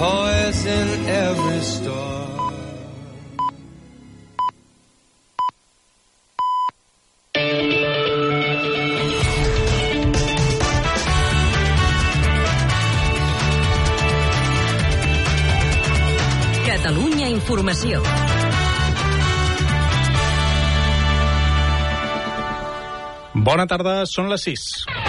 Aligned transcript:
toys 0.00 0.64
in 0.64 0.88
every 1.06 1.60
store. 1.60 2.26
Catalunya 16.64 17.28
Informació. 17.28 18.00
Bona 23.34 23.68
tarda, 23.68 24.06
són 24.08 24.32
les 24.32 24.48
6. 24.48 24.99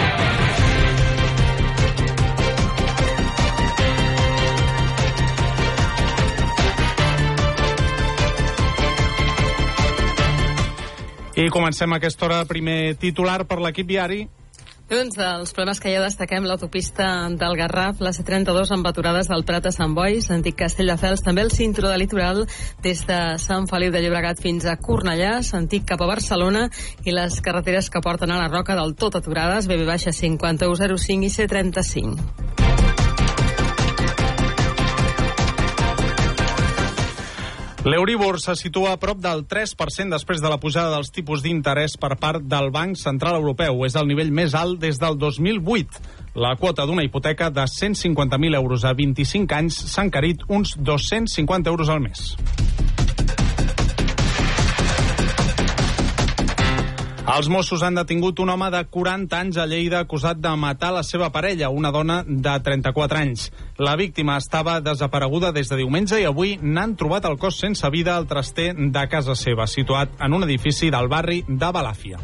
I 11.42 11.50
comencem 11.50 11.90
aquesta 11.90 12.28
hora, 12.28 12.44
primer 12.46 12.94
titular 13.02 13.42
per 13.50 13.58
l'equip 13.58 13.88
diari. 13.88 14.20
Doncs 14.92 15.16
dels 15.16 15.54
problemes 15.56 15.80
que 15.80 15.90
ja 15.90 16.02
destaquem 16.04 16.44
l'autopista 16.46 17.06
del 17.40 17.56
Garraf, 17.58 18.02
la 18.04 18.12
C32 18.14 18.70
amb 18.76 18.86
aturades 18.86 19.30
del 19.30 19.42
Prat 19.48 19.66
a 19.66 19.72
Sant 19.74 19.96
Boi, 19.96 20.20
l'antic 20.28 20.58
Castelldefels, 20.60 21.24
també 21.24 21.42
el 21.42 21.50
cinturó 21.50 21.90
de 21.90 21.98
litoral 21.98 22.44
des 22.84 23.02
de 23.08 23.18
Sant 23.42 23.66
Feliu 23.70 23.90
de 23.90 24.04
Llobregat 24.04 24.42
fins 24.44 24.68
a 24.68 24.76
Cornellà, 24.76 25.38
sentit 25.42 25.88
cap 25.88 26.04
a 26.04 26.10
Barcelona 26.12 26.68
i 27.02 27.16
les 27.16 27.40
carreteres 27.42 27.90
que 27.90 28.04
porten 28.04 28.30
a 28.30 28.38
la 28.44 28.52
Roca 28.52 28.78
del 28.78 28.94
tot 28.94 29.18
aturades, 29.18 29.66
BB-5105 29.72 31.26
i 31.26 31.34
C35. 31.40 32.71
L'Euribor 37.82 38.36
se 38.38 38.54
situa 38.54 38.92
a 38.94 38.98
prop 39.02 39.18
del 39.18 39.40
3% 39.50 40.14
després 40.14 40.38
de 40.38 40.46
la 40.46 40.60
pujada 40.62 40.92
dels 40.94 41.08
tipus 41.10 41.40
d'interès 41.42 41.96
per 41.98 42.12
part 42.14 42.44
del 42.46 42.70
Banc 42.70 42.94
Central 43.00 43.40
Europeu. 43.40 43.82
És 43.82 43.96
el 43.98 44.06
nivell 44.06 44.30
més 44.30 44.54
alt 44.54 44.78
des 44.78 45.00
del 45.02 45.18
2008. 45.18 45.98
La 46.38 46.54
quota 46.60 46.86
d'una 46.86 47.02
hipoteca 47.02 47.50
de 47.50 47.66
150.000 47.66 48.54
euros 48.54 48.86
a 48.86 48.94
25 48.94 49.58
anys 49.58 49.80
s'ha 49.90 50.06
encarit 50.06 50.46
uns 50.46 50.76
250 50.78 51.74
euros 51.74 51.90
al 51.90 52.06
mes. 52.06 52.36
Els 57.22 57.46
Mossos 57.46 57.84
han 57.86 57.94
detingut 57.94 58.40
un 58.42 58.50
home 58.50 58.66
de 58.74 58.80
40 58.90 59.36
anys 59.38 59.58
a 59.62 59.62
Lleida 59.70 60.00
acusat 60.02 60.40
de 60.42 60.50
matar 60.58 60.88
la 60.90 61.04
seva 61.06 61.28
parella, 61.30 61.68
una 61.70 61.92
dona 61.94 62.16
de 62.26 62.54
34 62.66 63.18
anys. 63.20 63.44
La 63.78 63.94
víctima 63.94 64.34
estava 64.42 64.80
desapareguda 64.82 65.52
des 65.54 65.70
de 65.70 65.78
diumenge 65.78 66.18
i 66.18 66.26
avui 66.26 66.56
n'han 66.58 66.96
trobat 66.98 67.28
el 67.30 67.38
cos 67.38 67.60
sense 67.62 67.86
vida 67.94 68.16
al 68.16 68.26
traster 68.26 68.72
de 68.74 69.04
casa 69.06 69.36
seva, 69.38 69.68
situat 69.70 70.18
en 70.18 70.34
un 70.34 70.42
edifici 70.48 70.90
del 70.90 71.06
barri 71.06 71.44
de 71.46 71.70
Balàfia. 71.70 72.18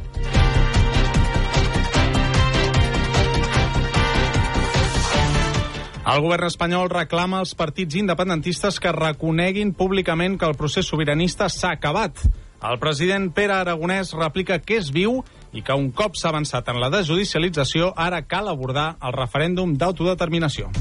El 6.08 6.24
govern 6.24 6.48
espanyol 6.50 6.90
reclama 6.90 7.38
als 7.38 7.54
partits 7.54 7.94
independentistes 8.02 8.82
que 8.82 8.90
reconeguin 8.96 9.76
públicament 9.78 10.40
que 10.40 10.50
el 10.50 10.58
procés 10.58 10.90
sobiranista 10.90 11.46
s'ha 11.52 11.76
acabat. 11.78 12.26
El 12.58 12.80
president 12.82 13.28
Pere 13.30 13.54
Aragonès 13.54 14.10
replica 14.16 14.56
que 14.58 14.80
és 14.80 14.88
viu 14.90 15.20
i 15.54 15.62
que 15.62 15.76
un 15.78 15.92
cop 15.94 16.16
s'ha 16.18 16.32
avançat 16.32 16.66
en 16.72 16.80
la 16.82 16.90
desjudicialització, 16.90 17.92
ara 17.94 18.24
cal 18.26 18.50
abordar 18.50 18.96
el 18.98 19.14
referèndum 19.14 19.76
d'autodeterminació. 19.78 20.72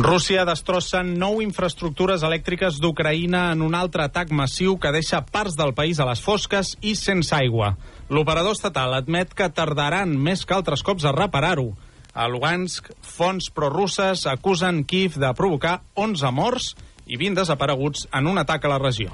Rússia 0.00 0.46
destrossa 0.48 1.02
nou 1.04 1.42
infraestructures 1.44 2.22
elèctriques 2.24 2.78
d'Ucraïna 2.80 3.50
en 3.52 3.60
un 3.64 3.74
altre 3.76 4.04
atac 4.04 4.30
massiu 4.32 4.78
que 4.80 4.92
deixa 4.92 5.20
parts 5.24 5.56
del 5.56 5.74
país 5.76 6.00
a 6.00 6.06
les 6.08 6.20
fosques 6.24 6.76
i 6.80 6.94
sense 6.96 7.34
aigua. 7.36 7.74
L'operador 8.08 8.56
estatal 8.56 8.96
admet 8.96 9.32
que 9.36 9.48
tardaran 9.52 10.12
més 10.16 10.44
que 10.44 10.56
altres 10.56 10.84
cops 10.84 11.04
a 11.04 11.12
reparar-ho. 11.16 11.74
A 12.14 12.26
Lugansk, 12.28 12.90
fonts 13.00 13.50
prorusses 13.54 14.26
acusen 14.26 14.84
Kiev 14.84 15.18
de 15.20 15.30
provocar 15.34 15.80
11 15.94 16.32
morts 16.34 16.74
i 17.06 17.16
20 17.16 17.42
desapareguts 17.42 18.08
en 18.12 18.26
un 18.26 18.38
atac 18.38 18.64
a 18.64 18.74
la 18.74 18.78
regió. 18.82 19.10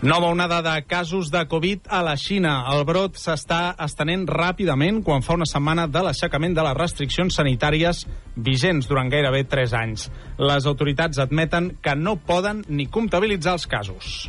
Nova 0.00 0.28
onada 0.28 0.62
de 0.62 0.84
casos 0.86 1.30
de 1.30 1.40
Covid 1.48 1.80
a 1.90 2.04
la 2.06 2.14
Xina. 2.16 2.60
El 2.70 2.84
brot 2.86 3.18
s'està 3.18 3.74
estenent 3.82 4.28
ràpidament 4.30 5.00
quan 5.02 5.26
fa 5.26 5.34
una 5.34 5.48
setmana 5.50 5.88
de 5.90 6.04
l'aixecament 6.06 6.54
de 6.54 6.62
les 6.62 6.78
restriccions 6.78 7.34
sanitàries 7.34 8.04
vigents 8.36 8.86
durant 8.86 9.10
gairebé 9.10 9.42
3 9.50 9.74
anys. 9.74 10.06
Les 10.38 10.70
autoritats 10.70 11.18
admeten 11.18 11.72
que 11.82 11.98
no 11.98 12.14
poden 12.14 12.62
ni 12.68 12.86
comptabilitzar 12.86 13.58
els 13.58 13.66
casos. 13.66 14.28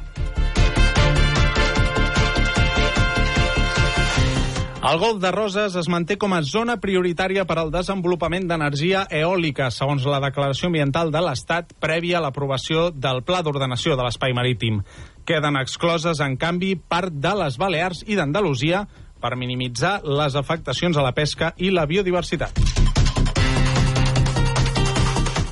El 4.79 4.97
Golf 4.97 5.19
de 5.19 5.29
Roses 5.35 5.73
es 5.75 5.90
manté 5.91 6.16
com 6.16 6.31
a 6.31 6.38
zona 6.47 6.78
prioritària 6.79 7.44
per 7.44 7.57
al 7.59 7.72
desenvolupament 7.73 8.45
d'energia 8.47 9.01
eòlica, 9.12 9.67
segons 9.75 10.07
la 10.07 10.22
declaració 10.23 10.69
ambiental 10.69 11.12
de 11.12 11.19
l'Estat 11.25 11.75
prèvia 11.84 12.22
a 12.22 12.23
l'aprovació 12.23 12.88
del 12.95 13.19
Pla 13.28 13.41
d'Ordenació 13.44 14.00
de 14.00 14.07
l'Espai 14.07 14.31
Marítim. 14.38 14.79
Queden 15.28 15.59
excloses, 15.59 16.23
en 16.23 16.40
canvi, 16.40 16.78
part 16.79 17.12
de 17.12 17.35
les 17.44 17.59
Balears 17.59 18.06
i 18.07 18.16
d'Andalusia 18.16 18.85
per 19.19 19.35
minimitzar 19.35 19.97
les 20.07 20.40
afectacions 20.40 20.96
a 20.96 21.03
la 21.03 21.11
pesca 21.11 21.51
i 21.59 21.75
la 21.75 21.84
biodiversitat. 21.84 22.78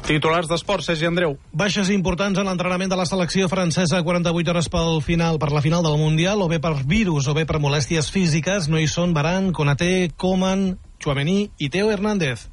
Titulars 0.08 0.48
d'esport, 0.48 0.86
Sergi 0.88 1.04
Andreu. 1.04 1.34
Baixes 1.52 1.90
importants 1.92 2.40
en 2.40 2.48
l'entrenament 2.48 2.88
de 2.88 2.96
la 2.96 3.04
selecció 3.06 3.50
francesa 3.52 4.00
48 4.08 4.54
hores 4.54 4.70
pel 4.72 5.02
final, 5.04 5.36
per 5.36 5.50
la 5.52 5.60
final 5.60 5.84
del 5.84 5.98
Mundial, 6.00 6.40
o 6.40 6.48
bé 6.48 6.62
per 6.64 6.78
virus 6.88 7.28
o 7.28 7.34
bé 7.36 7.44
per 7.44 7.60
molèsties 7.60 8.08
físiques. 8.08 8.70
No 8.72 8.80
hi 8.80 8.88
són 8.88 9.12
Baran, 9.12 9.52
Konaté, 9.52 10.08
Coman, 10.16 10.78
Chouameni 11.04 11.50
i 11.60 11.68
Teo 11.68 11.92
Hernández. 11.92 12.48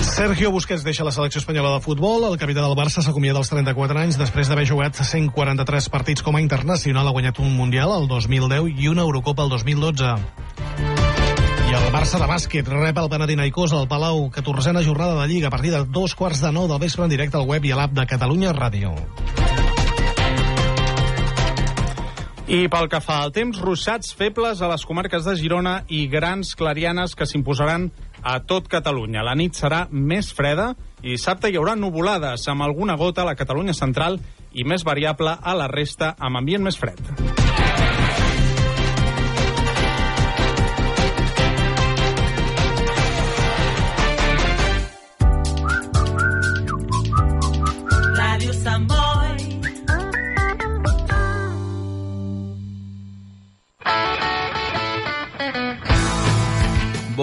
Sergio 0.00 0.48
Busquets 0.50 0.82
deixa 0.82 1.04
la 1.04 1.12
selecció 1.12 1.44
espanyola 1.44 1.74
de 1.76 1.84
futbol. 1.84 2.24
El 2.30 2.40
capità 2.40 2.64
del 2.64 2.76
Barça 2.78 3.04
s'acomiada 3.04 3.44
als 3.44 3.52
34 3.52 4.00
anys 4.00 4.16
després 4.16 4.48
d'haver 4.48 4.64
jugat 4.64 4.96
143 4.96 5.90
partits 5.92 6.24
com 6.24 6.40
a 6.40 6.40
internacional. 6.40 7.04
Ha 7.04 7.12
guanyat 7.18 7.44
un 7.44 7.52
Mundial 7.52 7.92
el 8.00 8.08
2010 8.08 8.80
i 8.80 8.88
una 8.88 9.04
Eurocopa 9.04 9.44
el 9.44 9.52
2012. 9.52 10.89
I 11.70 11.74
el 11.78 11.92
Barça 11.94 12.18
de 12.18 12.26
bàsquet 12.26 12.66
rep 12.66 12.96
el 12.98 13.08
Panathinaikos 13.12 13.70
al 13.78 13.84
Palau, 13.86 14.24
14a 14.34 14.80
jornada 14.82 15.20
de 15.20 15.26
Lliga 15.30 15.46
a 15.46 15.50
partir 15.54 15.70
de 15.70 15.84
dos 15.86 16.16
quarts 16.18 16.40
de 16.42 16.50
nou 16.50 16.66
del 16.66 16.80
vespre 16.82 17.04
en 17.04 17.10
directe 17.12 17.38
al 17.38 17.46
web 17.46 17.62
i 17.62 17.70
a 17.70 17.76
l'app 17.78 17.92
de 17.94 18.06
Catalunya 18.10 18.50
Ràdio. 18.56 18.90
I 22.50 22.64
pel 22.66 22.88
que 22.90 22.98
fa 22.98 23.20
al 23.22 23.30
temps, 23.30 23.60
ruixats 23.62 24.10
febles 24.18 24.58
a 24.58 24.70
les 24.72 24.82
comarques 24.82 25.22
de 25.22 25.36
Girona 25.38 25.84
i 25.86 26.08
grans 26.10 26.56
clarianes 26.58 27.14
que 27.14 27.28
s'imposaran 27.30 27.92
a 28.26 28.40
tot 28.42 28.66
Catalunya. 28.66 29.22
La 29.22 29.36
nit 29.38 29.54
serà 29.54 29.84
més 29.92 30.32
freda 30.34 30.72
i 31.04 31.12
dissabte 31.12 31.52
hi 31.52 31.60
haurà 31.60 31.76
nuvolades 31.78 32.48
amb 32.50 32.66
alguna 32.66 32.98
gota 32.98 33.22
a 33.22 33.30
la 33.30 33.36
Catalunya 33.38 33.78
central 33.78 34.18
i 34.50 34.66
més 34.66 34.82
variable 34.82 35.38
a 35.38 35.54
la 35.54 35.70
resta 35.70 36.16
amb 36.18 36.42
ambient 36.42 36.66
més 36.66 36.82
fred. 36.82 36.98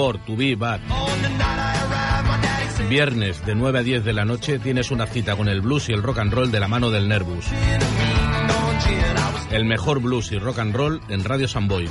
Bor, 0.08 0.20
to 0.26 0.38
be 0.38 0.56
back. 0.56 0.80
Viernes 2.90 3.46
de 3.46 3.56
9 3.56 3.80
a 3.80 3.84
10 3.84 4.06
de 4.06 4.14
la 4.14 4.24
noche 4.24 4.58
tienes 4.60 4.92
una 4.92 5.06
cita 5.06 5.36
con 5.36 5.50
el 5.50 5.60
blues 5.60 5.90
y 5.90 5.94
el 5.94 6.02
rock 6.02 6.20
and 6.20 6.32
roll 6.32 6.50
de 6.50 6.62
la 6.62 6.70
mano 6.70 6.90
del 6.90 7.10
Nervus. 7.10 7.46
El 9.52 9.66
mejor 9.66 10.00
blues 10.00 10.32
y 10.32 10.38
rock 10.38 10.60
and 10.60 10.74
roll 10.74 11.02
en 11.10 11.26
Radio 11.26 11.50
Samboy. 11.50 11.90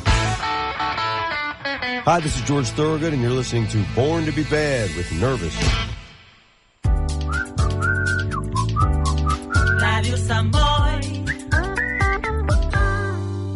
Hi, 2.07 2.21
this 2.23 2.37
is 2.37 2.45
George 2.47 2.71
Thorogood, 2.71 3.13
and 3.13 3.23
you're 3.23 3.37
listening 3.37 3.67
to 3.69 3.79
Born 3.95 4.25
to 4.25 4.33
be 4.33 4.45
Bad 4.45 4.89
with 4.97 5.13
Nervous. 5.21 5.55
Ràdio 9.83 10.17
Sant 10.17 10.53
Boi. 10.53 11.01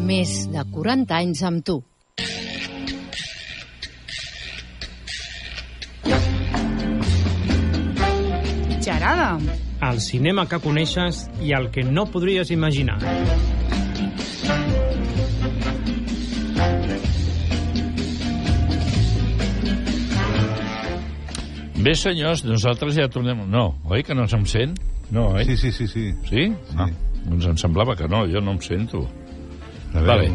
Més 0.04 0.50
de 0.52 0.64
40 0.74 1.16
anys 1.16 1.42
amb 1.44 1.64
tu. 1.64 1.89
El 9.30 10.00
cinema 10.02 10.46
que 10.50 10.58
coneixes 10.62 11.26
i 11.44 11.52
el 11.54 11.68
que 11.70 11.84
no 11.86 12.06
podries 12.10 12.50
imaginar. 12.50 12.98
Bé, 21.80 21.94
senyors, 21.96 22.42
nosaltres 22.44 22.98
ja 22.98 23.06
tornem... 23.08 23.46
No, 23.48 23.70
oi 23.88 24.02
que 24.04 24.16
no 24.16 24.26
se'm 24.28 24.42
sent? 24.50 24.74
No, 25.14 25.30
oi? 25.38 25.46
Sí, 25.48 25.56
sí, 25.56 25.70
sí. 25.72 25.86
Sí? 25.88 26.10
Sí? 26.28 26.42
sí. 26.50 26.76
Ah, 26.76 26.90
doncs 27.24 27.46
em 27.48 27.56
semblava 27.60 27.94
que 27.96 28.08
no, 28.10 28.26
jo 28.28 28.42
no 28.44 28.56
em 28.58 28.60
sento. 28.66 29.06
A 29.94 30.02
veure... 30.02 30.34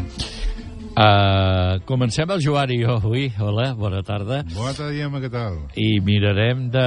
Uh, 0.96 1.76
comencem 1.84 2.30
el 2.32 2.40
Joan 2.40 2.70
i 2.72 2.78
jo 2.80 2.94
avui. 2.96 3.26
Hola, 3.36 3.74
bona 3.76 4.00
tarda. 4.00 4.40
Bona 4.54 4.72
tarda, 4.72 4.94
Gemma, 4.96 5.20
què 5.20 5.28
tal? 5.28 5.58
I 5.76 5.98
mirarem 6.00 6.70
de 6.72 6.86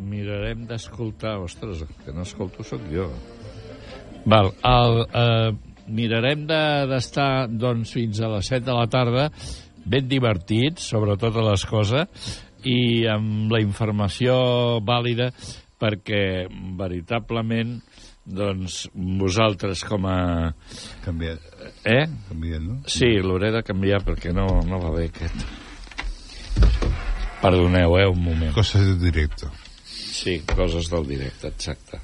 Mirarem 0.00 0.66
d'escoltar... 0.68 1.38
Ostres, 1.44 1.84
que 2.04 2.14
no 2.16 2.24
escolto 2.26 2.64
sóc 2.66 2.82
jo. 2.92 3.08
Val, 4.28 4.52
el, 4.66 5.00
uh, 5.06 5.56
mirarem 5.88 6.46
de- 6.48 6.86
d'estar 6.90 7.48
de, 7.48 7.58
doncs, 7.62 7.94
fins 7.96 8.20
a 8.20 8.28
les 8.34 8.50
7 8.52 8.64
de 8.66 8.76
la 8.76 8.86
tarda 8.90 9.30
ben 9.90 10.08
divertits 10.08 10.90
sobre 10.92 11.16
totes 11.16 11.44
les 11.46 11.64
coses 11.66 12.36
i 12.68 13.06
amb 13.08 13.50
la 13.52 13.62
informació 13.64 14.34
vàlida 14.84 15.30
perquè 15.80 16.44
veritablement 16.76 17.78
doncs 18.30 18.82
vosaltres 18.94 19.82
com 19.88 20.04
a... 20.06 20.52
Canviat. 21.06 21.40
Eh? 21.88 22.04
Canviat, 22.28 22.60
no? 22.62 22.76
Sí, 22.86 23.08
l'hauré 23.24 23.50
de 23.56 23.64
canviar 23.66 24.02
perquè 24.04 24.34
no, 24.36 24.46
no 24.68 24.78
va 24.84 24.92
bé 24.98 25.08
aquest. 25.08 25.48
Perdoneu, 27.40 27.96
eh, 27.96 28.06
un 28.12 28.20
moment. 28.20 28.52
Coses 28.54 28.84
de 28.84 28.98
directo. 29.00 29.48
Sí, 30.20 30.38
coses 30.54 30.90
del 30.92 31.06
directe, 31.08 31.48
exacte. 31.48 32.00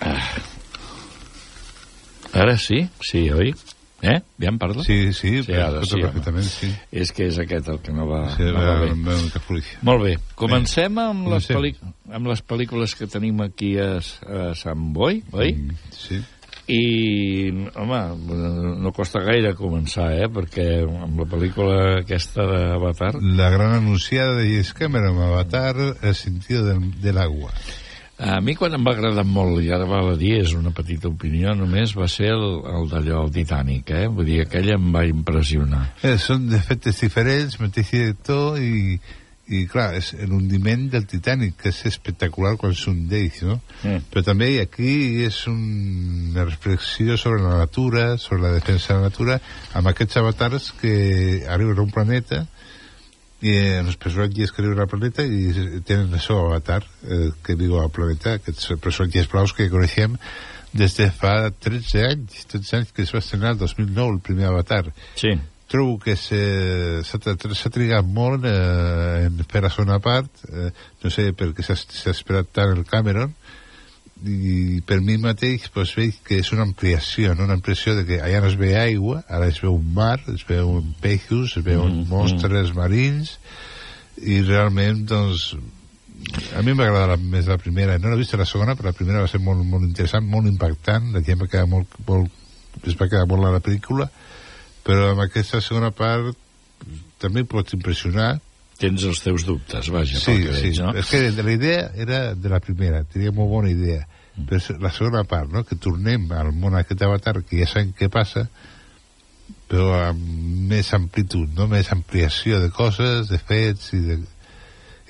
Ah. 0.00 0.22
Ara 2.32 2.56
sí? 2.60 2.86
Sí, 3.00 3.28
oi? 3.32 3.54
Eh? 4.04 4.18
Ja 4.38 4.50
em 4.52 4.58
parla? 4.60 4.82
Sí, 4.84 5.12
sí, 5.16 5.42
sí 5.42 5.54
ara 5.56 5.80
sí, 5.88 5.96
perfectament, 6.02 6.44
sí. 6.44 6.68
És 6.92 7.10
que 7.16 7.30
és 7.30 7.38
aquest 7.40 7.70
el 7.72 7.78
que 7.82 7.94
no 7.96 8.04
va, 8.06 8.26
Sí, 8.36 8.44
no 8.44 8.52
va 8.60 8.74
va- 8.74 8.80
bé. 8.84 8.90
va. 8.92 9.60
Molt 9.88 10.02
bé. 10.04 10.12
Comencem 10.36 10.98
amb 11.00 11.28
les, 11.32 11.46
Comencem. 11.48 11.56
pel·li 11.56 12.14
amb 12.20 12.28
les 12.28 12.42
pel·lícules 12.44 12.94
que 12.94 13.06
tenim 13.08 13.40
aquí 13.40 13.72
a, 13.80 13.96
a 13.96 14.54
Sant 14.54 14.92
Boi, 14.92 15.22
oi? 15.32 15.54
Mm, 15.54 15.78
sí. 15.96 16.20
I, 16.66 17.52
home, 17.78 17.98
no 18.82 18.90
costa 18.94 19.22
gaire 19.22 19.52
començar, 19.54 20.08
eh? 20.18 20.26
Perquè 20.32 20.66
amb 20.82 21.20
la 21.22 21.26
pel·lícula 21.30 21.76
aquesta 22.00 22.46
d'Avatar... 22.50 23.12
La 23.38 23.50
gran 23.54 23.76
anunciada 23.76 24.34
de 24.40 24.48
James 24.50 24.72
Cameron, 24.74 25.20
Avatar, 25.28 25.76
El 26.02 26.14
sentido 26.14 26.64
del, 26.66 26.88
del 27.02 27.18
agua. 27.22 27.52
A 28.18 28.40
mi 28.40 28.54
quan 28.56 28.72
em 28.72 28.84
va 28.84 28.94
agradar 28.96 29.26
molt, 29.28 29.60
i 29.60 29.68
ara 29.76 29.86
val 29.86 30.14
a 30.14 30.16
dir, 30.16 30.38
és 30.40 30.54
una 30.56 30.72
petita 30.74 31.10
opinió 31.10 31.52
només, 31.54 31.92
va 31.94 32.08
ser 32.08 32.30
el, 32.32 32.46
el 32.72 32.88
d'allò, 32.88 33.20
el 33.26 33.34
Titanic, 33.34 33.92
eh? 33.92 34.06
Vull 34.08 34.26
dir, 34.26 34.40
aquell 34.46 34.72
em 34.72 34.88
va 34.94 35.04
impressionar. 35.06 35.82
Eh, 36.00 36.16
són 36.18 36.48
d'efectes 36.48 36.98
diferents, 37.04 37.60
mateix 37.60 37.92
director 37.92 38.56
i, 38.58 38.96
i 39.46 39.62
clar, 39.70 39.92
és 39.94 40.10
l'hundiment 40.26 40.88
del 40.90 41.06
Titanic, 41.06 41.54
que 41.60 41.70
és 41.70 41.84
espectacular 41.86 42.56
quan 42.58 42.74
s'hundeix, 42.74 43.42
no? 43.46 43.60
Mm. 43.84 44.08
Però 44.10 44.24
també 44.26 44.48
aquí 44.62 45.22
és 45.26 45.38
un, 45.50 45.60
una 46.32 46.46
reflexió 46.48 47.18
sobre 47.20 47.44
la 47.44 47.60
natura, 47.60 48.16
sobre 48.18 48.42
la 48.42 48.52
defensa 48.56 48.94
de 48.94 48.98
la 48.98 49.12
natura, 49.12 49.38
amb 49.78 49.92
aquests 49.92 50.18
avatars 50.22 50.72
que 50.80 50.96
arriben 51.46 51.78
a 51.78 51.86
un 51.86 51.94
planeta 51.94 52.42
i 53.44 53.52
eh, 53.52 53.78
els 53.84 53.98
personatges 54.00 54.50
que 54.50 54.62
arriben 54.62 54.82
al 54.82 54.90
planeta 54.90 55.22
i 55.22 55.80
tenen 55.86 56.14
el 56.14 56.22
seu 56.24 56.40
avatar 56.40 56.82
eh, 57.04 57.30
que 57.44 57.58
viu 57.58 57.78
al 57.78 57.92
planeta, 57.94 58.38
aquests 58.40 58.74
personatges 58.82 59.30
blaus 59.30 59.54
que 59.54 59.70
coneixem 59.70 60.16
des 60.76 60.96
de 60.98 61.06
fa 61.14 61.50
13 61.50 62.02
anys, 62.04 62.46
13 62.50 62.80
anys 62.80 62.96
que 62.96 63.04
es 63.06 63.12
va 63.14 63.22
estrenar 63.22 63.54
el 63.54 63.60
2009 63.62 64.16
el 64.16 64.24
primer 64.24 64.50
avatar. 64.50 64.88
Sí. 65.14 65.36
Trobo 65.66 65.98
que 65.98 66.14
s'ha 66.16 67.72
trigat 67.74 68.06
molt 68.06 68.46
eh, 68.46 69.26
en 69.26 69.40
fer 69.50 69.64
la 69.64 69.70
segona 69.74 69.98
part, 70.02 70.44
eh, 70.46 70.70
no 71.02 71.10
sé 71.10 71.32
per 71.34 71.50
què 71.56 71.66
s'ha 71.66 72.12
esperat 72.12 72.52
tant 72.54 72.76
el 72.76 72.84
Cameron, 72.86 73.34
i 74.24 74.80
per 74.86 75.00
mi 75.04 75.18
mateix 75.20 75.66
pues, 75.74 75.92
veig 75.96 76.16
que 76.24 76.38
és 76.40 76.50
una 76.54 76.64
ampliació, 76.64 77.34
no? 77.34 77.44
una 77.44 77.56
ampliació 77.58 77.96
de 77.98 78.06
que 78.08 78.20
allà 78.24 78.40
no 78.40 78.48
es 78.48 78.56
ve 78.56 78.72
aigua, 78.78 79.22
ara 79.28 79.48
es 79.50 79.60
veu 79.60 79.74
un 79.76 79.90
mar, 79.94 80.18
es 80.32 80.46
veuen 80.48 80.94
peixos, 81.02 81.58
es 81.58 81.64
veuen 81.64 82.00
Mm, 82.00 82.08
monstres 82.08 82.72
marins, 82.74 83.36
i 84.16 84.40
realment, 84.40 85.04
doncs, 85.10 85.50
a 86.56 86.62
mi 86.64 86.72
m'agrada 86.72 87.18
més 87.20 87.48
la 87.50 87.58
primera. 87.60 87.98
No 87.98 88.10
l'he 88.10 88.22
vist 88.22 88.34
la 88.38 88.48
segona, 88.48 88.74
però 88.76 88.90
la 88.90 88.96
primera 88.96 89.20
va 89.20 89.28
ser 89.28 89.42
molt, 89.44 89.64
molt 89.68 89.84
interessant, 89.84 90.24
molt 90.24 90.48
impactant, 90.48 91.12
la 91.12 91.22
gent 91.26 91.42
va 91.42 91.50
quedar 91.50 91.68
molt, 91.68 91.98
molt, 92.08 92.32
es 92.84 92.96
va 92.96 93.10
quedar 93.10 93.26
molt 93.28 93.44
a 93.44 93.52
la 93.58 93.62
pel·lícula, 93.64 94.08
però 94.86 95.12
amb 95.12 95.24
aquesta 95.26 95.60
segona 95.64 95.90
part 95.94 96.36
també 97.22 97.44
pots 97.48 97.74
impressionar, 97.74 98.36
Tens 98.76 99.06
els 99.08 99.22
teus 99.24 99.46
dubtes, 99.48 99.88
vaja, 99.88 100.18
Sí, 100.20 100.34
que 100.42 100.52
sí. 100.52 100.66
veig, 100.66 100.78
no? 100.84 100.90
És 101.00 101.08
que 101.08 101.30
la 101.32 101.52
idea 101.52 101.86
era 101.96 102.34
de 102.36 102.50
la 102.52 102.60
primera, 102.60 103.04
tenia 103.08 103.32
molt 103.32 103.48
bona 103.48 103.70
idea. 103.72 104.02
Però 104.36 104.76
la 104.84 104.90
segona 104.92 105.22
part, 105.24 105.48
no?, 105.48 105.62
que 105.64 105.78
tornem 105.80 106.26
al 106.36 106.50
món 106.52 106.76
aquest 106.76 107.00
avatar, 107.06 107.38
que 107.40 107.62
ja 107.62 107.68
sabem 107.70 107.94
què 107.96 108.10
passa, 108.12 108.44
però 109.70 109.94
amb 110.10 110.20
més 110.68 110.92
amplitud, 110.92 111.48
no?, 111.56 111.70
més 111.72 111.88
ampliació 111.94 112.60
de 112.60 112.68
coses, 112.68 113.30
de 113.32 113.40
fets 113.40 113.94
i 113.96 114.02
de 114.04 114.18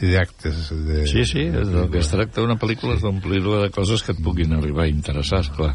i 0.00 0.12
d'actes. 0.12 0.68
De, 0.86 1.06
Sí, 1.08 1.24
sí, 1.28 1.46
és 1.48 1.72
del 1.72 1.88
que 1.92 2.02
es 2.02 2.10
tracta 2.12 2.44
una 2.44 2.58
pel·lícula 2.60 2.96
és 2.98 3.04
d'omplir-la 3.04 3.64
de 3.64 3.72
coses 3.74 4.04
que 4.04 4.12
et 4.12 4.22
puguin 4.22 4.52
arribar 4.56 4.84
a 4.84 4.92
interessar, 4.92 5.40
esclar. 5.46 5.72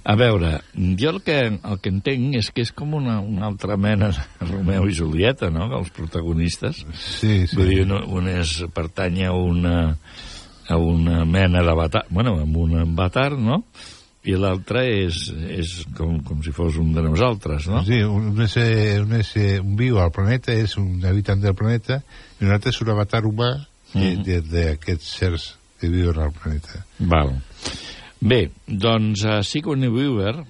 A 0.00 0.16
veure, 0.16 0.54
jo 0.98 1.10
el 1.12 1.20
que, 1.20 1.36
el 1.52 1.80
que 1.82 1.92
entenc 1.92 2.38
és 2.40 2.48
que 2.56 2.64
és 2.64 2.72
com 2.72 2.94
una, 2.96 3.18
una 3.20 3.44
altra 3.50 3.76
mena 3.76 4.08
de 4.14 4.48
Romeu 4.48 4.88
i 4.88 4.96
Julieta, 4.96 5.52
no?, 5.52 5.68
els 5.76 5.92
protagonistes. 5.92 6.84
Sí, 6.96 7.44
sí. 7.44 7.56
Vull 7.56 7.72
dir, 7.74 7.84
un, 7.84 7.96
un 8.08 8.32
és, 8.32 8.56
pertany 8.72 9.26
a 9.28 9.34
una, 9.36 9.78
a 10.66 10.80
una 10.80 11.24
mena 11.28 11.64
d'avatar, 11.66 12.06
bueno, 12.08 12.38
amb 12.40 12.60
un 12.64 12.78
avatar, 12.86 13.34
no?, 13.36 13.64
i 14.20 14.34
l'altre 14.36 14.82
és, 14.84 15.30
és 15.48 15.70
com, 15.96 16.18
com 16.24 16.42
si 16.44 16.52
fos 16.52 16.76
un 16.80 16.90
de 16.92 17.00
nosaltres, 17.04 17.70
no? 17.72 17.80
Sí, 17.86 18.02
un, 18.04 18.34
és, 18.44 18.56
eh, 18.60 18.98
un, 19.00 19.14
és, 19.16 19.30
eh, 19.40 19.54
un 19.62 19.78
viu 19.78 19.96
al 20.00 20.12
planeta, 20.12 20.52
és 20.52 20.76
un 20.76 21.00
habitant 21.08 21.40
del 21.40 21.56
planeta, 21.56 22.02
altre 22.48 22.70
és 22.70 22.80
un 22.80 22.88
avatar 22.88 23.22
humà 23.24 23.66
Mhm. 23.92 24.22
d'aquests 24.50 25.04
sers 25.18 25.54
que 25.80 25.88
viuen 25.88 26.18
al 26.18 26.32
planeta. 26.32 26.84
Val. 27.00 27.34
Bé, 28.20 28.50
doncs 28.66 29.24
uh, 29.24 29.42
Sigourney 29.42 29.88
Weaver, 29.88 30.40
uh, 30.40 30.44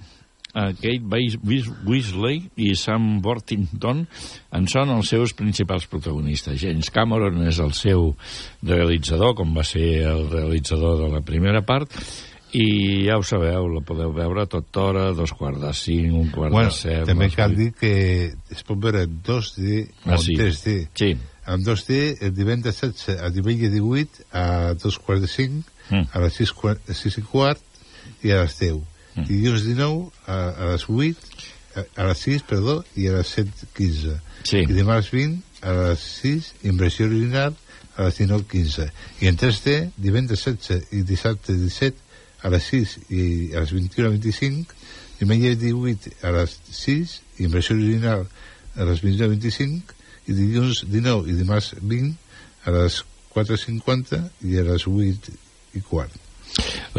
Kate 0.75 1.01
Weis- 1.09 1.37
Weis- 1.43 1.71
Weasley 1.87 2.49
i 2.57 2.75
Sam 2.75 3.21
Worthington 3.23 4.05
en 4.51 4.67
són 4.67 4.89
els 4.89 5.07
seus 5.09 5.33
principals 5.33 5.87
protagonistes. 5.87 6.59
James 6.61 6.89
Cameron 6.91 7.41
és 7.47 7.59
el 7.59 7.71
seu 7.73 8.15
realitzador, 8.61 9.33
com 9.35 9.55
va 9.57 9.63
ser 9.63 10.03
el 10.03 10.29
realitzador 10.29 10.99
de 11.01 11.09
la 11.15 11.21
primera 11.21 11.61
part, 11.65 11.89
i 12.53 13.05
ja 13.07 13.15
ho 13.17 13.23
sabeu, 13.23 13.69
la 13.71 13.79
podeu 13.87 14.11
veure 14.11 14.43
a 14.43 14.45
tota 14.51 14.81
hora, 14.89 15.13
dos 15.15 15.31
quarts 15.31 15.61
de 15.61 15.71
cinc, 15.73 16.13
un 16.13 16.29
quart 16.35 16.51
Bueno, 16.51 16.67
de 16.67 16.75
set... 16.75 17.05
també 17.07 17.29
cal 17.31 17.55
dir 17.55 17.71
que 17.73 18.33
es 18.51 18.63
pot 18.67 18.77
veure 18.77 19.03
en 19.07 19.21
2D 19.23 19.87
o 20.05 20.09
Ah, 20.11 20.17
en 20.17 20.19
sí. 20.19 20.35
3D. 20.35 20.89
Sí. 20.93 21.13
En 21.47 21.63
2D, 21.65 22.17
el 22.21 22.33
divendres 22.37 22.81
16 22.81 23.17
a 23.21 23.29
diumenge 23.33 23.69
18 23.73 24.25
a 24.31 24.73
dos 24.73 24.99
quarts 24.99 25.21
de 25.21 25.27
5, 25.27 25.63
Mm. 25.91 26.07
a 26.13 26.19
les 26.23 26.33
6, 26.39 26.51
quart, 26.55 26.79
6 26.93 27.17
i 27.17 27.21
quart 27.21 27.59
i 28.23 28.31
a 28.31 28.43
les 28.43 28.53
10. 28.59 28.77
Mm. 29.15 29.23
I 29.25 29.25
dilluns 29.27 29.65
19 29.65 30.11
a, 30.25 30.37
a 30.51 30.67
les 30.71 30.85
8, 30.87 31.17
a, 31.75 31.83
a 32.01 32.05
les 32.07 32.21
6, 32.27 32.45
perdó, 32.47 32.77
i 32.95 33.07
a 33.09 33.17
les 33.17 33.33
7.15. 33.37 34.13
Sí. 34.47 34.61
I 34.61 34.71
dimarts 34.71 35.11
20 35.11 35.41
a 35.67 35.73
les 35.81 35.99
6, 36.21 36.53
inversió 36.69 37.07
original, 37.09 37.57
a 37.97 38.07
les 38.07 38.19
19.15. 38.21 38.87
I 39.19 39.27
en 39.27 39.37
3D, 39.37 39.91
divendres 39.97 40.45
16 40.47 40.93
i 40.95 41.01
dissabte 41.03 41.57
17 41.57 41.97
a 42.41 42.49
les 42.49 42.63
6 42.71 42.95
i 43.09 43.23
a 43.53 43.65
les 43.65 43.73
21.25, 43.75 44.77
diumenge 45.19 45.55
18 45.59 46.15
a 46.23 46.31
les 46.37 46.55
6, 46.71 47.17
inversió 47.43 47.75
original 47.75 48.27
a 48.77 48.87
les 48.87 49.03
21.25, 49.03 49.97
i 50.27 50.33
dilluns 50.33 50.83
19 50.87 51.29
i 51.31 51.37
dimarts 51.39 51.73
20 51.81 52.13
a 52.65 52.71
les 52.75 53.03
4.50 53.33 54.21
i 54.49 54.57
a 54.59 54.63
les 54.67 54.87
8 54.87 55.31
i 55.77 55.81
quart. 55.81 56.11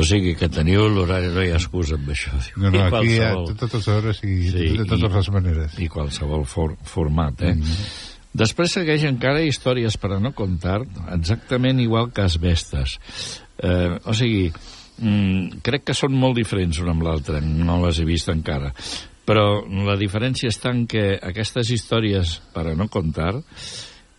O 0.00 0.04
sigui 0.06 0.32
que 0.38 0.48
teniu 0.48 0.86
l'horari, 0.88 1.28
no 1.34 1.42
hi 1.44 1.50
ha 1.52 1.58
excusa 1.60 1.98
amb 1.98 2.08
això. 2.14 2.32
No, 2.56 2.70
no, 2.72 2.86
aquí 2.86 3.10
hi 3.12 3.18
ha 3.20 3.34
totes 3.34 3.74
les 3.74 3.88
hores 3.92 4.22
i 4.24 4.36
Sí, 4.48 4.70
de 4.78 4.86
totes 4.88 5.10
i- 5.10 5.16
les 5.18 5.28
maneres. 5.34 5.78
i 5.78 5.88
qualsevol 5.92 6.46
for, 6.46 6.76
format, 6.84 7.42
eh? 7.42 7.54
Mm 7.54 7.62
-hmm. 7.62 8.08
Després 8.32 8.72
segueix 8.72 9.02
encara 9.04 9.42
històries 9.42 9.98
per 9.98 10.12
a 10.12 10.18
no 10.20 10.32
contar, 10.32 10.80
exactament 11.12 11.80
igual 11.80 12.12
que 12.12 12.22
Asbestes. 12.22 12.98
Eh, 13.58 13.98
o 14.04 14.14
sigui, 14.14 14.50
mm, 14.98 15.60
crec 15.62 15.84
que 15.84 15.94
són 15.94 16.12
molt 16.14 16.36
diferents 16.36 16.78
una 16.78 16.92
amb 16.92 17.02
l'altra, 17.02 17.40
no 17.40 17.84
les 17.86 17.98
he 17.98 18.04
vist 18.04 18.28
encara. 18.28 18.72
Però 19.32 19.62
la 19.88 19.96
diferència 19.96 20.52
està 20.52 20.74
en 20.76 20.84
que 20.84 21.14
aquestes 21.24 21.70
històries 21.72 22.36
per 22.52 22.66
a 22.68 22.76
no 22.76 22.84
contar 22.92 23.30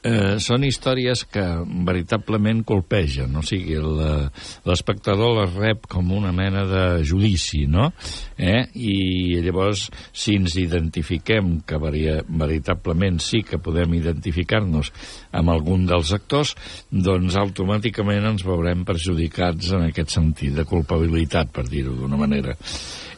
eh, 0.03 0.39
són 0.41 0.65
històries 0.67 1.21
que 1.31 1.43
veritablement 1.87 2.63
colpegen, 2.67 3.35
o 3.37 3.43
sigui, 3.45 3.75
el- 3.77 4.25
l'espectador 4.65 5.37
les 5.37 5.53
rep 5.53 5.85
com 5.91 6.09
una 6.17 6.33
mena 6.35 6.65
de 6.65 6.81
judici, 7.05 7.67
no? 7.67 7.91
Eh? 8.35 8.65
I 8.73 9.39
llavors, 9.45 9.85
si 10.11 10.35
ens 10.35 10.57
identifiquem, 10.59 11.61
que 11.61 11.77
veritablement 11.77 13.21
sí 13.23 13.43
que 13.47 13.61
podem 13.63 13.93
identificar-nos 14.01 14.91
amb 15.31 15.53
algun 15.53 15.85
dels 15.85 16.11
actors, 16.17 16.55
doncs 16.89 17.37
automàticament 17.39 18.25
ens 18.33 18.43
veurem 18.43 18.83
perjudicats 18.83 19.71
en 19.77 19.87
aquest 19.91 20.17
sentit 20.17 20.57
de 20.57 20.65
culpabilitat, 20.65 21.53
per 21.53 21.69
dir-ho 21.69 21.93
d'una 22.01 22.17
manera. 22.19 22.57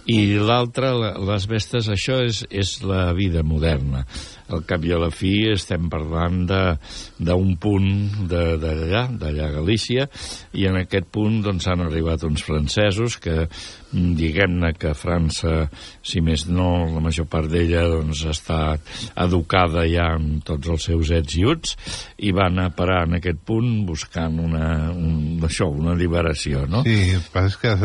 I 0.06 0.36
l'altre, 0.38 0.92
la- 0.94 1.14
les 1.18 1.48
bestes, 1.50 1.88
això 1.90 2.20
és, 2.26 2.44
és 2.50 2.76
la 2.86 3.12
vida 3.18 3.42
moderna. 3.44 4.06
Al 4.54 4.62
cap 4.68 4.84
i 4.86 4.92
a 4.94 5.00
la 5.02 5.10
fi 5.10 5.48
estem 5.50 5.88
parlant 5.90 6.44
d'un 6.46 7.56
punt 7.58 8.28
de- 8.30 8.58
d'allà, 8.62 9.08
d'allà 9.10 9.48
Galícia, 9.56 10.08
i 10.54 10.68
en 10.70 10.78
aquest 10.84 11.08
punt 11.12 11.42
doncs, 11.42 11.66
han 11.68 11.82
arribat 11.82 12.24
uns 12.24 12.44
francesos 12.46 13.18
que, 13.18 13.48
mm, 13.94 14.14
diguem-ne 14.16 14.74
que 14.78 14.94
França, 14.94 15.70
si 16.04 16.22
més 16.22 16.46
no, 16.48 16.86
la 16.94 17.02
major 17.02 17.25
part 17.25 17.50
d'ella 17.50 17.88
doncs, 17.90 18.24
està 18.25 18.78
educada 19.16 19.86
ja 19.90 20.12
amb 20.16 20.44
tots 20.46 20.68
els 20.70 20.84
seus 20.90 21.12
ets 21.16 21.38
i 21.40 21.46
uts, 21.46 21.75
i 22.18 22.32
van 22.36 22.60
a 22.60 22.70
parar 22.75 23.06
en 23.08 23.18
aquest 23.20 23.40
punt 23.48 23.86
buscant 23.88 24.38
una, 24.40 24.92
un, 24.92 25.40
això, 25.48 25.68
una 25.72 25.94
alliberació, 25.96 26.66
no? 26.68 26.84
Sí, 26.86 27.16
passa 27.34 27.48
és 27.48 27.58
que 27.62 27.74
a 27.74 27.75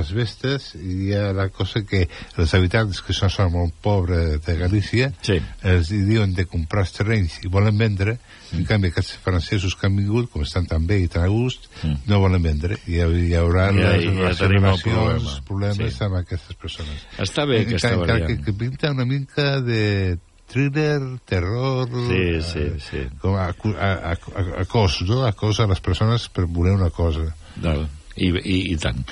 les- 0.00 0.10
vestes 0.20 0.74
hi 0.74 1.12
ha 1.14 1.32
la 1.32 1.48
cosa 1.54 1.82
que 1.86 2.06
els 2.36 2.54
habitants 2.54 3.00
que 3.06 3.12
són, 3.14 3.30
són 3.30 3.52
molt 3.52 3.74
pobres 3.80 4.40
de 4.44 4.56
Galícia 4.58 5.12
sí. 5.22 5.38
els 5.62 5.90
diuen 6.10 6.34
de 6.34 6.44
comprar 6.50 6.82
els 6.84 6.92
terrenys 6.96 7.38
i 7.44 7.48
volen 7.48 7.78
vendre, 7.78 8.18
Mm. 8.50 8.58
en 8.58 8.64
canvi 8.66 8.88
aquests 8.90 9.12
francesos 9.22 9.76
que 9.78 9.86
han 9.86 9.94
vingut, 9.96 10.28
com 10.32 10.42
estan 10.42 10.66
tan 10.66 10.84
bé 10.86 10.96
i 11.04 11.08
tan 11.08 11.22
a 11.22 11.28
gust, 11.30 11.68
no 12.06 12.18
volen 12.18 12.42
vendre. 12.42 12.76
I 12.90 12.98
hi, 12.98 13.28
hi 13.28 13.34
haurà 13.38 13.68
Mm. 13.70 13.78
Ja- 13.78 13.92
les, 13.96 14.04
ja 14.04 14.28
les 14.28 14.40
relacions, 14.40 14.82
problema. 14.82 15.44
problemes 15.46 15.94
Sí. 15.94 16.04
amb 16.04 16.16
aquestes 16.16 16.56
persones. 16.56 17.06
Està 17.18 17.46
bé 17.46 17.60
aquesta 17.62 17.92
Encara 17.94 18.18
variant. 18.18 18.26
Que, 18.40 18.44
que 18.44 18.52
pinta 18.52 18.90
una 18.90 19.04
mica 19.06 19.60
de 19.60 20.18
thriller, 20.50 21.00
terror... 21.24 21.88
Sí, 22.08 22.42
sí, 22.42 22.64
sí. 22.90 23.04
Com 23.20 23.36
a, 23.36 23.54
a, 23.54 23.92
a, 24.10 24.16
a, 24.60 24.64
cos, 24.66 25.02
no? 25.06 25.24
A 25.24 25.30
cos 25.32 25.60
a 25.60 25.66
les 25.70 25.78
persones 25.80 26.28
per 26.28 26.46
voler 26.46 26.72
una 26.74 26.90
cosa. 26.90 27.28
Del, 27.54 27.86
i, 28.16 28.32
i, 28.34 28.72
I 28.72 28.76
tant. 28.76 29.04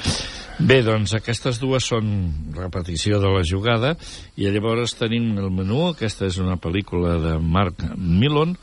Bé, 0.58 0.80
doncs 0.82 1.12
aquestes 1.14 1.60
dues 1.62 1.86
són 1.86 2.08
repetició 2.56 3.20
de 3.22 3.28
la 3.30 3.44
jugada 3.46 3.92
i 4.34 4.48
llavors 4.50 4.96
tenim 4.98 5.36
el 5.38 5.52
menú, 5.54 5.84
aquesta 5.92 6.26
és 6.26 6.40
una 6.42 6.56
pel·lícula 6.58 7.14
de 7.22 7.36
Mark 7.38 7.84
Milon 7.94 8.56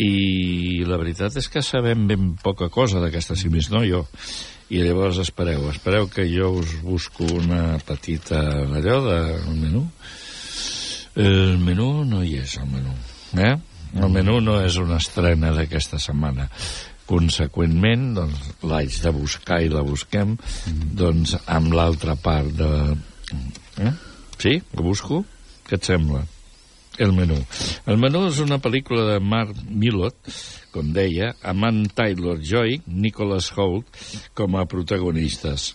i 0.00 0.80
la 0.88 0.96
veritat 0.96 1.36
és 1.36 1.50
que 1.52 1.60
sabem 1.60 2.06
ben 2.08 2.30
poca 2.40 2.70
cosa 2.72 3.04
d'aquesta, 3.04 3.36
si 3.36 3.52
més 3.52 3.68
no 3.68 3.84
jo. 3.84 4.06
I 4.72 4.80
llavors 4.80 5.20
espereu, 5.20 5.68
espereu 5.68 6.08
que 6.08 6.24
jo 6.24 6.54
us 6.62 6.72
busco 6.80 7.28
una 7.36 7.76
petita 7.84 8.40
allò 8.64 8.98
del 9.04 9.52
menú. 9.60 9.84
El 11.20 11.60
menú 11.60 11.90
no 12.08 12.24
hi 12.24 12.38
és, 12.40 12.56
el 12.64 12.72
menú. 12.72 12.96
Eh? 13.36 13.54
El 13.92 14.08
menú 14.12 14.40
no 14.40 14.56
és 14.64 14.80
una 14.80 14.96
estrena 15.04 15.52
d'aquesta 15.52 16.00
setmana. 16.00 16.48
Conseqüentment, 17.06 18.08
doncs, 18.16 18.46
l'haig 18.66 18.96
de 19.02 19.12
buscar 19.14 19.60
i 19.62 19.70
la 19.70 19.84
busquem, 19.86 20.34
doncs, 20.98 21.36
amb 21.46 21.74
l'altra 21.76 22.16
part 22.18 22.50
de... 22.58 22.70
Eh? 23.82 23.92
Sí? 24.42 24.56
Ho 24.74 24.86
busco? 24.86 25.22
Què 25.66 25.78
et 25.78 25.86
sembla? 25.86 26.24
El 26.98 27.12
menú. 27.12 27.36
El 27.84 27.98
menú 28.00 28.24
és 28.30 28.38
una 28.40 28.56
pel·lícula 28.62 29.04
de 29.10 29.16
Mark 29.20 29.56
Millot, 29.68 30.16
com 30.72 30.92
deia, 30.96 31.34
amb 31.44 31.68
Ann 31.68 31.82
Taylor-Joy, 31.92 32.80
Nicholas 32.86 33.50
Holt, 33.52 33.98
com 34.36 34.56
a 34.56 34.64
protagonistes. 34.70 35.74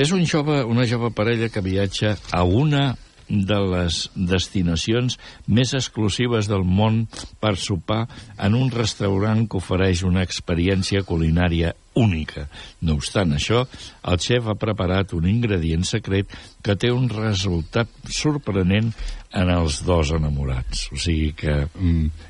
És 0.00 0.12
un 0.16 0.26
jove, 0.28 0.60
una 0.68 0.86
jove 0.88 1.10
parella 1.16 1.50
que 1.52 1.64
viatja 1.64 2.14
a 2.32 2.44
una 2.44 2.90
de 3.30 3.56
les 3.70 4.10
destinacions 4.14 5.14
més 5.46 5.70
exclusives 5.78 6.48
del 6.50 6.64
món 6.66 7.04
per 7.40 7.54
sopar 7.56 8.08
en 8.42 8.56
un 8.58 8.72
restaurant 8.74 9.46
que 9.46 9.60
ofereix 9.60 10.02
una 10.02 10.24
experiència 10.26 11.04
culinària 11.06 11.70
única. 12.00 12.48
No 12.82 12.94
obstant 12.98 13.32
això, 13.36 13.64
el 14.10 14.18
xef 14.22 14.46
ha 14.50 14.54
preparat 14.58 15.14
un 15.14 15.26
ingredient 15.30 15.86
secret 15.86 16.30
que 16.62 16.74
té 16.78 16.90
un 16.94 17.08
resultat 17.10 17.88
sorprenent 18.10 18.92
en 19.36 19.50
els 19.54 19.80
dos 19.86 20.10
enamorats. 20.16 20.88
O 20.90 20.98
sigui 20.98 21.32
que... 21.38 21.56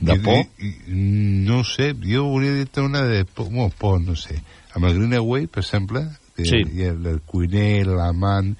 De 0.00 0.16
I- 0.16 0.22
por? 0.24 0.42
i- 0.60 0.68
i- 0.68 0.98
no 1.48 1.62
sé, 1.64 1.94
jo 2.04 2.26
hauria 2.28 2.54
dit 2.60 2.76
una 2.84 3.04
de 3.08 3.24
por, 3.24 3.48
bueno, 3.48 3.72
por 3.78 4.00
no 4.04 4.16
sé. 4.16 4.40
Amb 4.74 4.86
el 4.86 4.98
Greenaway, 5.00 5.46
per 5.46 5.64
exemple, 5.64 6.04
que 6.36 6.44
Sí. 6.44 6.60
ha 6.62 6.90
el, 6.92 7.06
el 7.06 7.20
cuiner, 7.26 7.86
l'amant, 7.88 8.54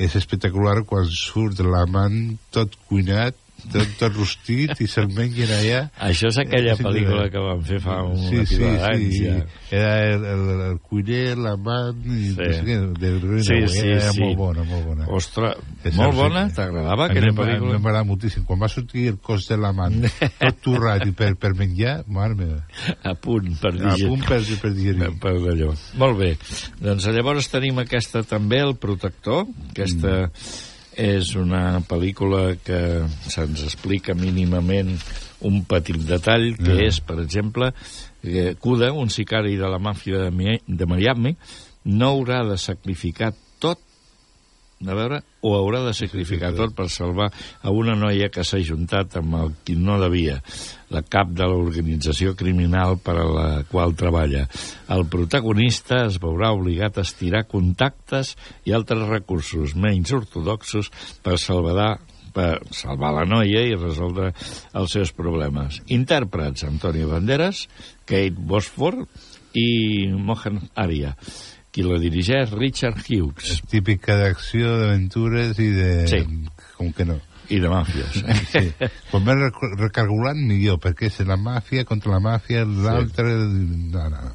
és 0.00 0.14
espectacular 0.16 0.82
quan 0.88 1.08
surt 1.10 1.60
l'amant 1.60 2.36
tot 2.54 2.76
cuinat, 2.88 3.36
tot, 3.72 3.92
tot 4.00 4.16
rostit 4.16 4.72
i 4.82 4.86
se'l 4.90 5.08
mengen 5.14 5.50
allà. 5.58 5.80
Això 6.08 6.30
és 6.32 6.38
aquella 6.42 6.74
increïble. 6.74 6.88
pel·lícula 6.88 7.26
que 7.32 7.42
van 7.44 7.62
fer 7.68 7.80
fa 7.84 7.98
una 8.08 8.28
sí, 8.28 8.44
sí, 8.50 8.58
d'anys, 8.62 9.14
sí. 9.14 9.24
ja. 9.26 9.36
Era 9.72 9.92
el, 10.12 10.24
el, 10.32 10.42
el 10.70 10.78
cuiner, 10.84 11.36
l'amant 11.38 12.02
Sí. 12.02 12.32
no 12.36 12.48
sé 12.52 12.62
què, 12.66 12.76
del 13.00 13.18
Greenaway. 13.22 13.68
Sí, 13.68 13.78
sí, 13.78 13.86
era 13.88 14.12
sí. 14.12 14.20
molt 14.24 14.36
bona, 14.40 14.64
molt 14.68 14.86
bona. 14.90 15.06
Ostres, 15.16 15.56
És 15.84 15.96
molt 15.96 16.16
bona? 16.18 16.44
T'agradava 16.52 17.06
A 17.06 17.10
aquella 17.12 17.32
pel·lícula? 17.36 17.78
M'agrada 17.78 18.04
moltíssim. 18.08 18.44
Quan 18.48 18.60
va 18.62 18.68
sortir 18.72 19.06
el 19.12 19.18
cos 19.22 19.46
de 19.48 19.56
l'amant, 19.60 20.00
tot 20.40 20.60
torrat 20.64 21.06
i 21.08 21.12
per, 21.16 21.32
per 21.40 21.54
menjar, 21.58 22.02
mare 22.06 22.34
meva. 22.38 22.60
A 23.02 23.14
punt 23.14 23.52
per 23.62 23.72
A 23.74 23.78
digerir. 23.78 24.08
punt 24.08 24.26
per, 24.28 24.40
per 24.62 24.72
digerir. 24.74 25.12
Per, 25.22 25.34
allò. 25.52 25.72
Molt 26.02 26.18
bé. 26.18 26.32
Doncs 26.82 27.06
llavors 27.12 27.48
tenim 27.52 27.78
aquesta 27.82 28.22
també, 28.26 28.60
El 28.62 28.76
protector. 28.80 29.46
Aquesta 29.72 30.28
és 30.96 31.34
una 31.36 31.80
pel·lícula 31.88 32.56
que 32.64 33.04
se'ns 33.28 33.62
explica 33.64 34.14
mínimament 34.14 34.98
un 35.40 35.64
petit 35.64 35.96
detall, 36.06 36.56
que 36.56 36.74
Mm. 36.74 36.86
és, 36.86 37.00
per 37.00 37.18
exemple, 37.20 37.72
que 38.22 38.54
Cuda, 38.60 38.92
un 38.92 39.10
sicari 39.10 39.56
de 39.56 39.68
la 39.68 39.78
màfia 39.78 40.18
de, 40.18 40.30
Mi- 40.30 40.60
de 40.66 40.86
Miami, 40.86 41.36
no 41.84 42.10
haurà 42.12 42.44
de 42.48 42.56
sacrificar 42.58 43.32
a 44.88 44.96
veure, 44.96 45.20
o 45.42 45.54
haurà 45.56 45.82
de 45.86 45.94
sacrificar 45.96 46.52
tot 46.56 46.74
per 46.76 46.88
salvar 46.90 47.28
a 47.62 47.72
una 47.74 47.94
noia 47.98 48.30
que 48.32 48.44
s'ha 48.46 48.60
juntat 48.64 49.16
amb 49.20 49.36
el 49.38 49.52
qui 49.66 49.76
no 49.78 49.98
devia, 50.00 50.38
la 50.92 51.02
cap 51.02 51.32
de 51.34 51.46
l'organització 51.48 52.34
criminal 52.38 52.98
per 53.02 53.16
a 53.18 53.26
la 53.28 53.48
qual 53.70 53.94
treballa. 53.98 54.46
El 54.92 55.06
protagonista 55.12 56.04
es 56.06 56.18
veurà 56.22 56.52
obligat 56.56 56.98
a 56.98 57.06
estirar 57.06 57.46
contactes 57.50 58.36
i 58.66 58.74
altres 58.76 59.08
recursos 59.08 59.76
menys 59.76 60.14
ortodoxos 60.16 60.90
per 61.22 61.38
salvar 61.38 61.94
per 62.32 62.62
salvar 62.72 63.10
la 63.12 63.26
noia 63.28 63.60
i 63.68 63.76
resoldre 63.76 64.30
els 64.80 64.94
seus 64.96 65.12
problemes. 65.12 65.82
Intèrprets, 65.92 66.64
Antonio 66.64 67.10
Banderas, 67.10 67.66
Kate 68.08 68.38
Bosford 68.38 69.04
i 69.52 70.08
Mohan 70.16 70.62
Aria. 70.74 71.12
Qui 71.72 71.82
la 71.86 71.96
dirigeix, 71.98 72.50
Richard 72.52 72.98
Hughes. 73.08 73.62
Típica 73.72 74.16
d'acció, 74.20 74.74
d'aventures 74.82 75.56
i 75.64 75.68
de... 75.72 75.90
Sí. 76.10 76.18
Com 76.76 76.90
que 76.92 77.06
no. 77.08 77.16
I 77.52 77.58
de 77.60 77.68
màfies. 77.72 78.18
Sí. 78.52 78.60
Com 79.10 79.24
més 79.24 79.38
rec- 79.40 79.78
recalculant, 79.80 80.38
millor, 80.48 80.76
perquè 80.84 81.08
és 81.08 81.16
la 81.28 81.38
màfia 81.40 81.86
contra 81.88 82.12
la 82.12 82.20
màfia, 82.24 82.66
l'altre... 82.68 83.32
No, 83.48 84.04
no, 84.12 84.20
no. 84.28 84.34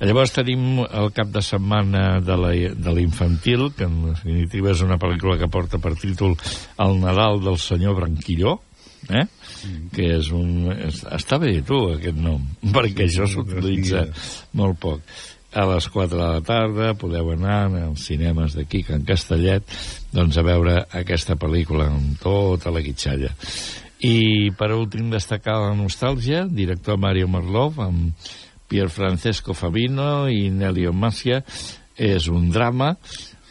Llavors 0.00 0.32
tenim 0.32 0.78
el 0.80 1.10
cap 1.12 1.28
de 1.28 1.42
setmana 1.44 2.06
de 2.24 2.36
la- 2.40 2.72
de 2.72 2.94
l'infantil, 2.96 3.66
que 3.76 3.84
en 3.84 3.98
definitiva 4.08 4.72
és 4.72 4.80
una 4.86 4.96
pel·lícula 5.00 5.36
que 5.40 5.48
porta 5.52 5.76
per 5.78 5.92
títol 6.00 6.38
El 6.80 6.96
Nadal 7.02 7.42
del 7.44 7.58
senyor 7.60 7.98
Branquilló, 8.00 8.54
eh? 9.12 9.26
que 9.92 10.08
és 10.16 10.30
un... 10.32 10.70
és- 10.72 11.02
Està 11.20 11.36
bé, 11.42 11.52
tu, 11.68 11.82
aquest 11.98 12.16
nom, 12.16 12.48
perquè 12.72 13.10
això 13.10 13.28
s'utilitza 13.28 14.06
molt 14.56 14.80
poc. 14.80 15.04
A 15.50 15.64
les 15.66 15.88
4 15.90 16.14
de 16.14 16.22
la 16.22 16.42
tarda 16.46 16.92
podeu 16.94 17.32
anar 17.32 17.64
als 17.80 18.04
cinemes 18.06 18.54
d'aquí, 18.54 18.84
Can 18.86 19.02
Castellet, 19.02 19.66
doncs 20.14 20.38
a 20.38 20.44
veure 20.46 20.76
aquesta 20.94 21.34
pel·lícula 21.34 21.88
amb 21.90 22.20
tota 22.22 22.70
la 22.70 22.82
guitxalla. 22.84 23.32
I 24.06 24.52
per 24.56 24.70
últim 24.76 25.10
destacar 25.10 25.58
la 25.58 25.74
nostàlgia, 25.74 26.44
director 26.46 27.00
Mario 27.02 27.26
Marlov 27.28 27.80
amb 27.82 28.30
Pier 28.70 28.86
Francesco 28.88 29.52
Fabino 29.52 30.28
i 30.30 30.46
Nelio 30.54 30.94
Macia 30.94 31.42
és 31.98 32.28
un 32.30 32.48
drama 32.54 32.94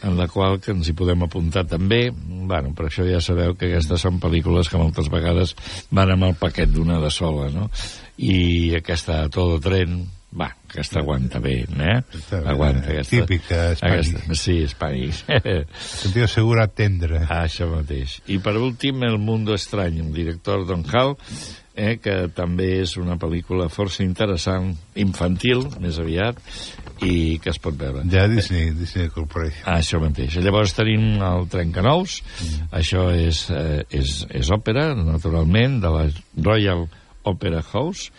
en 0.02 0.16
la 0.16 0.26
qual 0.32 0.56
que 0.64 0.72
ens 0.72 0.88
hi 0.88 0.94
podem 0.96 1.26
apuntar 1.26 1.66
també 1.68 2.06
bueno, 2.10 2.72
per 2.72 2.86
això 2.88 3.04
ja 3.04 3.20
sabeu 3.20 3.52
que 3.54 3.68
aquestes 3.68 4.00
són 4.00 4.16
pel·lícules 4.22 4.72
que 4.72 4.80
moltes 4.80 5.10
vegades 5.12 5.52
van 5.92 6.14
amb 6.14 6.30
el 6.30 6.38
paquet 6.40 6.72
d'una 6.72 6.96
de 7.04 7.12
sola 7.12 7.50
no? 7.52 7.68
i 8.16 8.72
aquesta 8.80 9.26
todo 9.28 9.60
tren 9.60 10.00
va, 10.36 10.46
aquesta 10.68 11.00
aguanta 11.00 11.40
bé, 11.42 11.56
eh? 11.66 11.96
Aguanta 12.38 12.92
aquesta. 12.92 13.24
Típica, 13.24 13.62
Spanish. 13.78 14.12
Aquesta, 14.14 14.36
sí, 14.38 14.56
Spanish. 14.70 15.24
Sentiu 15.80 16.28
segura 16.30 16.68
tendre. 16.70 17.24
Ah, 17.26 17.44
això 17.48 17.66
mateix. 17.70 18.20
I 18.30 18.38
per 18.42 18.54
últim, 18.60 19.02
El 19.06 19.18
mundo 19.18 19.56
estrany, 19.56 19.98
el 20.04 20.12
director 20.14 20.66
Don 20.68 20.84
Hall, 20.92 21.16
eh, 21.74 21.96
que 22.02 22.14
també 22.36 22.68
és 22.82 22.94
una 23.00 23.16
pel·lícula 23.20 23.68
força 23.72 24.04
interessant, 24.04 24.70
infantil, 25.00 25.64
més 25.82 25.98
aviat, 26.02 26.38
i 27.06 27.40
que 27.42 27.50
es 27.50 27.60
pot 27.62 27.76
veure. 27.80 28.04
Ja 28.12 28.26
Disney, 28.30 28.70
Disney 28.76 29.10
Corporation. 29.14 29.64
Ah, 29.64 29.80
això 29.80 30.00
mateix. 30.02 30.38
Llavors 30.44 30.76
tenim 30.76 31.20
el 31.24 31.48
Trencanous, 31.50 32.20
mm. 32.22 32.70
això 32.82 33.08
és, 33.16 33.46
eh, 33.54 33.82
és, 33.98 34.20
és 34.42 34.54
òpera, 34.54 34.92
naturalment, 34.94 35.80
de 35.82 35.94
la 35.96 36.06
Royal 36.38 36.86
Opera 37.30 37.62
House, 37.72 38.10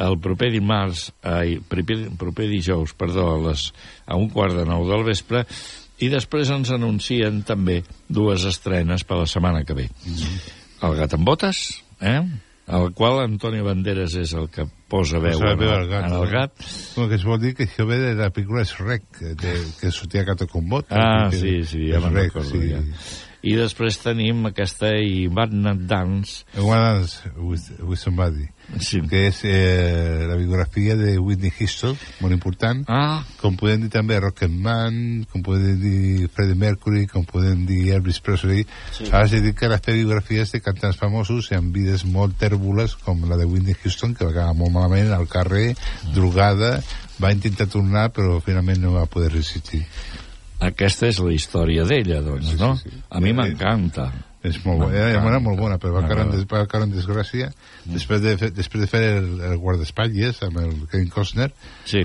el 0.00 0.18
proper 0.22 0.50
dimarts, 0.54 1.10
ai, 1.26 1.58
proper, 1.68 1.98
proper 2.20 2.48
dijous, 2.50 2.94
perdó, 2.98 3.28
a, 3.34 3.38
les, 3.48 3.68
a 4.06 4.16
un 4.16 4.30
quart 4.32 4.56
de 4.56 4.66
nou 4.68 4.86
del 4.88 5.04
vespre, 5.06 5.44
i 6.00 6.08
després 6.08 6.50
ens 6.54 6.72
anuncien 6.72 7.42
també 7.44 7.82
dues 8.08 8.46
estrenes 8.48 9.04
per 9.04 9.20
la 9.20 9.28
setmana 9.28 9.64
que 9.64 9.76
ve. 9.76 9.90
Mm 9.90 10.14
-hmm. 10.14 10.38
El 10.88 10.96
gat 10.96 11.14
amb 11.14 11.26
botes, 11.28 11.82
eh? 12.00 12.22
el 12.70 12.92
qual 12.94 13.18
Antonio 13.20 13.64
Banderas 13.64 14.14
és 14.14 14.32
el 14.32 14.48
que 14.48 14.64
posa 14.88 15.18
veu 15.18 15.38
Posa 15.38 15.52
en, 15.52 15.58
veu 15.58 15.68
el, 15.68 15.74
al 15.74 15.88
gat, 15.88 16.04
en 16.04 16.12
el 16.12 16.22
no? 16.22 16.30
gat. 16.30 16.52
Bueno, 16.94 17.08
que 17.08 17.16
es 17.16 17.24
vol 17.24 17.40
dir 17.40 17.54
que 17.54 17.66
això 17.66 17.86
ve 17.86 17.98
de 17.98 18.14
la 18.14 18.30
pel·lícula 18.30 18.64
Shrek, 18.64 19.18
de, 19.40 19.54
que 19.80 19.90
sortia 19.90 20.22
Gato 20.24 20.46
con 20.46 20.68
Botas. 20.68 20.98
Ah, 20.98 21.30
sí, 21.32 21.64
sí, 21.64 21.88
ja 21.90 22.00
me'n 22.00 22.14
recordo, 22.14 22.50
sí. 22.50 22.70
ja. 22.70 22.80
I 23.42 23.56
després 23.56 23.96
tenim 24.02 24.44
aquesta 24.50 24.92
i 25.00 25.26
Batman 25.32 25.86
Dance. 25.88 26.44
One 26.60 26.80
Dance 26.80 27.30
with, 27.36 27.70
with 27.80 28.00
Somebody. 28.00 28.48
Sí. 28.78 29.00
que 29.10 29.24
és 29.26 29.40
eh, 29.44 30.26
la 30.28 30.36
biografia 30.38 30.94
de 30.94 31.16
Whitney 31.18 31.50
Houston, 31.58 31.96
molt 32.20 32.34
important. 32.36 32.84
Ah. 32.86 33.24
Com 33.40 33.56
podem 33.58 33.82
dir 33.82 33.90
també 33.90 34.20
Rocketman, 34.20 35.24
com 35.32 35.42
podem 35.42 35.74
dir 35.80 36.28
Freddie 36.30 36.58
Mercury, 36.58 37.06
com 37.10 37.24
podem 37.26 37.64
dir 37.66 37.96
Elvis 37.96 38.20
Presley. 38.22 38.62
Sí. 38.94 39.08
Ara 39.10 39.24
es 39.26 39.34
dedica 39.34 39.66
a 39.66 39.72
les 39.74 39.82
biografies 39.88 40.54
de 40.54 40.62
cantants 40.62 41.00
famosos 41.00 41.50
i 41.50 41.58
amb 41.58 41.74
vides 41.74 42.06
molt 42.06 42.38
tèrboles, 42.38 42.94
com 43.02 43.26
la 43.28 43.40
de 43.40 43.48
Whitney 43.48 43.74
Houston, 43.82 44.14
que 44.14 44.28
va 44.28 44.34
acabar 44.36 44.54
molt 44.54 44.76
malament 44.76 45.14
al 45.16 45.26
carrer, 45.30 45.74
drogada, 46.14 46.76
va 47.20 47.34
intentar 47.34 47.66
tornar, 47.68 48.10
però 48.14 48.38
finalment 48.44 48.80
no 48.84 48.96
va 48.96 49.08
poder 49.10 49.32
resistir. 49.34 49.82
Aquesta 50.60 51.08
és 51.08 51.18
la 51.24 51.32
història 51.32 51.86
d'ella, 51.88 52.20
doncs, 52.24 52.52
no? 52.60 52.74
A 53.08 53.20
mi 53.24 53.32
m'encanta. 53.32 54.10
És 54.44 54.56
molt 54.64 54.80
bona, 54.80 54.94
era, 54.96 55.06
M'encanta. 55.08 55.28
era 55.34 55.40
molt 55.44 55.58
bona, 55.60 55.76
però 55.80 55.90
va 55.98 56.02
caure 56.08 56.22
en, 56.24 56.30
des, 56.32 56.46
va 56.48 56.62
caure 56.68 56.86
en 56.86 56.92
desgràcia 56.94 57.50
després, 57.84 58.22
de, 58.24 58.30
fer- 58.40 58.48
després 58.56 58.80
de 58.84 58.88
fer 58.88 59.02
el, 59.18 59.26
el 59.50 59.58
guardaespatlles 59.60 60.40
amb 60.46 60.62
el 60.62 60.70
Kevin 60.88 61.10
Costner 61.12 61.50
sí. 61.84 62.00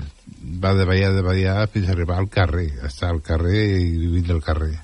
va 0.60 0.74
de 0.76 0.84
ballar, 0.84 1.14
de 1.16 1.22
ballar 1.24 1.54
fins 1.72 1.88
a 1.88 1.94
arribar 1.96 2.18
al 2.20 2.28
carrer 2.28 2.66
estar 2.84 3.08
al 3.14 3.22
carrer 3.24 3.62
i 3.80 3.88
vivint 4.02 4.28
del 4.28 4.42
carrer 4.44 4.74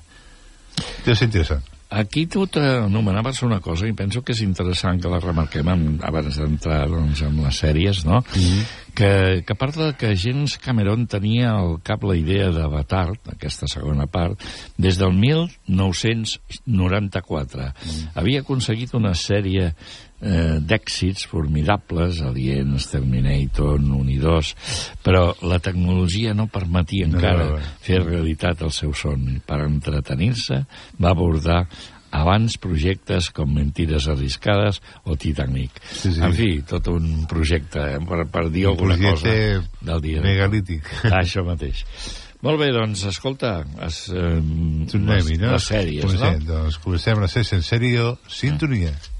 és 1.05 1.21
interessant 1.21 1.61
Aquí 1.93 2.25
tu 2.25 2.47
t'anomenaves 2.49 3.43
una 3.45 3.59
cosa 3.61 3.85
i 3.85 3.93
penso 3.93 4.23
que 4.25 4.33
és 4.33 4.41
interessant 4.41 4.97
que 5.01 5.09
la 5.11 5.19
remarquem 5.21 5.67
amb, 5.69 6.01
abans 6.05 6.37
d'entrar 6.41 6.87
doncs, 6.89 7.21
en 7.27 7.35
les 7.43 7.57
sèries, 7.61 8.05
no? 8.07 8.23
Mm. 8.33 8.61
Que, 8.97 9.11
que 9.45 9.53
a 9.53 9.55
part 9.57 9.75
de 9.77 9.93
que 9.97 10.17
James 10.17 10.57
Cameron 10.61 11.07
tenia 11.09 11.51
al 11.53 11.81
cap 11.85 12.03
la 12.05 12.15
idea 12.17 12.51
d'Avatar, 12.53 13.09
aquesta 13.33 13.67
segona 13.69 14.07
part, 14.09 14.41
des 14.77 14.97
del 15.01 15.13
1994. 15.17 17.61
Mm. 17.61 17.73
Havia 18.21 18.39
aconseguit 18.41 18.93
una 18.97 19.13
sèrie 19.17 19.73
eh, 20.23 20.57
d'èxits 20.63 21.27
formidables, 21.29 22.21
Aliens, 22.23 22.87
Terminator, 22.89 23.77
1 23.83 24.09
i 24.15 24.17
2, 24.21 24.53
però 25.03 25.25
la 25.43 25.59
tecnologia 25.59 26.33
no 26.33 26.47
permetia 26.47 27.07
No, 27.07 27.17
encara 27.19 27.49
no, 27.49 27.57
no. 27.59 27.73
fer 27.83 27.99
realitat 28.05 28.63
el 28.63 28.71
seu 28.71 28.93
somni. 28.97 29.39
Per 29.45 29.59
entretenir-se 29.67 30.63
va 30.99 31.11
abordar 31.11 31.65
abans 32.13 32.59
projectes 32.61 33.31
com 33.33 33.49
Mentides 33.55 34.05
arriscades 34.07 34.81
o 35.09 35.15
Titanic. 35.17 35.79
Sí, 35.91 36.11
sí. 36.13 36.21
En 36.21 36.33
fi, 36.37 36.49
tot 36.69 36.87
un 36.93 37.23
projecte, 37.29 37.81
eh, 37.95 38.01
per, 38.05 38.27
per 38.29 38.43
dir 38.53 38.67
Un 38.67 38.75
alguna 38.75 38.97
cosa 39.01 39.33
del 39.81 40.01
dia. 40.01 40.21
megalític. 40.21 40.85
Això 41.09 41.41
mateix. 41.47 41.81
Molt 42.43 42.59
bé, 42.59 42.67
doncs, 42.75 43.05
escolta, 43.07 43.63
es, 43.87 44.03
eh, 44.11 44.35
Tornem-hi, 44.91 45.37
les, 45.37 45.41
no? 45.41 45.53
les 45.55 45.67
sèries, 45.71 46.03
comencem, 46.03 46.41
no? 46.43 46.47
Doncs 46.53 46.77
comencem 46.83 47.21
la 47.23 47.29
sèrie 47.31 47.55
en 47.57 47.63
sèrio, 47.63 48.07
sintonia. 48.27 48.91
Bé, 48.91 49.12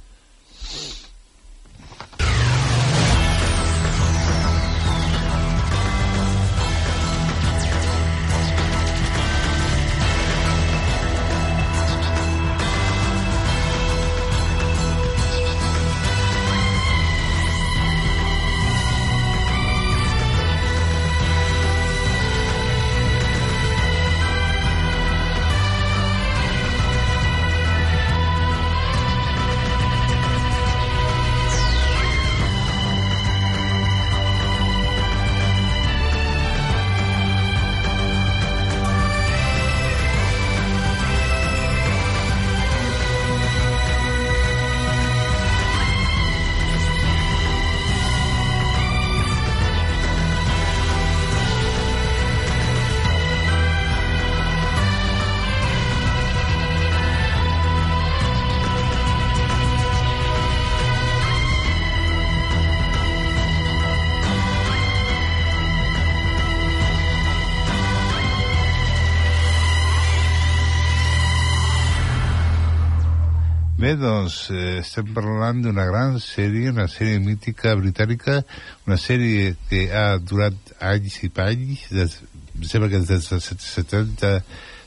estem 74.94 75.10
parlant 75.16 75.58
d'una 75.64 75.88
gran 75.90 76.20
sèrie, 76.22 76.70
una 76.70 76.86
sèrie 76.92 77.18
mítica 77.18 77.72
britànica, 77.80 78.44
una 78.86 79.00
sèrie 79.02 79.56
que 79.66 79.88
ha 79.90 80.20
durat 80.22 80.54
anys 80.86 81.16
i 81.26 81.32
panys, 81.34 81.88
des, 81.90 82.20
em 82.54 82.68
sembla 82.70 82.92
que 82.92 83.02
des 83.02 83.30
dels 83.32 83.50
70 83.58 84.36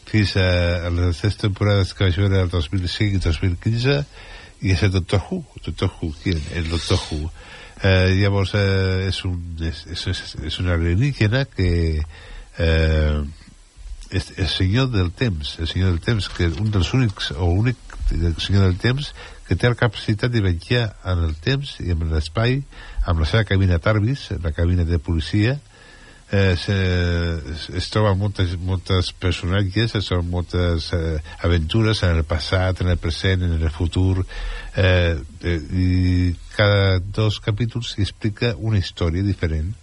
fins 0.07 0.37
a, 0.39 0.47
a 0.87 0.93
les 0.95 1.19
tres 1.25 1.41
temporades 1.43 1.91
que 1.91 2.07
vaig 2.07 2.21
veure 2.23 2.45
el 2.45 2.53
2005 2.55 3.19
i 3.19 3.25
2015, 3.25 3.99
i 4.63 4.73
és 4.77 4.87
el 4.87 4.95
Doctor 4.95 5.27
Who, 5.27 5.43
Doctor 5.67 5.91
Who, 5.97 6.13
qui? 6.23 6.37
El 6.55 6.71
Doctor 6.71 7.03
Who. 7.09 7.27
Eh, 7.83 8.15
llavors, 8.23 8.55
eh, 8.55 9.09
és, 9.11 9.19
un, 9.27 9.41
és, 9.59 9.83
és, 9.91 10.25
és, 10.39 10.61
una 10.63 10.79
alienígena 10.79 11.49
que 11.51 11.71
eh, 11.99 13.19
el 14.15 14.49
senyor 14.55 14.93
del 14.95 15.11
temps, 15.11 15.57
el 15.59 15.67
senyor 15.67 15.97
del 15.97 16.05
temps, 16.07 16.31
que 16.31 16.47
un 16.55 16.71
dels 16.71 16.95
únics, 16.95 17.35
o 17.35 17.51
únic 17.51 17.83
senyor 18.39 18.69
del 18.71 18.79
temps, 18.79 19.11
que 19.47 19.57
té 19.57 19.71
la 19.71 19.79
capacitat 19.79 20.33
de 20.33 20.43
viatjar 20.43 20.89
en 21.07 21.25
el 21.29 21.35
temps 21.43 21.77
i 21.85 21.93
en 21.95 22.05
l'espai, 22.11 22.61
amb 23.07 23.23
la 23.23 23.29
seva 23.31 23.47
cabina 23.47 23.79
Tarbis, 23.83 24.29
la 24.43 24.53
cabina 24.53 24.85
de 24.85 24.99
policia, 24.99 25.57
eh, 26.31 26.57
se, 26.59 26.77
es, 27.53 27.69
es 27.71 27.91
troba 27.95 28.15
moltes, 28.19 28.57
moltes 28.59 29.13
personatges, 29.13 29.95
es 29.95 30.09
troben 30.11 30.31
moltes 30.31 30.91
eh, 30.97 31.19
aventures 31.47 32.03
en 32.03 32.17
el 32.19 32.25
passat, 32.27 32.83
en 32.83 32.91
el 32.91 32.99
present, 32.99 33.47
en 33.47 33.55
el 33.61 33.71
futur, 33.71 34.27
eh, 34.75 35.15
eh, 35.43 35.61
i 35.71 36.35
cada 36.57 36.99
dos 36.99 37.39
capítols 37.41 37.95
explica 38.03 38.57
una 38.59 38.83
història 38.83 39.23
diferent 39.23 39.75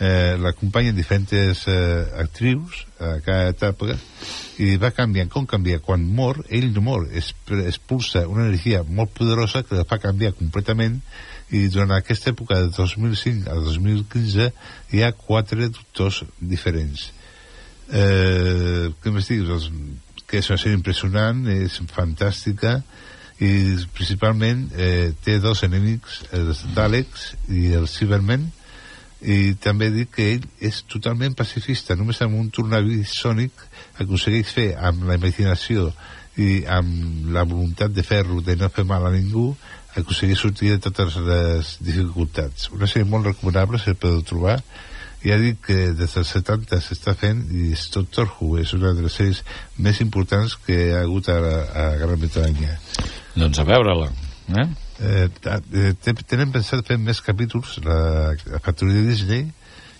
eh, 0.00 0.36
l'acompanyen 0.40 0.96
diferents 0.96 1.66
eh, 1.68 1.76
actrius 2.24 2.84
a 2.98 3.18
cada 3.24 3.52
etapa 3.52 3.98
i 4.60 4.74
va 4.80 4.90
canviant, 4.96 5.30
com 5.32 5.46
canvia? 5.48 5.80
Quan 5.84 6.02
mor, 6.02 6.42
ell 6.48 6.70
no 6.74 6.82
mor, 6.84 7.06
es, 7.12 7.30
expulsa 7.66 8.26
una 8.28 8.48
energia 8.48 8.82
molt 8.82 9.14
poderosa 9.16 9.62
que 9.62 9.78
la 9.78 9.86
fa 9.88 10.00
canviar 10.02 10.32
completament 10.38 11.00
i 11.52 11.66
durant 11.68 11.92
aquesta 11.96 12.32
època 12.32 12.58
de 12.64 12.72
2005 12.74 13.50
a 13.50 13.56
2015 13.62 14.50
hi 14.94 15.02
ha 15.02 15.14
quatre 15.16 15.68
doctors 15.68 16.22
diferents 16.40 17.10
eh, 17.92 18.90
què 19.02 19.12
més 19.12 19.28
dius? 19.30 19.48
Doncs, 19.48 19.70
que 20.30 20.38
és 20.38 20.50
una 20.50 20.60
sèrie 20.62 20.78
impressionant 20.78 21.42
és 21.50 21.80
fantàstica 21.90 22.78
i 23.42 23.50
principalment 23.96 24.66
eh, 24.76 25.10
té 25.24 25.38
dos 25.42 25.64
enemics 25.66 26.20
els 26.36 26.62
Daleks 26.76 27.32
i 27.48 27.70
els 27.78 27.96
Cybermen 27.96 28.46
i 29.20 29.54
també 29.60 29.90
dic 29.92 30.14
que 30.16 30.28
ell 30.34 30.46
és 30.64 30.82
totalment 30.88 31.34
pacifista, 31.36 31.96
només 31.96 32.20
amb 32.24 32.38
un 32.40 32.48
tornavís 32.54 33.12
sònic 33.20 33.66
aconsegueix 34.00 34.52
fer 34.54 34.70
amb 34.76 35.04
la 35.08 35.18
imaginació 35.20 35.90
i 36.40 36.62
amb 36.70 37.28
la 37.34 37.44
voluntat 37.44 37.92
de 37.92 38.04
fer-lo, 38.06 38.40
de 38.40 38.56
no 38.56 38.70
fer 38.72 38.86
mal 38.88 39.04
a 39.06 39.12
ningú, 39.12 39.50
aconseguir 39.96 40.38
sortir 40.38 40.70
de 40.72 40.78
totes 40.86 41.18
les 41.26 41.74
dificultats. 41.84 42.70
Una 42.72 42.88
sèrie 42.88 43.08
molt 43.08 43.26
recomanable, 43.26 43.80
se 43.82 43.96
podeu 43.98 44.22
trobar, 44.24 44.60
ja 45.24 45.36
dic 45.36 45.60
que 45.66 45.78
des 45.96 46.14
dels 46.16 46.32
70 46.32 46.80
s'està 46.80 47.14
fent 47.18 47.42
i 47.52 47.70
és 47.74 47.88
Doctor 47.92 48.30
Who 48.30 48.56
és 48.60 48.72
una 48.76 48.94
de 48.96 49.04
les 49.04 49.16
sèries 49.18 49.42
més 49.76 50.00
importants 50.00 50.56
que 50.64 50.78
ha 50.94 51.02
hagut 51.04 51.28
a, 51.28 51.36
a 51.36 51.84
Gran 52.00 52.20
Bretanya 52.22 52.78
doncs 53.36 53.60
a 53.60 53.66
veure-la 53.68 54.08
eh? 54.08 54.66
Eh, 55.00 55.28
eh, 55.28 55.94
te- 56.02 56.14
tenen 56.28 56.52
pensat 56.52 56.84
fer 56.86 56.98
més 57.00 57.20
capítols 57.24 57.78
la, 57.84 57.98
la 58.52 58.60
factoria 58.62 59.00
de 59.00 59.08
Disney 59.08 59.46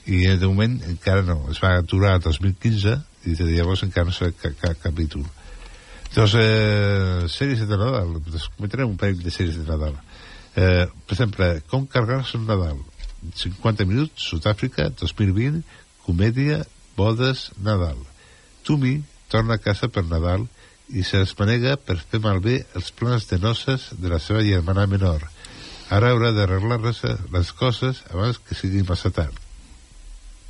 i 0.06 0.24
eh, 0.26 0.36
de 0.36 0.46
moment 0.48 0.78
encara 0.88 1.22
no. 1.26 1.42
Es 1.52 1.60
va 1.62 1.74
aturar 1.78 2.16
el 2.18 2.24
2015 2.26 2.96
i 3.30 3.36
de 3.36 3.50
llavors 3.50 3.84
encara 3.86 4.08
no 4.08 4.14
s'ha 4.16 4.30
cap, 4.32 4.56
cap 4.60 4.80
capítol. 4.82 5.24
Doncs 6.14 6.34
eh, 6.40 7.26
sèries 7.30 7.60
de 7.68 7.76
Nadal. 7.78 8.16
Comentarem 8.56 8.88
un 8.90 8.96
parell 9.00 9.20
de 9.22 9.30
sèries 9.34 9.60
de 9.60 9.66
Nadal. 9.68 9.98
Eh, 10.56 10.86
per 11.06 11.14
exemple 11.14 11.50
com 11.70 11.86
carregar-se 11.86 12.38
un 12.40 12.48
Nadal. 12.48 12.80
50 13.36 13.84
minuts, 13.84 14.30
Sud-àfrica 14.30 14.88
2020, 14.96 15.60
comèdia 16.06 16.62
bodes, 16.96 17.50
Nadal. 17.62 17.98
Tumi 18.64 18.96
torna 19.30 19.54
a 19.54 19.62
casa 19.62 19.88
per 19.92 20.06
Nadal 20.08 20.48
se 21.06 21.20
les 21.22 21.34
manega 21.38 21.76
per 21.78 21.98
fer 22.02 22.20
malbé 22.24 22.64
els 22.78 22.90
plans 22.96 23.28
de 23.30 23.38
noces 23.42 23.90
de 23.98 24.08
la 24.10 24.18
seva 24.22 24.42
germana 24.46 24.86
menor. 24.90 25.22
Ara 25.90 26.12
haurà 26.14 26.30
d'arreglar 26.34 26.80
les, 26.84 27.00
coses 27.58 28.02
abans 28.14 28.38
que 28.46 28.54
sigui 28.58 28.82
massa 28.86 29.10
tard. 29.14 29.34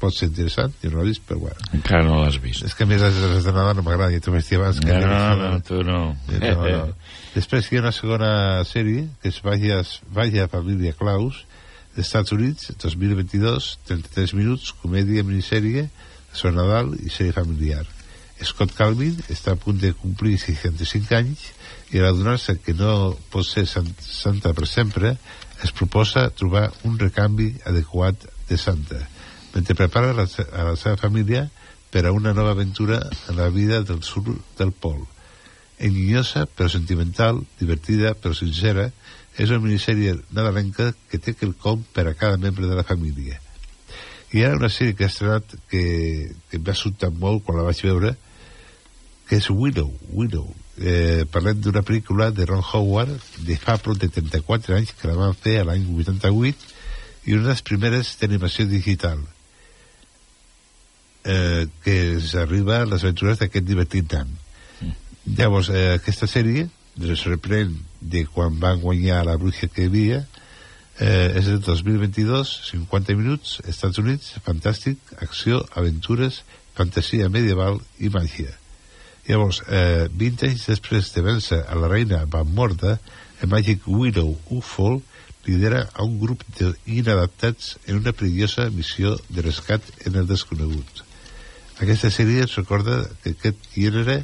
Pot 0.01 0.15
ser 0.17 0.31
interessant, 0.31 0.73
jo 0.81 0.89
no 0.95 1.03
l'he 1.03 1.11
vist, 1.13 1.23
però 1.29 1.43
bueno. 1.43 1.61
Encara 1.77 2.05
no 2.07 2.23
l'has 2.23 2.39
vist. 2.41 2.65
És 2.65 2.73
que 2.77 2.87
a 2.87 2.89
més 2.89 3.03
les, 3.05 3.19
les 3.35 3.45
de 3.45 3.53
Nadal 3.53 3.77
no 3.77 3.85
m'agrada, 3.85 4.13
ja 4.15 4.21
t'ho 4.25 4.33
vaig 4.33 4.47
dir 4.49 4.57
abans. 4.57 4.81
Que 4.81 4.95
No, 4.95 5.01
vist 5.01 5.13
no, 5.13 5.49
una- 5.51 5.61
tu 5.69 5.83
no. 5.85 5.99
Eh, 6.33 6.41
no, 6.41 6.65
no. 6.65 6.95
Després 7.37 7.69
hi 7.69 7.77
ha 7.77 7.83
una 7.85 7.93
segona 7.93 8.31
sèrie, 8.69 9.05
que 9.21 9.29
és 9.29 9.41
Vaya, 9.45 9.83
Vaya 10.17 10.49
Família 10.49 10.95
Claus, 10.97 11.43
dels 11.95 12.07
Estats 12.07 12.33
Units, 12.33 12.71
2022, 12.81 13.75
33 13.91 14.33
minuts, 14.41 14.73
comèdia, 14.81 15.25
minissèrie, 15.27 15.91
sobre 16.33 16.57
Nadal 16.57 16.95
i 17.05 17.13
sèrie 17.13 17.37
familiar. 17.37 17.85
Scott 18.45 18.73
Calvin 18.77 19.19
està 19.29 19.53
a 19.53 19.61
punt 19.61 19.79
de 19.81 19.93
complir 19.97 20.39
65 20.41 21.17
anys 21.17 21.47
i 21.93 22.01
al 22.01 22.11
adonar-se 22.11 22.57
que 22.65 22.75
no 22.77 23.17
pot 23.33 23.47
ser 23.47 23.67
sant- 23.69 23.93
santa 24.01 24.55
per 24.57 24.67
sempre, 24.69 25.17
es 25.63 25.73
proposa 25.77 26.31
trobar 26.31 26.71
un 26.89 26.99
recanvi 26.99 27.53
adequat 27.69 28.25
de 28.49 28.57
santa, 28.59 29.01
mentre 29.55 29.77
prepara 29.77 30.15
la, 30.17 30.25
a 30.27 30.71
la 30.71 30.77
seva 30.77 30.97
família 30.97 31.49
per 31.91 32.07
a 32.07 32.13
una 32.13 32.33
nova 32.33 32.55
aventura 32.55 33.01
en 33.29 33.37
la 33.37 33.51
vida 33.51 33.83
del 33.83 34.03
sud 34.03 34.31
del 34.59 34.73
pol. 34.73 35.03
Enginyosa, 35.79 36.47
però 36.47 36.69
sentimental, 36.69 37.43
divertida, 37.59 38.15
però 38.15 38.35
sincera, 38.37 38.91
és 39.37 39.51
una 39.51 39.63
minissèrie 39.63 40.17
nadalenca 40.31 40.91
que 41.11 41.19
té 41.19 41.35
quelcom 41.35 41.85
per 41.95 42.07
a 42.09 42.15
cada 42.15 42.39
membre 42.39 42.69
de 42.69 42.77
la 42.77 42.87
família. 42.87 43.41
I 44.33 44.45
ara 44.47 44.59
una 44.59 44.71
sèrie 44.71 44.95
que 44.95 45.07
ha 45.07 45.11
estrenat 45.11 45.57
que, 45.71 45.85
que 46.51 46.61
va 46.63 46.77
sobtar 46.79 47.11
molt 47.11 47.43
quan 47.45 47.59
la 47.59 47.67
vaig 47.67 47.81
veure, 47.83 48.15
que 49.31 49.39
és 49.39 49.47
Widow, 49.49 49.93
Widow. 50.11 50.49
Eh, 50.83 51.23
parlem 51.31 51.61
d'una 51.63 51.85
pel·lícula 51.87 52.33
de 52.35 52.49
Ron 52.49 52.65
Howard 52.67 53.13
de 53.47 53.55
fa 53.55 53.77
prop 53.79 53.95
de 54.03 54.09
34 54.11 54.75
anys 54.75 54.91
que 54.99 55.07
la 55.07 55.15
van 55.15 55.37
fer 55.39 55.61
a 55.61 55.67
l'any 55.69 55.85
88 55.87 56.65
i 57.31 57.37
una 57.37 57.45
de 57.45 57.53
les 57.53 57.63
primeres 57.63 58.11
d'animació 58.19 58.67
digital 58.67 59.21
eh, 61.23 61.69
que 61.85 61.97
es 62.17 62.35
arriba 62.35 62.81
a 62.81 62.89
les 62.91 63.05
aventures 63.07 63.39
d'aquest 63.39 63.69
divertit 63.69 64.11
nan. 64.17 64.35
Llavors, 65.29 65.71
eh, 65.71 65.93
aquesta 66.01 66.27
sèrie 66.27 66.67
es 66.99 67.27
reprèn 67.31 67.77
de 68.01 68.25
quan 68.27 68.59
van 68.59 68.83
guanyar 68.83 69.23
la 69.29 69.37
bruixa 69.39 69.71
que 69.71 69.85
hi 69.85 69.93
havia 69.93 70.25
eh, 70.99 71.39
és 71.39 71.53
del 71.53 71.63
2022 71.63 72.57
50 72.73 73.15
minuts, 73.21 73.61
Estats 73.71 74.03
Units 74.03 74.35
fantàstic, 74.43 75.15
acció, 75.23 75.63
aventures 75.71 76.43
fantasia 76.75 77.31
medieval 77.31 77.79
i 78.01 78.11
màgia 78.11 78.60
llavors, 79.29 79.63
eh, 79.69 80.09
20 80.13 80.49
anys 80.49 80.67
després 80.71 81.13
de 81.15 81.27
vèncer 81.27 81.61
a 81.67 81.77
la 81.79 81.91
reina 81.93 82.25
Van 82.31 82.49
Morda 82.55 82.99
el 83.41 83.49
Magic 83.49 83.87
Widow 83.87 84.35
Ufol 84.51 85.01
lidera 85.47 85.87
a 85.95 86.05
un 86.05 86.19
grup 86.21 86.43
d'inadaptats 86.59 87.77
en 87.87 88.03
una 88.03 88.13
perillosa 88.13 88.69
missió 88.71 89.17
de 89.29 89.47
rescat 89.47 89.87
en 90.07 90.21
el 90.21 90.29
desconegut 90.29 91.05
aquesta 91.81 92.11
sèrie 92.13 92.45
ens 92.45 92.59
recorda 92.59 93.01
que 93.23 93.33
aquest 93.33 93.69
gènere 93.73 94.19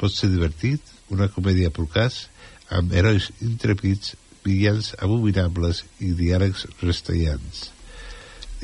pot 0.00 0.12
ser 0.14 0.30
divertit, 0.32 0.80
una 1.12 1.28
comèdia 1.28 1.72
procàs, 1.74 2.26
amb 2.72 2.94
herois 2.96 3.28
intrepits, 3.44 4.14
villans 4.42 4.94
abominables 5.04 5.82
i 6.00 6.14
diàlegs 6.16 6.64
restellants. 6.80 7.66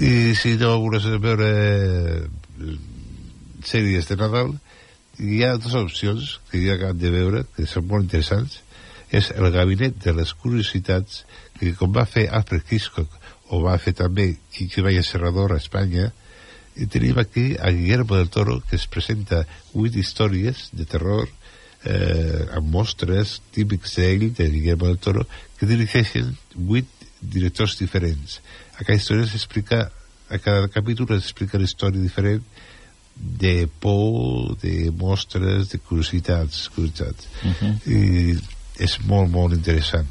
I 0.00 0.32
si 0.38 0.54
no 0.58 0.72
vols 0.80 1.04
veure 1.20 1.50
eh, 1.52 2.72
sèries 3.68 4.08
de 4.08 4.16
Nadal, 4.16 4.54
hi 5.18 5.42
ha 5.44 5.56
dues 5.58 5.74
opcions 5.74 6.38
que 6.50 6.62
jo 6.64 6.74
acabo 6.74 6.98
de 6.98 7.10
veure, 7.10 7.44
que 7.56 7.66
són 7.66 7.86
molt 7.90 8.08
interessants. 8.08 8.62
És 9.10 9.30
el 9.32 9.48
gabinet 9.50 9.96
de 10.04 10.12
les 10.12 10.34
curiositats, 10.36 11.24
que 11.58 11.72
com 11.74 11.92
va 11.92 12.04
fer 12.06 12.28
Alfred 12.28 12.68
Hitchcock, 12.70 13.14
o 13.48 13.62
va 13.64 13.78
fer 13.80 13.94
també 13.96 14.34
Valle 14.84 15.02
Serrador 15.02 15.54
a 15.54 15.60
Espanya, 15.62 16.10
i 16.78 16.86
tenim 16.86 17.18
aquí 17.18 17.56
a 17.58 17.70
Guillermo 17.74 18.16
del 18.16 18.30
Toro 18.30 18.60
que 18.68 18.76
es 18.76 18.86
presenta 18.86 19.42
vuit 19.72 19.96
històries 19.98 20.68
de 20.72 20.86
terror 20.86 21.26
eh, 21.26 22.46
amb 22.54 22.70
mostres 22.70 23.38
típics 23.54 23.96
d'ell, 23.98 24.28
de 24.30 24.48
Guillermo 24.52 24.86
del 24.86 25.00
Toro 25.02 25.26
que 25.58 25.66
dirigeixen 25.66 26.30
vuit 26.54 26.88
directors 27.20 27.74
diferents 27.80 28.38
a 28.78 28.84
cada 28.84 28.98
història 29.00 29.26
s'explica 29.26 29.80
a 30.28 30.38
cada 30.38 30.70
capítol 30.70 31.10
s'explica 31.18 31.58
una 31.58 31.66
història 31.66 32.02
diferent 32.02 32.46
de 33.18 33.68
por, 33.80 34.56
de 34.62 34.92
mostres, 34.94 35.70
de 35.72 35.78
curiositats, 35.78 36.68
curiositats. 36.74 37.28
Uh 37.42 37.52
-huh. 37.60 37.74
I 37.86 38.38
és 38.78 38.98
molt, 39.06 39.30
molt 39.30 39.54
interessant. 39.54 40.06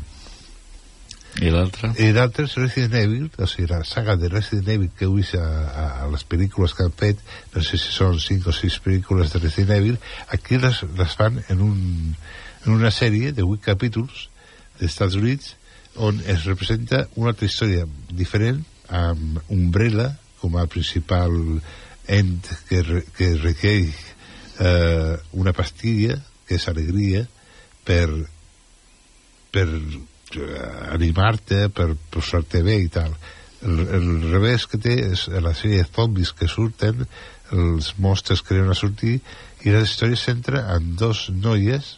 I 1.38 1.52
l'altre? 1.54 1.92
I 2.02 2.12
l'altre 2.16 2.48
és 2.48 2.56
Resident 2.58 2.96
Evil, 2.98 3.30
o 3.38 3.46
sigui, 3.46 3.68
la 3.70 3.84
saga 3.86 4.16
de 4.18 4.30
Resident 4.32 4.72
Evil 4.74 4.90
que 4.98 5.06
heu 5.06 5.14
vist 5.20 5.36
a, 5.36 5.44
a, 5.44 5.86
a 6.04 6.08
les 6.10 6.26
pel·lícules 6.26 6.74
que 6.74 6.84
han 6.84 6.96
fet, 6.98 7.22
no 7.54 7.62
sé 7.62 7.78
si 7.78 7.92
són 7.94 8.18
5 8.20 8.50
o 8.50 8.56
6 8.56 8.80
pel·lícules 8.86 9.34
de 9.34 9.40
Resident 9.44 9.78
Evil, 9.78 10.00
aquí 10.34 10.58
les, 10.58 10.82
les 10.98 11.16
fan 11.20 11.44
en, 11.50 11.62
un, 11.62 12.16
en 12.66 12.72
una 12.74 12.92
sèrie 12.92 13.34
de 13.38 13.46
8 13.46 13.62
capítols 13.62 14.30
dels 14.80 14.92
Estats 14.92 15.16
Units 15.20 15.56
on 15.98 16.22
es 16.26 16.46
representa 16.46 17.08
una 17.16 17.34
altra 17.34 17.46
història 17.46 17.86
diferent 18.10 18.64
amb 18.90 19.40
Umbrella 19.54 20.12
com 20.42 20.58
a 20.58 20.68
principal 20.70 21.34
ent 22.08 22.50
que, 22.70 22.82
re, 22.82 23.04
que 23.18 23.34
requeix 23.42 23.98
eh, 24.64 25.16
una 25.34 25.54
pastilla 25.54 26.18
que 26.48 26.56
és 26.56 26.68
alegria 26.72 27.26
per 27.88 28.08
per 29.52 29.68
eh, 29.68 30.94
animar-te, 30.94 31.68
per 31.74 31.94
posar-te 32.12 32.62
bé 32.66 32.78
i 32.84 32.90
tal. 32.94 33.16
El, 33.66 33.80
el 33.98 34.10
revés 34.32 34.68
que 34.70 34.80
té 34.82 34.98
és 35.08 35.28
la 35.44 35.56
sèrie 35.58 35.82
de 35.82 35.90
zombis 35.96 36.34
que 36.38 36.50
surten, 36.52 37.08
els 37.56 37.94
monstres 38.04 38.44
que 38.44 38.54
arriben 38.54 38.74
a 38.74 38.78
sortir, 38.78 39.18
i 39.64 39.74
la 39.74 39.86
història 39.86 40.20
es 40.20 40.26
centra 40.28 40.66
en 40.76 40.94
dos 41.00 41.28
noies 41.34 41.96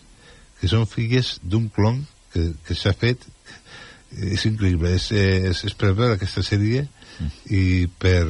que 0.60 0.70
són 0.70 0.88
filles 0.88 1.38
d'un 1.44 1.68
clon 1.74 2.04
que, 2.34 2.52
que 2.66 2.78
s'ha 2.78 2.94
fet 2.94 3.26
és 4.10 4.46
increïble, 4.50 4.94
és, 4.96 5.12
és, 5.12 5.64
és 5.70 5.76
per 5.78 5.92
veure 5.98 6.16
aquesta 6.18 6.42
sèrie 6.46 6.86
i 7.54 7.88
per, 8.02 8.24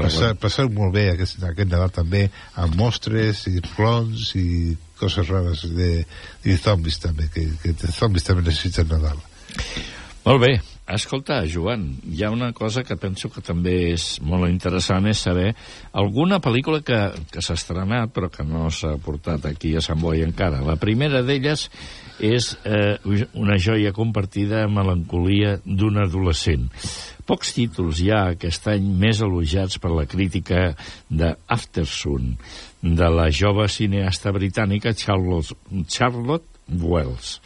Per 0.00 0.08
passar, 0.08 0.26
guany- 0.30 0.40
passar 0.42 0.66
molt 0.72 0.94
bé 0.96 1.06
aquest, 1.12 1.38
aquest 1.44 1.70
Nadal 1.70 1.92
també 1.94 2.24
amb 2.60 2.74
mostres 2.80 3.44
i 3.50 3.60
clons 3.74 4.32
i 4.40 4.76
coses 5.00 5.28
rares 5.30 5.64
de, 5.76 5.92
i 6.44 6.56
zombis 6.60 6.98
també 7.00 7.28
que, 7.32 7.46
que 7.62 7.74
zombis 7.94 8.26
també 8.26 8.48
necessiten 8.48 8.90
Nadal 8.90 9.20
Molt 10.24 10.42
bé. 10.42 10.50
Escolta, 10.90 11.38
Joan, 11.46 11.84
hi 12.10 12.24
ha 12.26 12.30
una 12.34 12.50
cosa 12.52 12.82
que 12.84 12.96
penso 12.98 13.30
que 13.30 13.40
també 13.46 13.92
és 13.92 14.18
molt 14.26 14.50
interessant, 14.50 15.06
és 15.06 15.22
saber 15.22 15.52
alguna 15.96 16.40
pel·lícula 16.42 16.82
que, 16.82 16.98
que 17.30 17.42
s'ha 17.44 17.54
estrenat 17.54 18.10
però 18.12 18.28
que 18.32 18.44
no 18.44 18.66
s'ha 18.74 18.96
portat 19.00 19.46
aquí 19.46 19.76
a 19.78 19.82
Sant 19.84 20.02
Boi 20.02 20.24
encara. 20.26 20.60
La 20.66 20.76
primera 20.82 21.22
d'elles 21.22 21.68
és 22.20 22.52
eh, 22.64 23.00
una 23.34 23.56
joia 23.58 23.92
compartida, 23.96 24.66
melancolia 24.68 25.56
d'un 25.64 25.98
adolescent. 26.02 26.68
Pocs 27.26 27.54
títols 27.56 28.00
hi 28.02 28.10
ha 28.12 28.22
aquest 28.34 28.68
any 28.72 28.86
més 29.00 29.22
elogiats 29.24 29.80
per 29.80 29.92
la 29.94 30.06
crítica 30.10 30.70
de 31.08 31.32
Aftersun, 31.48 32.34
de 32.82 33.10
la 33.12 33.28
jove 33.32 33.68
cineasta 33.72 34.32
britànica 34.36 34.94
Charlotte, 34.96 35.56
Charlotte 35.88 36.78
Wells. 36.80 37.38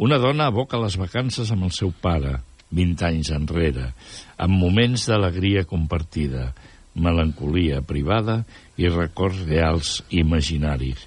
Una 0.00 0.18
dona 0.18 0.48
aboca 0.48 0.80
les 0.80 0.96
vacances 0.96 1.50
amb 1.52 1.68
el 1.68 1.74
seu 1.76 1.92
pare, 1.92 2.38
20 2.70 3.06
anys 3.08 3.32
enrere, 3.34 3.90
amb 4.38 4.56
moments 4.56 5.08
d'alegria 5.10 5.66
compartida, 5.68 6.50
melancolia 6.94 7.82
privada 7.86 8.40
i 8.80 8.88
records 8.90 9.44
reals 9.46 10.00
imaginaris. 10.10 11.06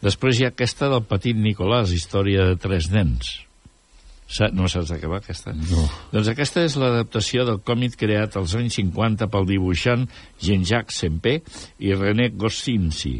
Després 0.00 0.38
hi 0.40 0.48
ha 0.48 0.54
aquesta 0.54 0.88
del 0.92 1.04
petit 1.04 1.36
Nicolàs, 1.36 1.92
història 1.92 2.46
de 2.50 2.58
tres 2.60 2.88
nens. 2.92 3.38
Sa 4.30 4.46
no 4.54 4.68
saps 4.70 4.92
de 4.92 5.00
què 5.02 5.08
va, 5.10 5.18
aquesta? 5.18 5.52
No. 5.58 5.84
Doncs 6.12 6.30
aquesta 6.30 6.62
és 6.62 6.76
l'adaptació 6.78 7.42
del 7.48 7.58
còmic 7.66 7.96
creat 7.98 8.38
als 8.38 8.54
anys 8.54 8.78
50 8.78 9.26
pel 9.32 9.48
dibuixant 9.48 10.06
Jean-Jacques 10.38 11.00
Sempé 11.02 11.40
i 11.82 11.90
René 11.98 12.28
Goscinny, 12.38 13.18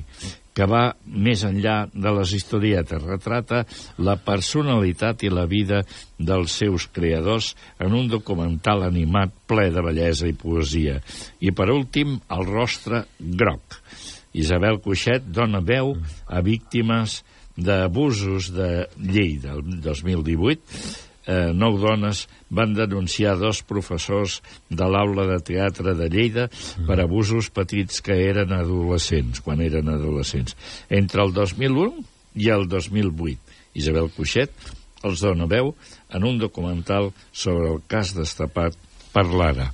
que 0.54 0.68
va 0.70 0.84
més 1.26 1.42
enllà 1.46 1.88
de 1.90 2.12
les 2.14 2.36
historietes. 2.38 3.02
Retrata 3.02 3.64
la 4.06 4.14
personalitat 4.22 5.26
i 5.26 5.32
la 5.34 5.48
vida 5.50 5.82
dels 6.18 6.54
seus 6.62 6.86
creadors 6.94 7.52
en 7.82 7.98
un 7.98 8.06
documental 8.12 8.86
animat 8.86 9.34
ple 9.50 9.66
de 9.74 9.82
bellesa 9.82 10.30
i 10.30 10.38
poesia. 10.38 11.00
I, 11.42 11.50
per 11.50 11.70
últim, 11.74 12.20
el 12.30 12.46
rostre 12.46 13.04
groc. 13.18 13.80
Isabel 14.32 14.80
Cuixet 14.84 15.26
dona 15.26 15.60
veu 15.60 15.94
a 16.26 16.40
víctimes 16.44 17.20
d'abusos 17.56 18.52
de 18.54 18.86
llei 18.96 19.36
del 19.42 19.62
2018 19.82 21.10
eh, 21.30 21.52
nou 21.54 21.78
dones 21.78 22.24
van 22.50 22.74
denunciar 22.74 23.36
dos 23.38 23.62
professors 23.66 24.40
de 24.68 24.86
l'aula 24.90 25.26
de 25.30 25.38
teatre 25.44 25.94
de 25.98 26.08
Lleida 26.12 26.48
per 26.86 26.98
abusos 27.00 27.50
petits 27.54 28.00
que 28.04 28.16
eren 28.26 28.54
adolescents, 28.56 29.42
quan 29.44 29.62
eren 29.62 29.90
adolescents. 29.92 30.56
Entre 30.88 31.22
el 31.22 31.34
2001 31.36 32.04
i 32.40 32.50
el 32.50 32.66
2008, 32.68 33.38
Isabel 33.78 34.10
Cuixet 34.16 34.54
els 35.06 35.22
dona 35.24 35.46
veu 35.48 35.74
en 36.12 36.26
un 36.26 36.40
documental 36.40 37.12
sobre 37.32 37.70
el 37.72 37.84
cas 37.88 38.14
destapat 38.16 38.76
per 39.14 39.26
l'Ara. 39.30 39.70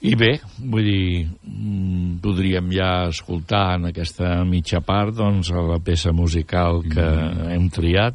I 0.00 0.14
bé, 0.14 0.40
vull 0.62 0.84
dir, 0.86 1.26
mm, 1.42 2.20
podríem 2.22 2.68
ja 2.70 3.08
escoltar 3.08 3.74
en 3.76 3.88
aquesta 3.90 4.44
mitja 4.46 4.78
part 4.80 5.16
doncs, 5.18 5.50
la 5.50 5.80
peça 5.82 6.12
musical 6.14 6.84
que 6.86 7.02
mm. 7.02 7.48
hem 7.56 7.66
triat, 7.74 8.14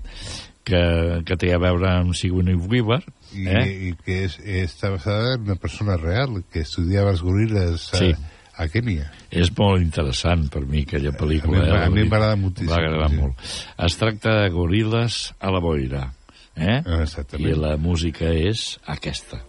que, 0.63 0.79
que 1.27 1.35
té 1.35 1.49
a 1.53 1.59
veure 1.59 1.89
amb 1.99 2.15
Sigourney 2.15 2.55
Weaver, 2.55 3.01
Y, 3.35 3.47
eh? 3.49 3.89
y 3.89 3.93
que 4.05 4.23
es, 4.25 4.39
está 4.39 4.91
basada 4.91 5.33
en 5.35 5.41
una 5.41 5.55
persona 5.55 5.97
real 5.97 6.43
que 6.51 6.59
estudiaba 6.61 7.11
los 7.11 7.23
gorilas 7.23 7.93
a, 7.93 7.97
Sí. 7.97 8.13
a 8.55 8.67
Kenia. 8.69 9.11
És 9.33 9.49
molt 9.57 9.81
interessant 9.81 10.47
per 10.53 10.61
mi 10.69 10.83
aquella 10.85 11.11
pel·lícula. 11.17 11.57
A 11.57 11.63
mi- 11.63 11.67
eh, 11.67 11.79
a 11.81 11.89
mi 11.89 11.95
vull 11.95 12.03
dir, 12.03 12.09
m'agrada 12.11 12.35
moltíssim, 12.37 12.69
M'agrada 12.69 13.09
sí. 13.09 13.15
molt. 13.17 13.39
Es 13.89 13.97
tracta 13.97 14.35
de 14.43 14.51
goril·les 14.53 15.33
a 15.39 15.51
la 15.51 15.59
boira. 15.59 16.03
Eh? 16.55 16.77
Ah, 16.85 17.01
exactament. 17.01 17.49
I 17.49 17.57
la 17.59 17.75
música 17.81 18.29
és 18.29 18.77
aquesta. 18.85 19.41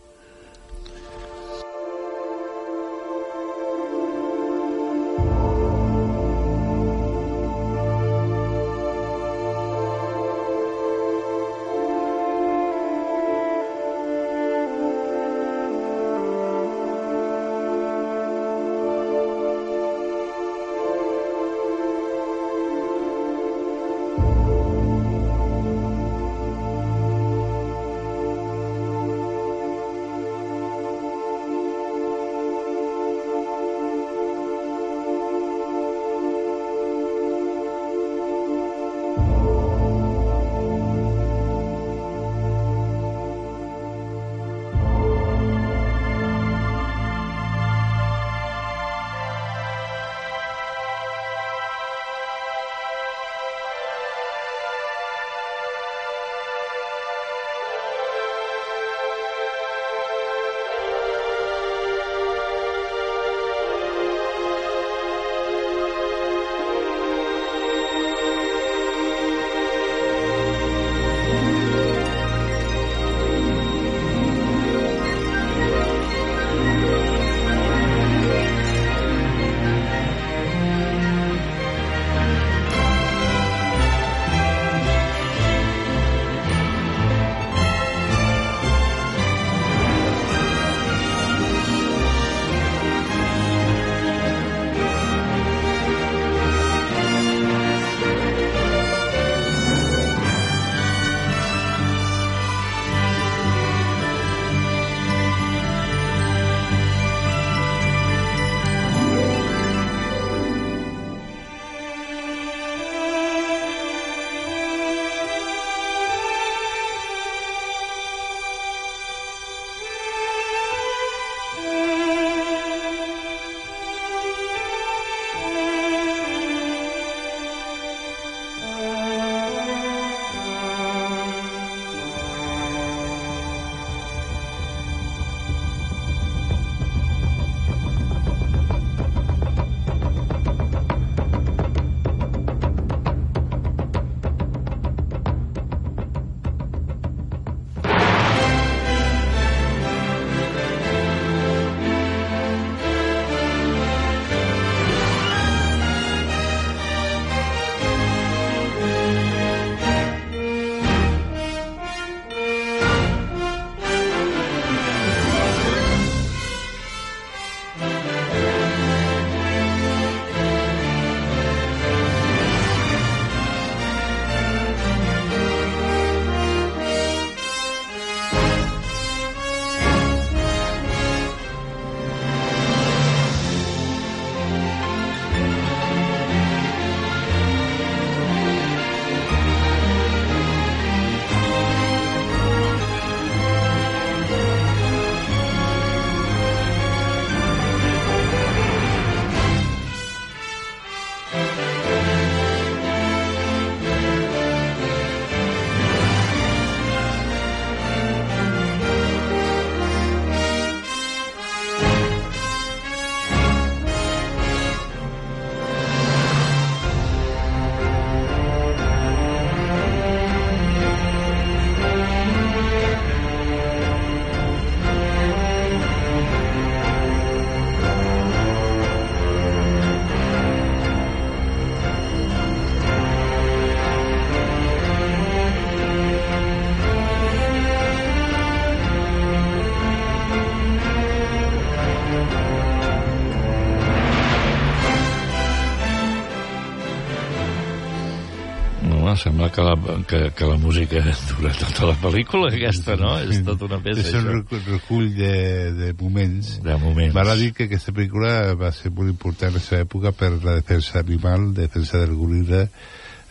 Home, 249.05 249.17
sembla 249.21 249.51
que 249.53 249.61
la, 249.61 249.75
que, 250.09 250.31
que 250.33 250.47
la 250.47 250.57
música 250.57 251.03
dura 251.29 251.51
tota 251.59 251.91
la 251.91 251.95
pel·lícula, 252.01 252.49
aquesta, 252.49 252.95
no? 252.97 253.11
És 253.21 253.43
tota 253.45 253.67
una 253.69 253.77
peça, 253.85 254.01
és 254.01 254.15
un 254.17 254.47
recull 254.65 255.11
de, 255.13 255.33
de 255.77 255.91
moments. 256.01 256.55
De 256.65 256.77
moments. 256.81 257.13
Val 257.13 257.35
a 257.35 257.37
dir 257.37 257.51
que 257.53 257.67
aquesta 257.69 257.93
pel·lícula 257.93 258.55
va 258.57 258.71
ser 258.73 258.95
molt 258.97 259.13
important 259.13 259.53
en 259.53 259.59
la 259.59 259.65
seva 259.65 259.85
època 259.85 260.15
per 260.17 260.31
la 260.39 260.55
defensa 260.57 261.03
animal, 261.03 261.51
defensa 261.59 262.01
del 262.01 262.15
goril·la, 262.17 262.63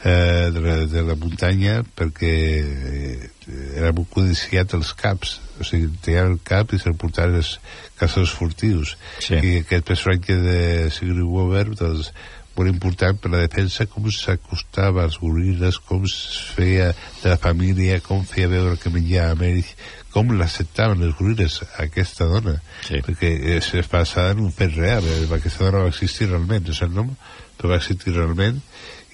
eh, 0.03 0.51
de, 0.53 0.62
la, 0.67 0.75
de 0.93 1.03
la 1.09 1.17
muntanya, 1.17 1.79
perquè 1.97 2.36
eh, 2.62 3.31
era 3.73 3.89
molt 3.97 4.13
codiciat 4.13 4.77
els 4.77 4.93
caps. 4.99 5.39
O 5.57 5.65
sigui, 5.65 5.89
tenien 6.05 6.36
el 6.36 6.38
cap 6.45 6.69
i 6.69 6.81
se'l 6.83 6.99
portaven 7.01 7.41
els 7.41 7.55
caçadors 7.97 8.38
furtius. 8.38 8.93
Sí. 9.25 9.41
I 9.41 9.57
aquest 9.63 9.89
personatge 9.89 10.38
de 10.38 10.62
Sigrid 10.93 11.25
Weber, 11.25 11.71
doncs, 11.81 12.13
molt 12.57 12.69
important 12.69 13.17
per 13.19 13.31
la 13.33 13.41
defensa, 13.43 13.87
com 13.89 14.05
s'acostava 14.13 15.03
als 15.03 15.17
goril·les, 15.21 15.79
com 15.87 16.05
es 16.07 16.15
feia 16.53 16.91
de 17.21 17.31
la 17.31 17.37
família, 17.41 17.99
com 18.05 18.25
feia 18.27 18.51
veure 18.51 18.77
que 18.81 18.91
menjava 18.93 19.33
amb 19.33 19.45
ells, 19.47 19.71
com 20.13 20.33
l'acceptaven 20.37 21.01
els 21.07 21.15
goril·les, 21.17 21.59
aquesta 21.81 22.27
dona. 22.29 22.59
Sí. 22.85 23.01
Perquè 23.05 23.31
és, 23.57 23.71
és 23.79 23.89
basada 23.89 24.35
en 24.35 24.43
un 24.45 24.53
fet 24.53 24.75
real, 24.77 25.07
eh? 25.09 25.23
aquesta 25.39 25.65
dona 25.65 25.87
va 25.87 25.93
existir 25.93 26.29
realment, 26.29 26.69
sé 26.69 26.85
el 26.85 26.93
nom, 26.93 27.09
però 27.57 27.73
va 27.73 27.81
existir 27.81 28.13
realment, 28.13 28.61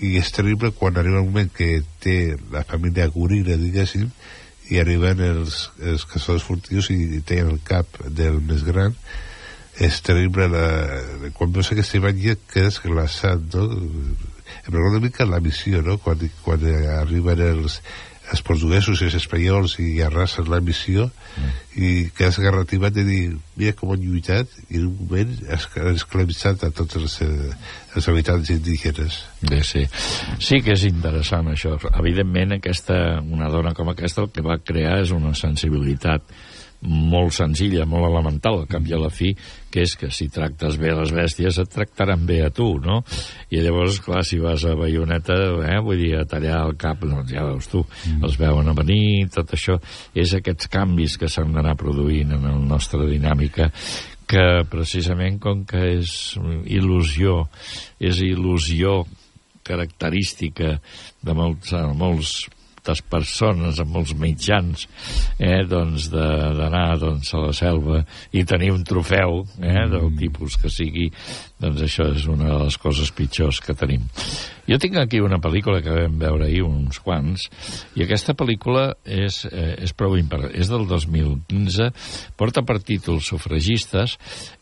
i 0.03 0.15
és 0.19 0.31
terrible 0.35 0.71
quan 0.75 0.97
arriba 0.97 1.23
un 1.23 1.31
moment 1.31 1.49
que 1.55 1.81
té 2.03 2.19
la 2.51 2.65
família 2.67 3.07
goril·la, 3.11 3.57
diguéssim, 3.59 4.11
i 4.69 4.77
arriben 4.77 5.21
els, 5.25 5.63
els 5.81 6.05
caçadors 6.05 6.45
furtius 6.45 6.91
i, 6.93 6.99
i 7.17 7.23
tenen 7.25 7.55
el 7.55 7.63
cap 7.65 7.99
del 8.05 8.37
més 8.45 8.63
gran, 8.67 8.95
és 9.79 10.01
terrible 10.03 10.49
la, 10.51 10.65
quan 11.37 11.53
veus 11.55 11.71
aquesta 11.71 11.99
imatge 11.99 12.35
quedes 12.51 12.81
glaçat 12.83 13.55
no? 13.55 13.65
em 13.69 14.73
recorda 14.73 14.97
una 14.97 15.05
mica 15.07 15.27
la 15.27 15.39
missió 15.43 15.81
no? 15.85 15.97
quan, 16.03 16.21
quan 16.43 16.65
arriben 16.97 17.43
els, 17.45 17.79
els 18.29 18.43
portuguesos 18.45 18.99
i 18.99 19.07
els 19.07 19.15
espanyols 19.17 19.77
i 19.81 20.01
arrasen 20.05 20.49
la 20.51 20.59
missió 20.61 21.07
mm. 21.07 21.53
i 21.79 21.91
quedes 22.17 22.41
garrativat 22.43 22.97
de 22.97 23.05
dir 23.07 23.21
mira 23.55 23.73
com 23.79 23.93
han 23.95 24.03
lluitat 24.03 24.51
i 24.67 24.81
en 24.81 24.89
un 24.89 24.97
moment 24.99 25.33
has 25.47 25.69
has 25.79 26.03
esclavitzat 26.03 26.67
a 26.67 26.71
tots 26.75 26.99
els, 26.99 27.15
eh, 27.25 27.49
els 27.95 28.11
habitants 28.11 28.51
indígenes 28.53 29.23
Sí, 29.47 29.63
sí. 29.63 29.85
sí 30.43 30.59
que 30.59 30.75
és 30.75 30.83
interessant 30.89 31.47
això. 31.47 31.77
Evidentment, 32.01 32.57
aquesta, 32.57 32.97
una 33.23 33.47
dona 33.49 33.71
com 33.73 33.87
aquesta 33.93 34.25
el 34.25 34.33
que 34.35 34.43
va 34.43 34.59
crear 34.59 34.97
és 35.05 35.13
una 35.15 35.31
sensibilitat 35.37 36.27
molt 36.81 37.33
senzilla, 37.35 37.85
molt 37.89 38.07
elemental, 38.07 38.61
al 38.61 38.69
cap 38.71 38.85
i 38.87 38.93
a 38.95 38.99
la 39.01 39.09
fi, 39.11 39.33
que 39.69 39.83
és 39.83 39.95
que 39.99 40.09
si 40.15 40.29
tractes 40.31 40.77
bé 40.79 40.93
les 40.95 41.11
bèsties 41.13 41.59
et 41.59 41.71
tractaran 41.73 42.23
bé 42.27 42.39
a 42.45 42.51
tu, 42.55 42.69
no? 42.79 43.01
I 43.51 43.59
llavors, 43.63 43.99
clar, 44.03 44.23
si 44.27 44.39
vas 44.39 44.63
a 44.63 44.75
Bayoneta, 44.79 45.35
eh, 45.67 45.79
vull 45.83 45.99
dir, 45.99 46.13
a 46.17 46.27
tallar 46.29 46.61
el 46.65 46.77
cap, 46.79 47.03
doncs 47.03 47.33
ja 47.33 47.43
veus 47.47 47.67
tu, 47.71 47.83
mm. 47.83 48.23
els 48.23 48.37
veuen 48.39 48.71
a 48.71 48.75
venir, 48.77 49.27
tot 49.35 49.51
això, 49.57 49.75
és 50.15 50.35
aquests 50.37 50.71
canvis 50.71 51.17
que 51.19 51.29
s'han 51.31 51.51
d'anar 51.55 51.75
produint 51.79 52.31
en 52.37 52.47
la 52.47 52.55
nostra 52.55 53.03
dinàmica, 53.09 53.69
que 54.29 54.45
precisament 54.69 55.39
com 55.41 55.65
que 55.65 55.81
és 55.97 56.13
il·lusió, 56.69 57.41
és 57.99 58.21
il·lusió 58.21 59.01
característica 59.65 60.77
de 61.25 61.35
molts, 61.35 61.73
molts 61.97 62.33
moltes 62.89 63.01
persones, 63.05 63.79
amb 63.79 63.93
molts 63.93 64.13
mitjans, 64.17 64.87
eh, 65.37 65.63
doncs 65.67 66.09
d'anar 66.09 66.97
doncs, 66.99 67.33
a 67.33 67.45
la 67.45 67.53
selva 67.53 68.03
i 68.31 68.43
tenir 68.43 68.71
un 68.73 68.83
trofeu 68.83 69.45
eh, 69.61 69.85
del 69.89 70.15
tipus 70.17 70.57
que 70.57 70.69
sigui, 70.69 71.09
doncs 71.59 71.81
això 71.81 72.09
és 72.15 72.25
una 72.27 72.49
de 72.49 72.63
les 72.65 72.77
coses 72.77 73.11
pitjors 73.11 73.59
que 73.61 73.75
tenim. 73.75 74.07
Jo 74.67 74.77
tinc 74.77 74.97
aquí 74.97 75.19
una 75.19 75.39
pel·lícula 75.39 75.81
que 75.81 75.93
vam 75.93 76.17
veure 76.19 76.45
ahir, 76.45 76.63
uns 76.63 76.99
quants, 76.99 77.49
i 77.95 78.03
aquesta 78.03 78.33
pel·lícula 78.33 78.95
és, 79.05 79.45
eh, 79.45 79.75
és 79.83 79.93
prou 79.93 80.17
impar... 80.17 80.49
és 80.53 80.69
del 80.69 80.87
2015, 80.87 81.91
porta 82.37 82.63
per 82.63 82.79
títol 82.81 83.21
Sufragistes, 83.21 84.17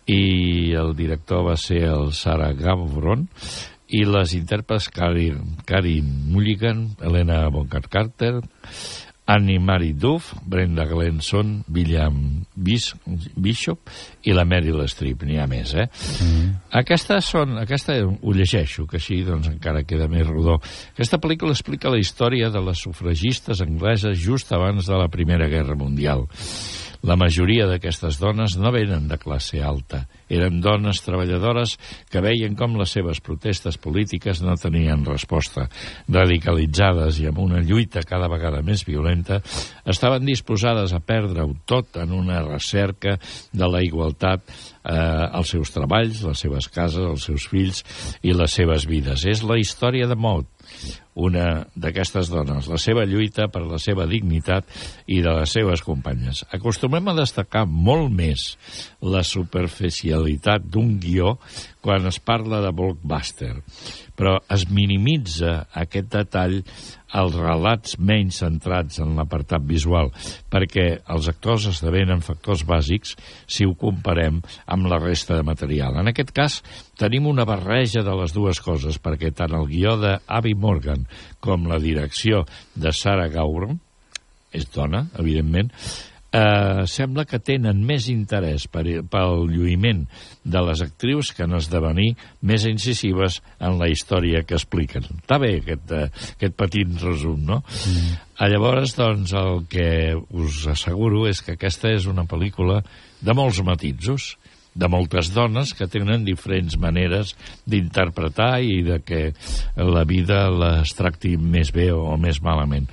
i 0.08 0.74
el 0.80 0.94
director 0.96 1.44
va 1.50 1.58
ser 1.60 1.84
el 1.92 2.14
Sarah 2.16 2.54
Gavron, 2.56 3.28
i 3.96 4.04
les 4.08 4.36
intèrprets 4.38 4.90
Karin, 4.94 5.58
Karin 5.68 6.08
Mulligan, 6.32 6.90
Helena 7.02 7.46
Bonham 7.54 7.88
Carter, 7.90 8.40
Annie 9.28 9.60
Mary 9.60 9.92
Duff, 9.92 10.34
Brenda 10.46 10.86
Glenson, 10.86 11.66
William 11.68 12.46
Bis 12.56 12.94
Bishop 13.36 13.90
i 14.24 14.32
la 14.32 14.46
Meryl 14.48 14.86
Streep, 14.88 15.26
n'hi 15.28 15.36
ha 15.36 15.48
més, 15.52 15.74
eh? 15.76 15.84
Mm. 16.24 16.54
Aquestes 16.80 17.28
són, 17.34 17.58
aquesta 17.60 17.98
ho 18.08 18.36
llegeixo, 18.36 18.88
que 18.88 19.02
així 19.02 19.20
doncs 19.28 19.52
encara 19.52 19.84
queda 19.84 20.08
més 20.08 20.24
rodó. 20.30 20.62
Aquesta 20.94 21.20
pel·lícula 21.20 21.52
explica 21.52 21.92
la 21.92 22.00
història 22.00 22.48
de 22.54 22.64
les 22.64 22.80
sufragistes 22.88 23.62
angleses 23.66 24.16
just 24.24 24.56
abans 24.56 24.88
de 24.88 24.96
la 24.96 25.12
Primera 25.12 25.52
Guerra 25.52 25.76
Mundial. 25.76 26.24
La 27.08 27.16
majoria 27.16 27.70
d'aquestes 27.70 28.18
dones 28.20 28.58
no 28.60 28.72
venen 28.76 29.06
de 29.08 29.16
classe 29.22 29.62
alta. 29.64 30.02
Eren 30.28 30.60
dones 30.60 31.00
treballadores 31.06 31.78
que 32.12 32.20
veien 32.24 32.58
com 32.60 32.76
les 32.76 32.92
seves 32.98 33.22
protestes 33.24 33.78
polítiques 33.80 34.42
no 34.44 34.58
tenien 34.60 35.06
resposta. 35.08 35.70
Radicalitzades 36.12 37.22
i 37.24 37.30
amb 37.30 37.40
una 37.46 37.62
lluita 37.64 38.04
cada 38.04 38.28
vegada 38.28 38.60
més 38.60 38.84
violenta, 38.84 39.40
estaven 39.88 40.28
disposades 40.28 40.92
a 40.92 41.00
perdre-ho 41.00 41.56
tot 41.66 41.96
en 42.04 42.12
una 42.12 42.42
recerca 42.44 43.16
de 43.56 43.72
la 43.72 43.82
igualtat 43.88 44.44
eh, 44.44 44.92
als 44.92 45.56
seus 45.56 45.72
treballs, 45.72 46.26
les 46.28 46.44
seves 46.44 46.68
cases, 46.68 47.08
els 47.08 47.28
seus 47.32 47.48
fills 47.48 47.84
i 48.22 48.36
les 48.36 48.52
seves 48.52 48.84
vides. 48.90 49.24
És 49.24 49.48
la 49.48 49.60
història 49.62 50.12
de 50.12 50.20
Maud, 50.20 50.52
una 51.18 51.66
d'aquestes 51.74 52.30
dones, 52.30 52.68
la 52.70 52.78
seva 52.82 53.06
lluita 53.10 53.48
per 53.50 53.64
la 53.66 53.80
seva 53.82 54.06
dignitat 54.10 54.70
i 55.10 55.20
de 55.26 55.34
les 55.40 55.56
seves 55.58 55.82
companyes. 55.86 56.44
Acostumem 56.54 57.10
a 57.10 57.18
destacar 57.18 57.66
molt 57.66 58.12
més 58.14 58.52
la 59.02 59.24
superficialitat 59.26 60.68
d'un 60.70 60.98
guió 61.02 61.38
quan 61.82 62.06
es 62.10 62.20
parla 62.22 62.62
de 62.62 62.74
blockbuster, 62.76 63.56
però 64.18 64.38
es 64.54 64.66
minimitza 64.74 65.68
aquest 65.78 66.10
detall 66.16 66.58
als 67.18 67.38
relats 67.38 67.96
menys 68.04 68.42
centrats 68.42 69.00
en 69.04 69.14
l'apartat 69.16 69.64
visual, 69.64 70.10
perquè 70.52 70.88
els 71.14 71.30
actors 71.32 71.70
esdevenen 71.72 72.24
factors 72.26 72.66
bàsics 72.68 73.14
si 73.46 73.68
ho 73.68 73.78
comparem 73.80 74.42
amb 74.66 74.90
la 74.92 75.00
resta 75.00 75.38
de 75.38 75.46
material. 75.48 76.02
En 76.02 76.12
aquest 76.12 76.34
cas, 76.36 76.60
tenim 77.00 77.30
una 77.30 77.46
barreja 77.48 78.04
de 78.04 78.18
les 78.20 78.36
dues 78.36 78.60
coses, 78.64 79.00
perquè 79.00 79.32
tant 79.32 79.56
el 79.56 79.70
guió 79.70 79.96
d'Avi 80.02 80.56
Morgan 80.58 81.06
com 81.40 81.70
la 81.70 81.80
direcció 81.80 82.44
de 82.76 82.92
Sarah 82.92 83.30
Gauron, 83.32 83.78
és 84.58 84.68
dona, 84.74 85.06
evidentment, 85.20 85.70
eh, 86.32 86.84
sembla 86.90 87.26
que 87.28 87.40
tenen 87.40 87.84
més 87.86 88.08
interès 88.12 88.68
per, 88.72 88.84
pel 89.12 89.46
lluïment 89.52 90.06
de 90.44 90.64
les 90.68 90.84
actrius 90.86 91.32
que 91.36 91.46
en 91.48 91.58
esdevenir 91.58 92.14
més 92.42 92.68
incisives 92.70 93.42
en 93.60 93.78
la 93.80 93.90
història 93.92 94.44
que 94.48 94.58
expliquen. 94.58 95.08
Està 95.22 95.40
bé 95.42 95.58
aquest, 95.62 95.92
eh, 95.92 96.10
aquest 96.38 96.58
petit 96.60 96.98
resum, 97.04 97.44
no? 97.48 97.62
Mm. 97.64 98.18
Llavors, 98.52 98.94
doncs, 98.98 99.34
el 99.34 99.64
que 99.72 99.90
us 100.14 100.68
asseguro 100.70 101.26
és 101.30 101.42
que 101.42 101.56
aquesta 101.58 101.90
és 101.90 102.06
una 102.06 102.28
pel·lícula 102.30 102.84
de 103.22 103.34
molts 103.34 103.64
matisos, 103.66 104.36
de 104.78 104.90
moltes 104.92 105.32
dones 105.34 105.74
que 105.74 105.88
tenen 105.90 106.26
diferents 106.28 106.78
maneres 106.80 107.34
d'interpretar 107.66 108.60
i 108.62 108.84
de 108.86 109.00
que 109.06 109.22
la 109.76 110.06
vida 110.08 110.46
les 110.54 110.94
tracti 110.98 111.36
més 111.38 111.74
bé 111.74 111.90
o 111.94 112.16
més 112.22 112.42
malament. 112.46 112.86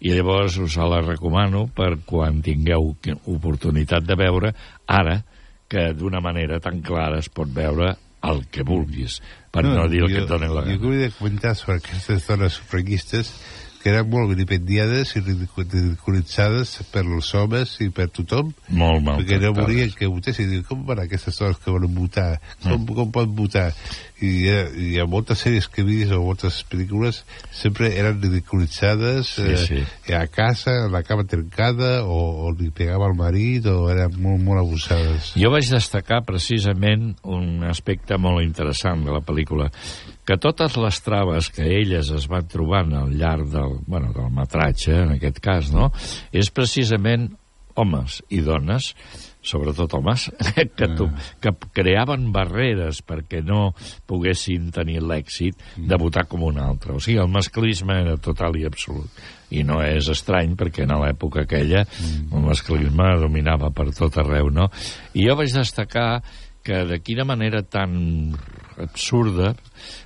I 0.00 0.14
llavors 0.14 0.58
us 0.62 0.78
la 0.78 1.02
recomano 1.02 1.66
per 1.74 1.96
quan 2.06 2.40
tingueu 2.42 2.94
oportunitat 3.26 4.06
de 4.06 4.18
veure 4.18 4.54
ara 4.86 5.20
que 5.68 5.92
d'una 5.96 6.20
manera 6.20 6.60
tan 6.60 6.82
clara 6.84 7.18
es 7.22 7.30
pot 7.32 7.50
veure 7.50 7.94
el 8.22 8.44
que 8.54 8.62
vulguis, 8.62 9.18
per 9.50 9.64
no, 9.66 9.74
no 9.74 9.88
dir 9.90 10.04
el 10.04 10.12
que 10.12 10.20
et 10.22 10.28
donen 10.30 10.52
la 10.54 10.62
Jo 10.62 10.66
gana. 10.68 10.78
que 10.78 10.86
volia 10.86 11.10
comentar 11.16 11.56
sobre 11.58 11.80
aquestes 11.80 12.26
dones 12.28 12.58
sufragistes 12.60 13.32
que 13.82 13.90
eren 13.90 14.06
molt 14.10 14.30
vilipendiades 14.30 15.16
i 15.18 15.20
ridicu- 15.24 15.64
ridiculitzades 15.66 16.76
per 16.92 17.02
els 17.02 17.32
homes 17.34 17.74
i 17.82 17.88
per 17.90 18.08
tothom. 18.14 18.52
Molt 18.70 19.02
mal 19.02 19.18
perquè 19.18 19.40
no 19.42 19.52
volien 19.56 19.90
que 19.96 20.06
votessin. 20.10 20.50
Diu, 20.52 20.62
com 20.68 20.84
van 20.86 21.02
aquestes 21.02 21.38
dones 21.40 21.58
que 21.58 21.70
volen 21.74 21.94
votar? 21.96 22.36
Com, 22.62 22.78
mm. 22.84 22.94
com 22.94 23.10
poden 23.14 23.34
votar? 23.38 23.68
I, 24.22 24.30
eh, 24.46 24.66
i 24.78 24.88
a 25.02 25.06
moltes 25.10 25.40
sèries 25.42 25.66
que 25.66 25.82
he 25.82 25.86
vist 25.88 26.12
o 26.14 26.20
moltes 26.22 26.60
pel·lícules 26.70 27.24
sempre 27.50 27.88
eren 27.98 28.20
ridiculitzades 28.22 29.32
Sí, 29.32 29.48
eh, 29.50 29.56
sí. 29.66 30.12
a 30.14 30.26
casa, 30.30 30.84
amb 30.84 30.94
la 30.94 31.02
cama 31.02 31.24
trencada 31.26 32.04
o, 32.06 32.46
o 32.46 32.52
li 32.54 32.70
pegava 32.70 33.08
al 33.10 33.16
marit 33.18 33.66
o 33.66 33.88
eren 33.90 34.14
molt, 34.22 34.38
molt 34.46 34.62
abusades. 34.62 35.32
Jo 35.34 35.50
vaig 35.50 35.66
destacar 35.72 36.22
precisament 36.28 37.16
un 37.26 37.64
aspecte 37.66 38.14
molt 38.20 38.44
interessant 38.46 39.02
de 39.02 39.10
la 39.10 39.24
pel·lícula, 39.26 39.70
que 40.26 40.38
totes 40.38 40.76
les 40.78 41.02
traves 41.02 41.50
que 41.50 41.66
elles 41.80 42.12
es 42.14 42.28
van 42.30 42.46
trobant 42.50 42.94
al 42.94 43.14
llarg 43.18 43.48
del, 43.50 43.78
bueno, 43.86 44.12
del 44.14 44.30
metratge, 44.34 44.94
en 45.02 45.16
aquest 45.16 45.42
cas, 45.42 45.72
no?, 45.74 45.90
és 46.32 46.52
precisament 46.54 47.30
homes 47.74 48.20
i 48.30 48.42
dones 48.44 48.92
sobretot 49.42 49.94
homes, 49.94 50.28
que, 50.78 50.88
to, 50.96 51.08
que 51.42 51.52
creaven 51.74 52.30
barreres 52.32 53.02
perquè 53.04 53.42
no 53.44 53.72
poguessin 54.08 54.70
tenir 54.74 55.02
l'èxit 55.02 55.58
de 55.76 55.98
votar 55.98 56.24
com 56.30 56.46
un 56.46 56.60
altre. 56.62 56.94
O 56.94 57.02
sigui, 57.02 57.18
el 57.20 57.30
masclisme 57.32 57.98
era 58.04 58.16
total 58.22 58.56
i 58.60 58.64
absolut. 58.68 59.10
I 59.52 59.66
no 59.68 59.80
és 59.84 60.08
estrany, 60.14 60.54
perquè 60.56 60.86
en 60.86 60.94
l'època 61.02 61.42
aquella 61.42 61.82
el 61.82 62.46
masclisme 62.46 63.10
dominava 63.20 63.72
per 63.74 63.90
tot 63.96 64.16
arreu, 64.22 64.48
no? 64.54 64.70
I 65.18 65.26
jo 65.26 65.36
vaig 65.36 65.52
destacar 65.58 66.22
que 66.62 66.84
de 66.86 67.00
quina 67.02 67.26
manera 67.26 67.64
tan 67.66 67.98
absurda 68.84 69.54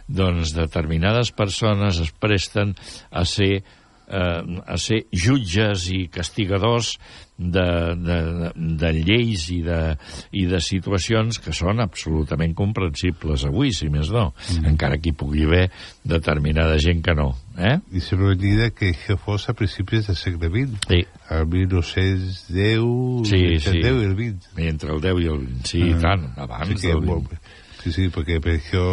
doncs 0.06 0.54
determinades 0.56 1.32
persones 1.34 2.00
es 2.02 2.12
presten 2.12 2.76
a 3.10 3.24
ser 3.26 3.64
eh, 4.08 4.62
a 4.66 4.76
ser 4.78 5.04
jutges 5.12 5.88
i 5.92 6.06
castigadors 6.12 6.96
de, 7.36 7.64
de, 8.00 8.18
de, 8.54 8.90
lleis 8.96 9.44
i 9.52 9.58
de, 9.64 9.80
i 10.32 10.46
de 10.48 10.60
situacions 10.64 11.36
que 11.42 11.52
són 11.56 11.82
absolutament 11.84 12.54
comprensibles 12.56 13.44
avui, 13.48 13.74
si 13.76 13.90
més 13.92 14.08
no, 14.14 14.30
mm. 14.32 14.70
encara 14.72 14.96
que 15.02 15.12
hi 15.12 15.16
pugui 15.18 15.44
haver 15.44 15.66
determinada 16.00 16.78
gent 16.80 17.02
que 17.04 17.16
no. 17.18 17.28
Eh? 17.58 17.76
I 17.92 18.04
vam 18.16 18.32
dir 18.40 18.70
que 18.76 18.92
això 18.94 19.18
fos 19.20 19.50
a 19.50 19.56
principis 19.58 20.08
del 20.08 20.16
segle 20.16 20.48
XX, 20.48 20.80
sí. 20.88 21.02
el 21.36 21.46
1910, 21.52 23.28
sí, 23.28 23.44
entre 23.50 23.60
sí. 23.68 23.76
el 23.76 23.84
10 23.84 24.00
i 24.00 24.08
el 24.08 24.16
20. 24.22 24.50
Entre 24.70 24.96
el 24.96 25.04
10 25.04 25.22
i 25.26 25.30
el 25.34 25.44
20, 25.44 25.70
sí, 25.74 25.84
ah. 25.92 26.02
tant, 26.08 26.26
abans 26.46 26.74
sí, 26.80 26.88
del 26.88 27.04
20. 27.04 27.12
molt, 27.12 27.54
Sí, 27.87 27.93
sí, 27.95 28.05
perquè 28.11 28.41
per 28.43 28.57
això 28.57 28.84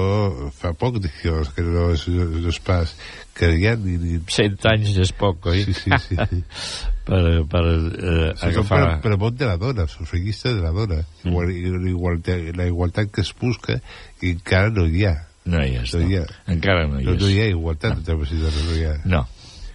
fa 0.54 0.70
poc 0.78 1.00
d'això, 1.02 1.40
que 1.56 1.64
no 1.66 1.88
és, 1.96 2.04
no 2.14 2.52
és 2.52 2.60
pas 2.62 2.92
que 3.34 3.50
ja 3.58 3.72
ni... 3.82 3.96
ni... 3.98 4.20
Cent 4.30 4.60
anys 4.70 5.00
és 5.02 5.12
poc, 5.18 5.48
oi? 5.50 5.64
Sí, 5.66 5.74
sí, 5.74 5.98
sí. 6.04 6.18
sí. 6.30 6.42
per 7.08 7.24
per 7.50 7.64
eh, 7.66 8.28
sí, 8.38 8.52
agafar... 8.52 8.84
Per, 9.00 9.00
per 9.08 9.18
món 9.24 9.40
de 9.40 9.50
la 9.50 9.58
dona, 9.58 9.88
sufragista 9.90 10.54
de 10.54 10.62
la 10.62 10.70
dona. 10.78 11.02
Mm. 11.24 11.34
La, 11.34 11.90
igualtat, 11.90 12.46
la 12.60 12.70
igualtat 12.70 13.10
que 13.16 13.26
es 13.26 13.34
busca 13.42 13.80
i 14.22 14.36
encara 14.36 14.70
no 14.78 14.86
hi 14.86 15.08
ha. 15.10 15.16
No 15.50 15.66
hi 15.66 15.80
és, 15.82 15.98
no. 15.98 16.04
no. 16.04 16.12
Hi 16.12 16.22
ha. 16.22 16.28
Encara 16.54 16.86
no 16.86 17.02
hi 17.02 17.10
no, 17.10 17.18
és. 17.18 17.26
No 17.26 17.34
hi 17.34 17.42
ha 17.42 17.50
igualtat, 17.56 18.14
no. 18.14 18.22
no 18.22 18.78
hi 18.78 18.86
ha. 18.92 18.96
No, 19.10 19.26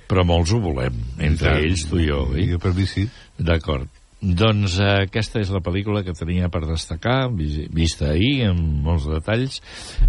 però 0.08 0.28
molts 0.30 0.54
ho 0.54 0.62
volem, 0.62 1.02
entre 1.18 1.58
ells, 1.58 1.88
tu 1.90 1.98
i 1.98 2.06
jo, 2.06 2.22
oi? 2.30 2.46
Jo 2.54 2.62
per 2.62 2.76
mi 2.78 2.86
sí. 2.86 3.10
D'acord. 3.42 3.90
Doncs 4.18 4.80
eh, 4.82 5.04
aquesta 5.06 5.38
és 5.38 5.50
la 5.54 5.60
pel·lícula 5.62 6.00
que 6.02 6.10
tenia 6.16 6.48
per 6.50 6.64
destacar, 6.66 7.28
vis- 7.38 7.68
vista 7.70 8.08
ahir, 8.10 8.48
amb 8.48 8.82
molts 8.82 9.06
detalls, 9.06 9.60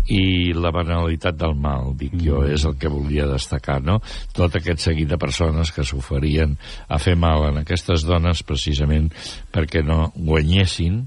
i 0.10 0.50
la 0.58 0.72
banalitat 0.74 1.38
del 1.38 1.54
mal, 1.54 1.92
dic 2.00 2.16
jo, 2.18 2.42
és 2.50 2.66
el 2.66 2.74
que 2.82 2.90
volia 2.90 3.28
destacar, 3.30 3.78
no? 3.86 4.00
Tot 4.34 4.58
aquest 4.58 4.82
seguit 4.88 5.12
de 5.12 5.20
persones 5.22 5.70
que 5.76 5.86
s'oferien 5.86 6.58
a 6.90 6.98
fer 6.98 7.14
mal 7.22 7.52
en 7.52 7.62
aquestes 7.62 8.08
dones 8.08 8.42
precisament 8.42 9.12
perquè 9.54 9.86
no 9.86 10.08
guanyessin 10.18 11.04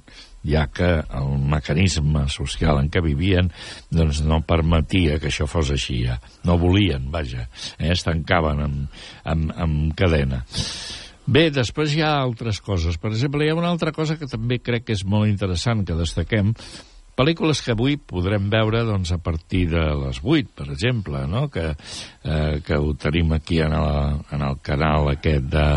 ja 0.46 0.64
que 0.74 0.88
el 1.02 1.36
mecanisme 1.38 2.24
social 2.30 2.80
en 2.80 2.88
què 2.90 3.02
vivien 3.02 3.50
doncs 3.94 4.22
no 4.26 4.40
permetia 4.46 5.18
que 5.22 5.30
això 5.30 5.46
fos 5.50 5.70
així 5.74 6.00
ja. 6.06 6.16
No 6.46 6.56
volien, 6.58 7.10
vaja, 7.14 7.48
eh? 7.78 7.92
es 7.94 8.02
tancaven 8.06 8.62
amb, 8.64 8.98
amb, 9.22 9.52
amb 9.58 9.94
cadena. 9.98 10.42
Bé, 11.26 11.50
després 11.54 11.94
hi 11.94 12.02
ha 12.02 12.16
altres 12.18 12.58
coses. 12.64 12.98
Per 12.98 13.12
exemple, 13.12 13.44
hi 13.44 13.52
ha 13.52 13.58
una 13.58 13.70
altra 13.70 13.92
cosa 13.94 14.16
que 14.18 14.26
també 14.30 14.58
crec 14.58 14.88
que 14.88 14.96
és 14.96 15.04
molt 15.06 15.30
interessant 15.30 15.84
que 15.86 15.98
destaquem, 15.98 16.50
pel·lícules 17.18 17.60
que 17.62 17.74
avui 17.76 17.96
podrem 17.96 18.48
veure 18.52 18.82
doncs, 18.88 19.12
a 19.14 19.20
partir 19.22 19.66
de 19.70 19.82
les 20.02 20.18
8, 20.22 20.52
per 20.58 20.68
exemple, 20.72 21.22
no? 21.30 21.46
que, 21.52 21.72
eh, 22.24 22.60
que 22.66 22.78
ho 22.78 22.94
tenim 22.98 23.34
aquí 23.36 23.60
en, 23.62 23.76
la, 23.76 24.18
en 24.32 24.42
el 24.48 24.58
canal 24.64 25.12
aquest 25.12 25.46
de, 25.52 25.68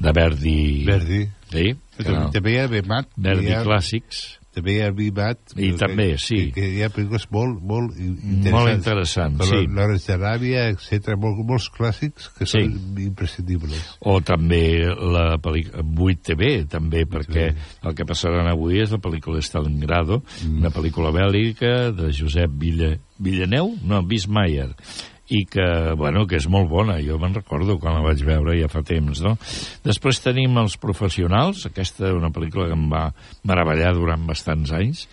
de 0.00 0.16
Verdi... 0.16 0.60
Verdi. 0.88 1.24
Sí, 1.46 1.68
canal. 2.00 2.30
també 2.34 2.56
hi 2.56 2.58
ha 2.62 2.70
Bemat. 2.70 3.12
Verdi 3.16 3.50
hi 3.50 3.54
ha, 3.54 3.62
Clàssics. 3.66 4.24
També 4.56 4.78
ha 4.80 4.90
Bimat. 4.96 5.52
I 5.60 5.72
també, 5.76 6.06
sí. 6.16 6.46
Que, 6.48 6.62
que 6.62 6.68
hi 6.78 6.82
ha 6.82 6.88
pel·lícules 6.88 7.26
molt, 7.34 7.58
molt 7.60 7.92
interessants. 8.00 8.52
Molt 8.54 8.72
interessants, 8.72 9.42
sí. 9.50 9.58
L'Hores 9.68 10.06
d'Aràbia, 10.08 10.62
etc. 10.72 11.12
Molt, 11.20 11.42
molts 11.44 11.68
clàssics 11.74 12.30
que 12.38 12.46
Sí. 12.48 12.62
són 12.64 12.96
imprescindibles. 13.04 13.98
O 14.00 14.20
també 14.24 14.62
la 14.86 15.36
pel·lícula 15.44 15.84
8 15.84 16.22
TV, 16.30 16.64
també, 16.72 17.04
perquè 17.04 17.50
el 17.84 17.94
que 17.94 18.06
passaran 18.08 18.48
avui 18.48 18.80
és 18.80 18.94
la 18.96 18.98
pel·lícula 19.02 19.42
Stalingrado, 19.44 20.22
Mm. 20.46 20.58
una 20.64 20.70
pel·lícula 20.70 21.12
bèl·lica 21.12 21.92
de 21.92 22.10
Josep 22.16 22.50
Villa, 22.56 22.94
Villaneu, 23.18 23.74
no, 23.84 24.02
Bismayer, 24.02 24.70
i 25.28 25.42
que, 25.50 25.66
bueno, 25.98 26.26
que 26.30 26.38
és 26.38 26.46
molt 26.50 26.70
bona, 26.70 27.00
jo 27.02 27.18
me'n 27.18 27.34
recordo 27.34 27.78
quan 27.82 27.98
la 27.98 28.04
vaig 28.04 28.22
veure 28.26 28.54
ja 28.58 28.70
fa 28.70 28.84
temps, 28.86 29.22
no? 29.24 29.34
Després 29.86 30.22
tenim 30.22 30.54
Els 30.62 30.78
Professionals, 30.78 31.66
aquesta 31.66 32.10
és 32.10 32.16
una 32.16 32.30
pel·lícula 32.34 32.68
que 32.70 32.78
em 32.78 32.86
va 32.92 33.08
meravellar 33.48 33.92
durant 33.96 34.26
bastants 34.28 34.72
anys, 34.76 35.06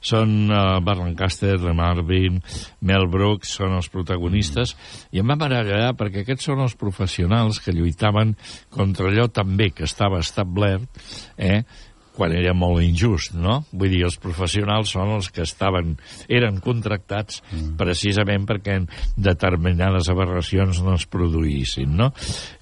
són 0.00 0.48
uh, 0.48 0.80
Bart 0.80 1.02
Lancaster, 1.02 1.58
Lee 1.60 1.76
Marvin, 1.76 2.40
Mel 2.88 3.04
Brooks, 3.12 3.52
són 3.60 3.76
els 3.76 3.90
protagonistes, 3.92 4.72
i 5.12 5.20
em 5.20 5.28
va 5.28 5.36
meravellar 5.36 5.92
perquè 5.98 6.24
aquests 6.24 6.48
són 6.48 6.64
els 6.64 6.76
professionals 6.80 7.60
que 7.60 7.76
lluitaven 7.76 8.32
contra 8.72 9.10
allò 9.10 9.28
també 9.28 9.70
que 9.76 9.84
estava 9.84 10.22
establert, 10.24 10.88
eh?, 11.36 11.62
quan 12.16 12.34
era 12.36 12.52
molt 12.56 12.82
injust, 12.84 13.34
no? 13.38 13.60
Vull 13.72 13.92
dir, 13.92 14.02
els 14.08 14.18
professionals 14.20 14.94
són 14.96 15.14
els 15.16 15.30
que 15.34 15.44
estaven, 15.46 15.96
eren 16.28 16.60
contractats 16.64 17.40
mm. 17.42 17.74
precisament 17.80 18.46
perquè 18.48 18.80
determinades 19.16 20.10
aberracions 20.12 20.82
no 20.84 20.96
es 20.98 21.06
produïssin, 21.10 21.94
no? 21.96 22.10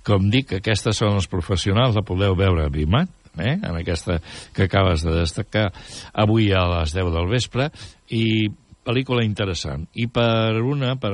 Com 0.07 0.31
dic, 0.33 0.59
aquestes 0.59 1.03
són 1.03 1.19
els 1.19 1.29
professionals, 1.31 1.97
la 1.99 2.07
podeu 2.07 2.37
veure 2.39 2.67
a 2.67 2.73
Bimat, 2.73 3.11
eh? 3.39 3.57
en 3.57 3.77
aquesta 3.77 4.19
que 4.55 4.67
acabes 4.67 5.05
de 5.07 5.15
destacar 5.21 5.69
avui 6.13 6.51
a 6.53 6.65
les 6.79 6.95
10 6.97 7.13
del 7.15 7.31
vespre, 7.31 7.71
i 8.15 8.49
pel·lícula 8.89 9.25
interessant. 9.27 9.87
I 10.01 10.09
per 10.13 10.63
una, 10.65 10.95
per, 11.01 11.13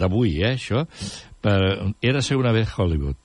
d'avui, 0.00 0.38
eh, 0.42 0.54
això, 0.58 0.84
per, 1.44 1.58
era 2.04 2.22
ser 2.22 2.36
una 2.40 2.52
vez 2.52 2.72
Hollywood. 2.76 3.23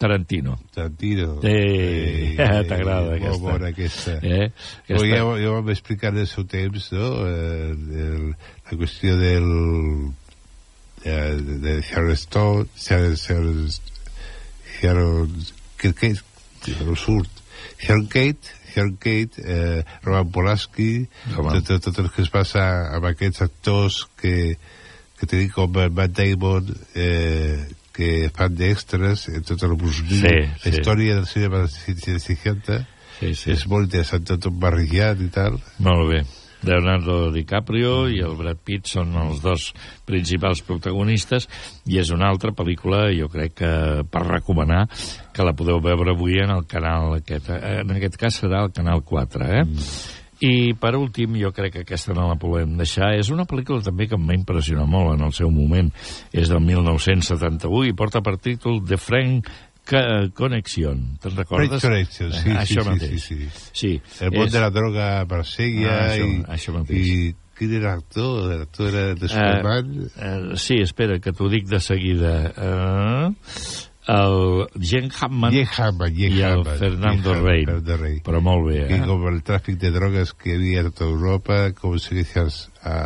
Tarantino. 0.00 0.56
Tarantino. 0.72 1.34
Sí, 1.42 2.36
t'agrada 2.70 3.02
molt 3.04 3.18
aquesta. 3.18 3.42
bona 3.42 3.68
aquesta. 3.68 4.14
Eh? 4.24 4.46
Però 4.86 5.02
aquesta... 5.02 5.10
ja, 5.12 5.26
ja 5.42 5.50
vam 5.58 5.68
explicar 5.74 6.12
en 6.14 6.22
el 6.22 6.30
seu 6.30 6.46
temps, 6.48 6.86
no?, 6.96 7.10
eh, 7.28 7.74
el, 8.06 8.30
la 8.70 8.78
qüestió 8.80 9.18
del 9.20 9.50
eh, 11.04 11.36
de, 11.36 11.58
de 11.66 11.74
que, 15.80 15.92
que, 15.92 16.14
no 16.84 16.96
surt, 16.96 17.44
Sharon 17.80 18.06
Kate, 18.06 18.56
Sharon 18.72 18.96
Kate, 18.96 19.42
eh, 19.44 19.84
Roman 20.02 20.30
Polanski, 20.32 21.08
tot, 21.34 21.60
tot, 21.66 21.84
tot 21.90 22.00
el 22.00 22.08
que 22.14 22.24
es 22.24 22.32
passa 22.32 22.64
amb 22.96 23.08
aquests 23.10 23.44
actors 23.44 24.00
que, 24.20 24.56
que 25.20 25.28
tenim 25.28 25.52
com 25.52 25.76
Matt 25.76 26.16
Damon, 26.16 26.72
eh, 26.94 27.68
que 28.00 28.30
fan 28.34 28.56
d'extras 28.56 29.28
en 29.30 29.44
tota 29.46 29.68
la, 29.68 29.76
Sí, 29.92 30.16
la 30.24 30.58
sí. 30.64 30.72
història 30.72 31.20
del 31.20 31.28
cinema 31.28 31.62
dels 31.66 31.76
60 31.84 32.80
Sí, 33.20 33.34
sí. 33.36 33.50
és 33.52 33.66
molt 33.68 33.90
interessant, 33.90 34.24
tot 34.24 34.46
barrejat 34.56 35.20
i 35.20 35.28
tal. 35.28 35.58
Molt 35.84 36.08
bé. 36.08 36.22
Leonardo 36.62 37.30
DiCaprio 37.32 38.08
i 38.12 38.18
el 38.20 38.34
Brad 38.36 38.58
Pitt 38.64 38.88
són 38.90 39.14
els 39.16 39.40
dos 39.40 39.70
principals 40.08 40.60
protagonistes 40.66 41.46
i 41.88 41.96
és 42.02 42.10
una 42.12 42.28
altra 42.28 42.52
pel·lícula, 42.52 43.06
jo 43.16 43.30
crec 43.32 43.54
que 43.62 43.70
per 44.12 44.24
recomanar, 44.26 44.82
que 45.32 45.46
la 45.46 45.54
podeu 45.56 45.80
veure 45.80 46.12
avui 46.12 46.36
en 46.42 46.52
el 46.52 46.66
canal 46.68 47.16
aquest. 47.16 47.48
En 47.52 47.94
aquest 47.96 48.18
cas 48.20 48.40
serà 48.42 48.64
el 48.66 48.74
canal 48.76 49.00
4, 49.08 49.44
eh? 49.48 49.62
Mm. 49.64 49.88
I 50.40 50.72
per 50.80 50.94
últim, 50.96 51.34
jo 51.36 51.50
crec 51.52 51.72
que 51.74 51.80
aquesta 51.84 52.14
no 52.16 52.26
la 52.30 52.36
podem 52.40 52.76
deixar. 52.78 53.10
És 53.18 53.28
una 53.30 53.44
pel·lícula 53.44 53.82
també 53.84 54.06
que 54.08 54.16
em 54.16 54.26
va 54.26 54.34
impressionar 54.38 54.86
molt 54.88 55.18
en 55.18 55.26
el 55.26 55.32
seu 55.36 55.50
moment. 55.52 55.90
És 56.32 56.48
del 56.48 56.60
1971 56.64 57.84
i 57.90 57.92
porta 57.92 58.22
per 58.24 58.38
títol 58.38 58.80
The 58.88 58.96
Frank 58.96 59.50
Connection. 60.34 61.18
Te'n 61.20 61.36
recordes? 61.36 61.80
French 61.82 61.82
Connection, 61.82 62.32
sí, 62.32 62.38
Eh, 62.38 62.42
sí, 62.42 62.56
Això 62.56 62.82
sí, 62.84 62.88
mateix. 62.88 63.22
sí, 63.22 63.36
sí. 63.36 63.48
sí. 63.72 64.02
El 64.24 64.30
món 64.32 64.46
és- 64.46 64.52
de 64.52 64.60
la 64.60 64.70
droga 64.70 65.20
a 65.20 65.24
Marsella 65.26 65.90
Ah, 65.90 66.08
això- 66.14 66.28
i, 66.28 66.42
això 66.56 66.72
mateix. 66.78 67.06
i 67.08 67.34
quin 67.58 67.74
era 67.74 67.94
l'actor? 67.96 68.50
L'actor 68.58 68.88
era 68.88 69.14
de 69.14 69.28
Superman. 69.28 70.10
Uh, 70.16 70.56
sí, 70.56 70.76
espera, 70.80 71.18
que 71.20 71.32
t'ho 71.32 71.48
dic 71.48 71.66
de 71.68 71.80
seguida. 71.80 72.52
Uh, 72.56 73.34
el 74.10 74.66
Jen 74.82 75.10
Hammond 75.14 75.54
Jen 75.54 75.68
Hammond, 75.76 76.16
Jen 76.18 76.32
i 76.38 76.40
el 76.42 76.52
Hammond, 76.60 76.78
Fernando 76.80 77.34
Rey. 77.40 77.64
Rey. 78.00 78.20
Però 78.26 78.40
molt 78.42 78.66
bé, 78.70 78.78
I 78.88 78.96
eh? 78.98 79.02
com 79.06 79.26
el 79.30 79.42
tràfic 79.46 79.76
de 79.82 79.92
drogues 79.94 80.32
que 80.34 80.50
hi 80.54 80.56
havia 80.58 80.80
a 80.82 80.88
tota 80.90 81.06
Europa, 81.06 81.58
com 81.78 81.94
els, 82.42 82.56
a, 82.82 82.96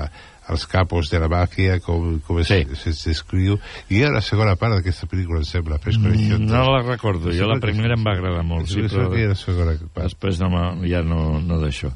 els 0.52 0.66
capos 0.68 1.08
de 1.12 1.20
la 1.20 1.28
màfia, 1.32 1.78
com, 1.84 2.18
com 2.24 2.38
es, 2.40 2.48
Sí. 2.48 2.62
es, 2.72 2.84
s'escriu. 3.02 3.58
I 3.88 3.98
hi 3.98 4.02
ha 4.04 4.10
la 4.14 4.22
segona 4.24 4.56
part 4.60 4.78
d'aquesta 4.78 5.08
pel·lícula, 5.10 5.42
em 5.42 5.48
sembla, 5.48 5.78
Fresh 5.82 6.00
Connection. 6.00 6.46
No 6.48 6.64
la 6.72 6.82
recordo, 6.86 7.32
jo 7.32 7.48
la 7.48 7.60
primera 7.60 7.96
em 7.98 8.04
va 8.04 8.16
agradar 8.16 8.44
molt, 8.44 8.68
sí, 8.68 8.82
però 8.84 9.08
era 9.12 9.32
la 9.34 9.38
segona 9.40 9.76
part. 9.92 10.08
després 10.08 10.40
no, 10.40 10.64
ja 10.88 11.02
no, 11.04 11.40
no 11.40 11.60
d'això. 11.62 11.92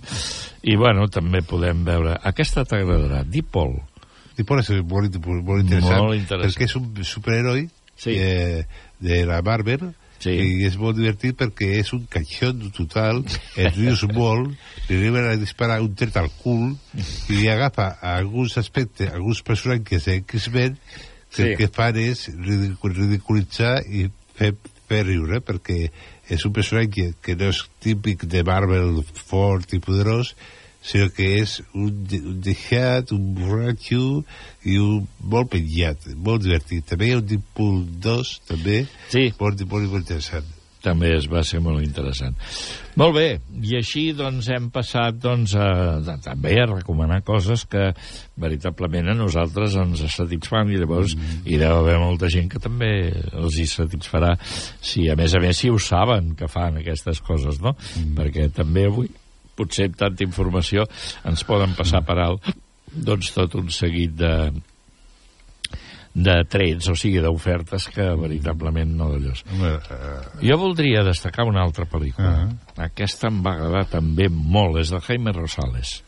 I 0.68 0.76
bueno, 0.76 1.09
també 1.12 1.40
podem 1.46 1.84
veure... 1.86 2.18
Aquesta 2.28 2.64
t'agradarà. 2.68 3.24
I 4.38 4.44
por 4.46 4.61
eso 4.61 4.76
molt, 4.84 5.16
molt 5.18 5.64
interessant, 5.64 6.04
Molt 6.04 6.14
interessant. 6.20 6.54
perquè 6.54 6.68
és 6.68 6.76
un 6.78 7.04
superheroi 7.04 7.68
Sí. 7.98 8.12
eh, 8.14 8.62
de 9.01 9.24
la 9.26 9.42
Marvel 9.42 9.92
Sí. 10.18 10.32
I 10.34 10.64
és 10.66 10.74
molt 10.74 10.96
divertit 10.99 11.36
perquè 11.38 11.76
és 11.78 11.92
un 11.94 12.03
caixón 12.11 12.64
total, 12.74 13.20
et 13.55 13.76
rius 13.76 14.03
molt, 14.11 14.51
li 14.88 14.96
arriben 14.96 15.28
a 15.30 15.36
disparar 15.38 15.78
un 15.84 15.92
tret 15.94 16.16
al 16.18 16.26
cul 16.40 16.72
i 17.30 17.44
agafa 17.53 17.92
alguns 18.03 18.57
aspectes, 18.59 19.12
alguns 19.14 19.44
personatges 19.46 20.09
de 20.09 20.16
X-Men 20.24 20.74
que 20.74 21.36
Sí. 21.36 21.42
el 21.42 21.57
que 21.57 21.68
fan 21.68 21.96
és 22.03 22.26
ridicul 22.34 22.96
ridiculitzar 22.96 23.82
i 23.86 24.09
fer, 24.34 24.55
fer 24.88 25.05
riure, 25.07 25.38
perquè 25.44 25.90
és 26.28 26.44
un 26.44 26.53
personatge 26.57 27.12
que 27.22 27.36
no 27.36 27.53
és 27.53 27.62
típic 27.78 28.24
de 28.26 28.42
Marvel 28.42 29.05
fort 29.14 29.72
i 29.76 29.78
poderós, 29.78 30.34
sinó 30.83 31.09
que 31.14 31.31
és 31.41 31.59
un, 31.74 31.91
de- 32.09 32.22
un 32.22 32.39
deixat, 32.45 33.12
un 33.12 33.33
borratxo 33.37 34.22
i 34.64 34.79
un 34.83 35.09
molt 35.24 35.51
penjat, 35.55 36.11
molt 36.16 36.45
divertit. 36.47 36.87
També 36.89 37.09
hi 37.11 37.16
ha 37.16 37.22
un 37.22 37.26
Deadpool 37.29 37.83
2, 38.05 38.37
també, 38.49 38.85
sí. 39.11 39.29
molt, 39.41 39.66
molt, 39.66 39.91
molt 39.91 40.01
interessant. 40.05 40.55
també 40.79 41.09
es 41.16 41.26
va 41.26 41.43
ser 41.43 41.59
molt 41.61 41.83
interessant. 41.83 42.37
Molt 42.97 43.16
bé, 43.16 43.26
i 43.66 43.74
així 43.76 44.12
doncs 44.16 44.47
hem 44.55 44.70
passat 44.72 45.18
doncs, 45.20 45.57
a, 45.59 45.99
a, 45.99 46.14
també 46.22 46.55
a 46.62 46.68
recomanar 46.70 47.18
coses 47.26 47.66
que 47.68 47.91
veritablement 48.39 49.11
a 49.11 49.16
nosaltres 49.18 49.74
ens 49.76 50.05
satisfan 50.14 50.70
i 50.70 50.79
llavors 50.79 51.16
mm. 51.18 51.43
hi 51.51 51.59
deu 51.61 51.81
haver 51.81 51.99
molta 52.01 52.31
gent 52.33 52.49
que 52.55 52.62
també 52.62 52.93
els 53.35 53.59
hi 53.59 53.66
satisfarà 53.68 54.37
si 54.81 55.09
a 55.11 55.18
més 55.18 55.35
a 55.35 55.43
més 55.43 55.59
si 55.59 55.68
ho 55.68 55.83
saben 55.83 56.37
que 56.39 56.49
fan 56.49 56.79
aquestes 56.81 57.20
coses, 57.26 57.59
no? 57.61 57.74
Mm. 57.99 58.14
Perquè 58.22 58.49
també 58.55 58.87
avui 58.87 59.11
potser 59.59 59.90
amb 59.90 59.98
tanta 59.98 60.26
informació 60.26 60.86
ens 61.28 61.44
poden 61.48 61.74
passar 61.78 62.04
per 62.06 62.18
alt 62.22 62.48
doncs 62.88 63.34
tot 63.34 63.59
un 63.59 63.70
seguit 63.74 64.14
de 64.16 64.34
de 66.18 66.34
trets, 66.50 66.88
o 66.90 66.96
sigui, 66.98 67.20
d'ofertes 67.22 67.86
que 67.94 68.09
veritablement 68.18 68.90
no 68.98 69.11
d'allòs. 69.12 69.44
Home, 69.52 69.70
uh, 69.76 70.40
Jo 70.42 70.56
voldria 70.59 71.04
destacar 71.06 71.46
una 71.46 71.62
altra 71.62 71.86
pel·lícula. 71.86 72.32
Uh 72.32 72.48
-huh. 72.48 72.84
Aquesta 72.88 73.28
em 73.28 73.42
va 73.44 73.52
agradar 73.52 73.84
també 73.86 74.28
molt, 74.28 74.78
és 74.78 74.90
de 74.90 75.00
Jaime 75.00 75.32
Rosales. 75.32 76.02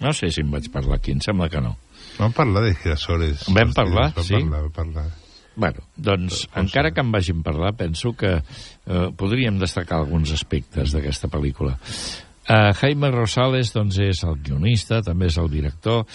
No 0.00 0.12
sé 0.12 0.30
si 0.30 0.40
em 0.40 0.50
vaig 0.50 0.70
parlar 0.70 0.96
aquí, 0.96 1.12
em 1.12 1.20
sembla 1.20 1.48
que 1.48 1.60
no. 1.60 1.76
vam 2.18 2.32
parlar 2.32 2.64
de 2.64 2.74
girasoles. 2.74 3.46
Vam 3.48 3.72
parlar, 3.72 4.12
vam 4.14 4.24
sí? 4.24 4.34
Parlar, 4.34 4.62
vam 4.62 4.72
parlar. 4.72 5.10
Bueno, 5.56 5.82
doncs, 5.96 6.48
encara 6.54 6.92
que 6.92 7.00
em 7.00 7.10
vagin 7.10 7.42
parlar, 7.42 7.74
penso 7.74 8.12
que 8.12 8.30
eh, 8.30 9.08
podríem 9.16 9.58
destacar 9.58 9.98
alguns 9.98 10.32
aspectes 10.32 10.92
d'aquesta 10.92 11.28
pel·lícula. 11.28 11.78
Uh, 12.48 12.72
Jaime 12.80 13.10
Rosales 13.12 13.74
doncs, 13.74 13.98
és 14.00 14.22
el 14.24 14.38
guionista, 14.40 15.02
també 15.04 15.26
és 15.28 15.36
el 15.36 15.50
director, 15.52 16.06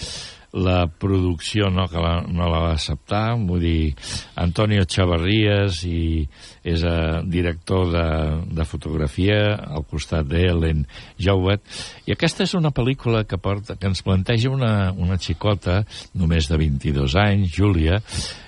la 0.54 0.86
producció 0.86 1.68
no, 1.70 1.84
que 1.90 1.98
la, 2.02 2.24
no 2.26 2.48
la 2.50 2.60
va 2.62 2.72
acceptar, 2.74 3.36
vull 3.38 3.62
dir, 3.62 3.94
Antonio 4.42 4.82
Chavarrías 4.82 5.84
i 5.86 6.24
és 6.66 6.82
uh, 6.86 7.22
director 7.26 7.86
de, 7.90 8.04
de 8.50 8.66
fotografia 8.66 9.38
al 9.54 9.86
costat 9.90 10.26
d'Ellen 10.30 10.84
Jowett 11.22 11.62
i 12.06 12.14
aquesta 12.14 12.46
és 12.46 12.54
una 12.58 12.74
pel·lícula 12.74 13.24
que, 13.30 13.38
porta, 13.38 13.78
que 13.78 13.90
ens 13.90 14.02
planteja 14.02 14.50
una, 14.50 14.90
una 14.90 15.18
xicota 15.22 15.84
només 16.18 16.50
de 16.50 16.58
22 16.58 17.18
anys, 17.28 17.50
Júlia 17.54 18.02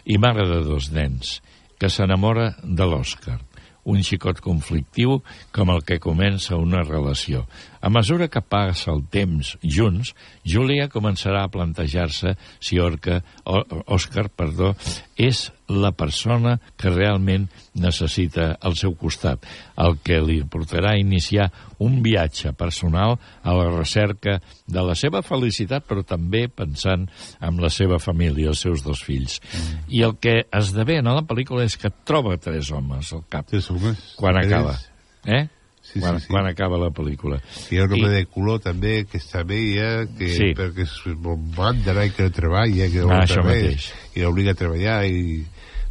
i 0.07 0.19
mare 0.19 0.47
de 0.51 0.63
dos 0.67 0.91
nens 0.95 1.39
que 1.79 1.91
s'enamora 1.91 2.53
de 2.63 2.87
l'Òscar 2.87 3.41
un 3.87 4.03
xicot 4.07 4.43
conflictiu 4.45 5.21
com 5.55 5.71
el 5.73 5.83
que 5.87 6.01
comença 6.03 6.59
una 6.59 6.83
relació. 6.85 7.45
A 7.81 7.91
mesura 7.93 8.29
que 8.29 8.43
passa 8.43 8.91
el 8.93 9.05
temps 9.13 9.55
junts, 9.63 10.13
Júlia 10.45 10.91
començarà 10.93 11.45
a 11.47 11.53
plantejar-se 11.53 12.35
si 12.59 12.81
Orca, 12.83 13.23
o, 13.45 13.63
Òscar 13.97 14.29
perdó, 14.35 14.75
és 15.17 15.47
la 15.69 15.91
persona 15.93 16.61
que 16.79 16.91
realment 16.91 17.49
necessita 17.75 18.53
al 18.61 18.77
seu 18.79 18.95
costat, 18.99 19.43
el 19.83 19.97
que 20.05 20.21
li 20.23 20.41
portarà 20.47 20.93
a 20.95 21.01
iniciar 21.01 21.49
un 21.83 21.99
viatge 22.05 22.53
personal 22.57 23.17
a 23.43 23.55
la 23.57 23.67
recerca 23.75 24.39
de 24.67 24.83
la 24.87 24.95
seva 24.95 25.23
felicitat, 25.27 25.85
però 25.89 26.05
també 26.07 26.47
pensant 26.49 27.09
en 27.41 27.59
la 27.63 27.69
seva 27.71 27.99
família, 27.99 28.49
els 28.55 28.63
seus 28.63 28.85
dos 28.87 29.03
fills. 29.05 29.41
Mm. 29.53 29.83
I 29.91 30.03
el 30.07 30.17
que 30.23 30.37
esdevé 30.55 31.01
en 31.03 31.11
la 31.11 31.23
pel·lícula 31.27 31.65
és 31.67 31.77
que 31.77 31.91
troba 32.05 32.39
tres 32.39 32.71
homes 32.71 33.13
al 33.13 33.27
cap. 33.29 33.47
Tres 33.51 33.71
homes? 33.71 34.15
Quan 34.17 34.39
Tres? 34.41 34.53
acaba. 34.53 34.79
Eh? 35.27 35.49
Sí, 35.87 36.01
quan, 36.01 36.17
sí, 36.19 36.25
sí. 36.27 36.33
quan 36.33 36.47
acaba 36.49 36.79
la 36.83 36.89
pel·lícula. 36.91 37.37
Hi 37.71 37.79
ha 37.79 37.85
un 37.87 37.93
home 37.95 38.09
de 38.11 38.25
color 38.27 38.59
també 38.63 39.05
que 39.07 39.19
està 39.23 39.45
bé 39.47 39.61
ja, 39.77 39.91
que 40.19 40.29
Sí. 40.35 40.49
perquè 40.59 40.83
és 40.83 40.95
molt 41.23 41.45
mandra 41.57 42.05
i 42.07 42.11
que 42.11 42.25
no 42.27 42.31
treballa, 42.35 42.89
que 42.91 43.05
Ah, 43.07 43.21
això 43.23 43.45
mateix. 43.45 43.93
i 44.17 44.23
l'obliga 44.25 44.51
a 44.51 44.59
treballar 44.59 45.05
i... 45.07 45.45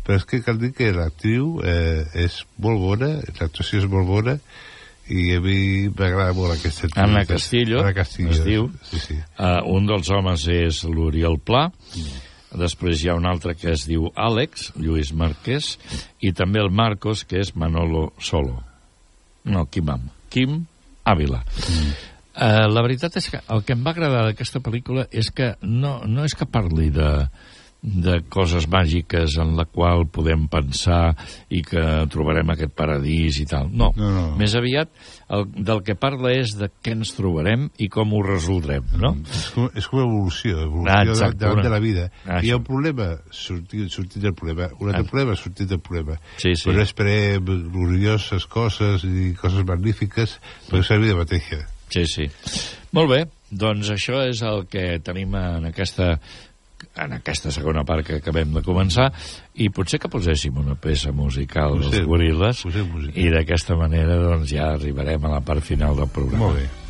però 0.06 0.20
és 0.22 0.28
que 0.30 0.42
cal 0.46 0.60
dir 0.62 0.72
que 0.78 0.92
l'actriu 0.94 1.60
eh, 1.66 2.06
és 2.26 2.44
molt 2.62 2.82
bona, 2.84 3.12
l'actuació 3.40 3.82
és 3.82 3.90
molt 3.90 4.08
bona 4.10 4.38
i 5.10 5.36
a 5.36 5.42
mi 5.42 5.58
m'agrada 5.90 6.34
molt 6.34 6.56
aquesta 6.56 6.88
actriu. 6.88 7.04
Anna 7.04 7.26
Castillo, 7.30 7.82
Anna 7.82 7.94
Castillo, 7.94 8.32
es 8.34 8.46
diu. 8.46 8.70
Sí, 8.90 9.02
sí. 9.02 9.18
Uh, 9.38 9.60
un 9.76 9.90
dels 9.90 10.10
homes 10.14 10.48
és 10.50 10.82
l'Oriol 10.90 11.38
Pla, 11.46 11.68
després 12.56 13.04
hi 13.04 13.12
ha 13.12 13.18
un 13.18 13.28
altre 13.30 13.54
que 13.58 13.70
es 13.74 13.86
diu 13.90 14.10
Àlex, 14.16 14.72
Lluís 14.82 15.14
Marquès, 15.14 15.76
i 16.22 16.34
també 16.34 16.62
el 16.64 16.72
Marcos, 16.74 17.26
que 17.30 17.42
és 17.44 17.54
Manolo 17.56 18.08
Solo. 18.18 18.58
No, 19.46 19.68
Quim 19.70 19.92
Am. 19.94 20.10
Quim 20.34 20.64
Ávila. 21.06 21.44
Mm. 21.46 21.96
Uh, 22.36 22.66
la 22.68 22.82
veritat 22.84 23.14
és 23.22 23.30
que 23.32 23.40
el 23.54 23.62
que 23.64 23.76
em 23.78 23.84
va 23.86 23.94
agradar 23.94 24.26
d'aquesta 24.26 24.60
pel·lícula 24.60 25.06
és 25.14 25.30
que 25.32 25.54
no, 25.62 26.00
no 26.10 26.26
és 26.26 26.34
que 26.36 26.50
parli 26.50 26.90
de, 26.92 27.12
de 27.86 28.16
coses 28.34 28.66
màgiques 28.68 29.36
en 29.38 29.52
la 29.56 29.66
qual 29.70 30.08
podem 30.10 30.48
pensar 30.50 31.12
i 31.54 31.60
que 31.62 31.84
trobarem 32.10 32.50
aquest 32.50 32.74
paradís 32.74 33.38
i 33.40 33.46
tal. 33.46 33.68
No, 33.70 33.92
No, 33.96 34.10
no. 34.10 34.24
més 34.40 34.56
aviat 34.58 34.90
el, 35.30 35.46
del 35.54 35.84
que 35.86 35.94
parla 35.94 36.32
és 36.34 36.56
de 36.58 36.72
què 36.82 36.96
ens 36.96 37.14
trobarem 37.14 37.68
i 37.78 37.88
com 37.94 38.12
ho 38.18 38.24
resoldrem, 38.26 38.84
no? 38.98 39.14
És 39.30 39.52
com, 39.54 39.70
és 39.78 39.88
com 39.88 40.02
evolució, 40.02 40.64
evolució 40.66 40.96
Ah, 40.96 41.04
exacte, 41.06 41.38
davant 41.44 41.60
una- 41.60 41.68
de 41.68 41.74
la 41.76 41.80
vida. 41.80 42.08
Ah, 42.26 42.42
Hi 42.44 42.50
ha 42.50 42.58
un 42.58 42.64
problema, 42.64 43.12
sortir, 43.30 43.88
sortir 43.94 44.22
del 44.24 44.34
problema. 44.34 44.70
Un 44.80 44.90
altre 44.90 45.04
Ah. 45.06 45.10
problema, 45.12 45.36
sortir 45.36 45.68
del 45.68 45.80
problema. 45.80 46.18
Sí, 46.38 46.56
sí. 46.56 46.70
Però 46.70 46.82
esperem 46.82 47.46
glorioses 47.72 48.46
coses 48.48 49.04
i 49.06 49.34
coses 49.40 49.64
magnífiques, 49.66 50.40
però 50.70 50.80
és 50.82 50.90
la 50.90 50.98
vida 50.98 51.16
mateixa. 51.16 51.68
Sí, 51.94 52.06
sí. 52.10 52.26
Molt 52.98 53.10
bé, 53.12 53.20
doncs 53.52 53.92
això 53.94 54.24
és 54.28 54.42
el 54.42 54.66
que 54.68 55.00
tenim 55.06 55.36
en 55.36 55.66
aquesta 55.70 56.20
en 56.96 57.18
aquesta 57.18 57.52
segona 57.52 57.84
part 57.88 58.06
que 58.08 58.20
acabem 58.22 58.54
de 58.56 58.64
començar 58.66 59.10
i 59.56 59.70
potser 59.74 60.00
que 60.02 60.12
poséssim 60.12 60.58
una 60.62 60.76
peça 60.80 61.12
musical 61.16 61.80
dels 61.82 62.08
goril·les 62.08 62.66
i 63.16 63.30
d'aquesta 63.34 63.78
manera 63.80 64.20
doncs 64.22 64.52
ja 64.52 64.74
arribarem 64.74 65.26
a 65.26 65.38
la 65.38 65.44
part 65.46 65.64
final 65.64 65.96
del 66.00 66.12
programa. 66.12 66.48
Molt 66.48 66.60
bé. 66.64 66.85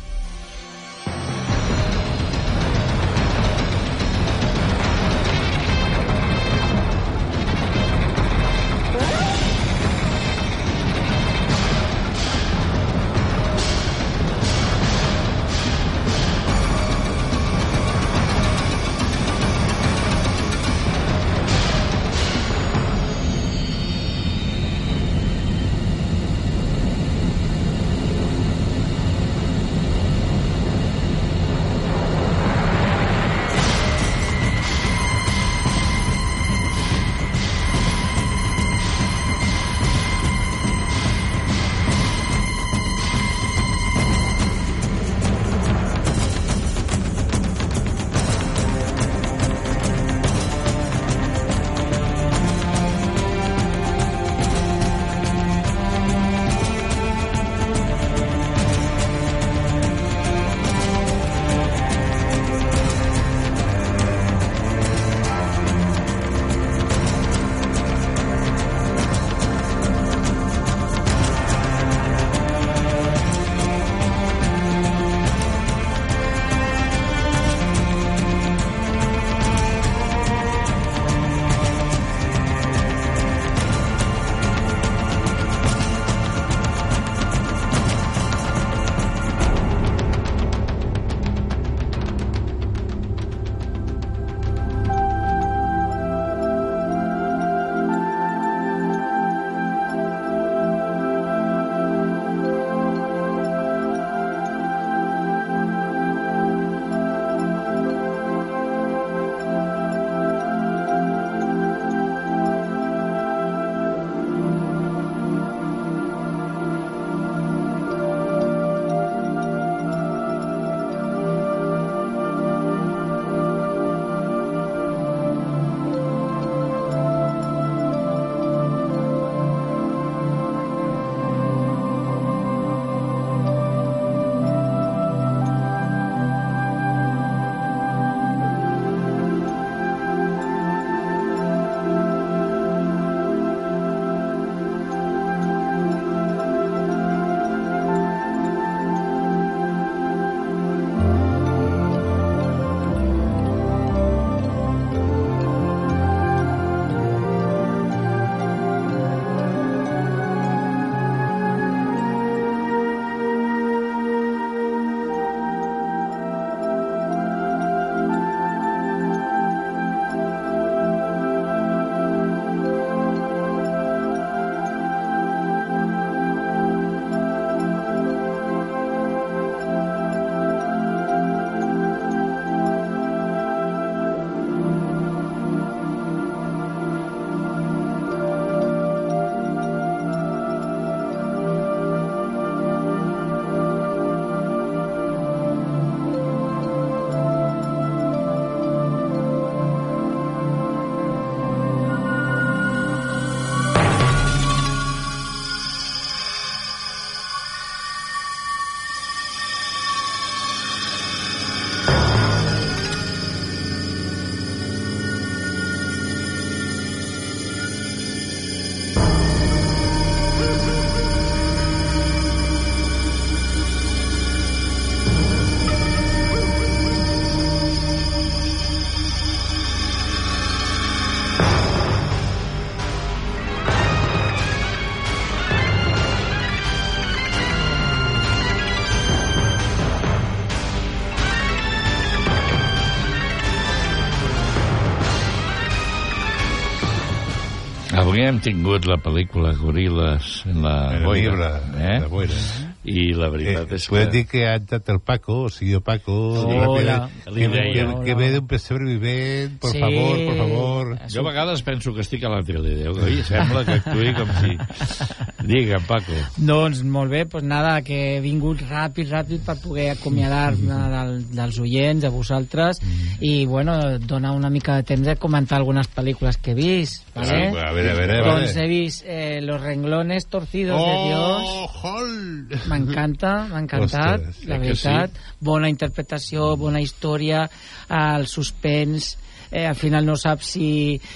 Hem 248.28 248.38
tingut 248.44 248.86
la 248.88 248.96
pel·lícula 249.02 249.52
Goril·les 249.58 250.30
en 250.50 250.62
la 250.64 250.76
En 250.96 251.04
boira. 251.04 251.20
niebla, 251.30 251.50
eh? 251.78 251.98
la 252.04 252.08
boira. 252.12 252.40
I 252.86 253.08
la 253.18 253.26
veritat 253.32 253.72
és 253.74 253.88
Puedes 253.90 254.06
que... 254.06 254.12
dir 254.14 254.26
que 254.30 254.44
ha 254.46 254.52
entrat 254.60 254.88
el 254.94 255.00
Paco, 255.02 255.40
o 255.46 255.50
sigui, 255.50 255.72
el 255.74 255.82
Paco... 255.82 256.14
Hola. 256.46 257.08
que, 257.24 257.32
Li 257.34 257.40
que, 257.42 257.48
deia, 257.48 257.72
que, 257.74 257.84
hola. 257.88 258.04
que 258.06 258.14
ve 258.14 258.28
d'un 258.36 258.46
pessebre 258.46 258.84
vivent, 258.86 259.56
por 259.58 259.72
Sí. 259.74 259.80
favor, 259.82 260.20
por 260.28 260.36
favor. 260.38 260.92
Jo 261.10 261.20
a 261.24 261.26
vegades 261.30 261.62
penso 261.66 261.92
que 261.94 262.04
estic 262.06 262.22
a 262.24 262.30
la 262.30 262.42
tele. 262.46 262.76
Oi? 262.88 263.22
Sembla 263.26 263.64
que 263.66 263.80
actuï 263.80 264.14
com 264.14 264.30
si... 264.38 264.54
Digue, 265.46 265.78
Paco. 265.86 266.16
Doncs 266.42 266.82
molt 266.82 267.12
bé, 267.12 267.22
doncs 267.30 267.46
nada, 267.46 267.76
que 267.86 267.96
he 268.16 268.20
vingut 268.24 268.64
ràpid, 268.66 269.08
ràpid 269.12 269.44
per 269.46 269.54
poder 269.62 269.90
acomiadar-me 269.92 270.78
del, 270.92 271.12
dels 271.36 271.58
oients, 271.62 272.02
de 272.02 272.10
vosaltres, 272.10 272.80
i, 273.20 273.46
bueno, 273.46 273.76
donar 274.02 274.32
una 274.34 274.50
mica 274.50 274.76
de 274.80 274.86
temps 274.88 275.06
de 275.06 275.14
comentar 275.22 275.60
algunes 275.60 275.88
pel·lícules 275.94 276.40
que 276.42 276.52
he 276.52 276.58
vist, 276.58 277.06
¿vale? 277.14 277.52
Ah, 277.54 277.70
a 277.70 277.74
veure, 277.76 277.92
a 277.92 277.98
veure, 278.00 278.16
Doncs 278.26 278.56
he 278.58 278.66
vist 278.70 279.04
eh, 279.06 279.40
Los 279.42 279.60
renglones 279.62 280.26
torcidos 280.26 280.80
de 280.80 280.94
Oh, 280.96 281.06
Dios. 281.06 282.66
M'encanta, 282.66 283.46
m'ha 283.50 283.62
encantat, 283.62 284.26
Ostres, 284.26 284.42
la 284.50 284.58
veritat. 284.58 285.20
Bona 285.40 285.70
interpretació, 285.70 286.56
bona 286.58 286.82
història, 286.82 287.46
el 287.88 288.26
suspens, 288.26 289.14
eh, 289.56 289.64
al 289.66 289.74
final 289.80 290.04
no 290.04 290.14
saps 290.20 290.52
si, 290.58 290.68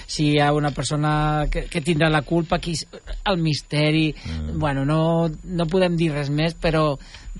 si 0.09 0.31
hi 0.33 0.39
ha 0.41 0.49
una 0.57 0.71
persona 0.73 1.45
que, 1.51 1.67
que 1.69 1.81
tindrà 1.85 2.09
la 2.09 2.23
culpa, 2.25 2.57
qui, 2.59 2.73
és- 2.79 2.87
el 3.29 3.37
misteri... 3.37 4.09
Mm. 4.25 4.57
Bueno, 4.61 4.83
no, 4.85 5.29
no 5.29 5.65
podem 5.69 5.95
dir 5.97 6.11
res 6.15 6.29
més, 6.33 6.53
però 6.57 6.95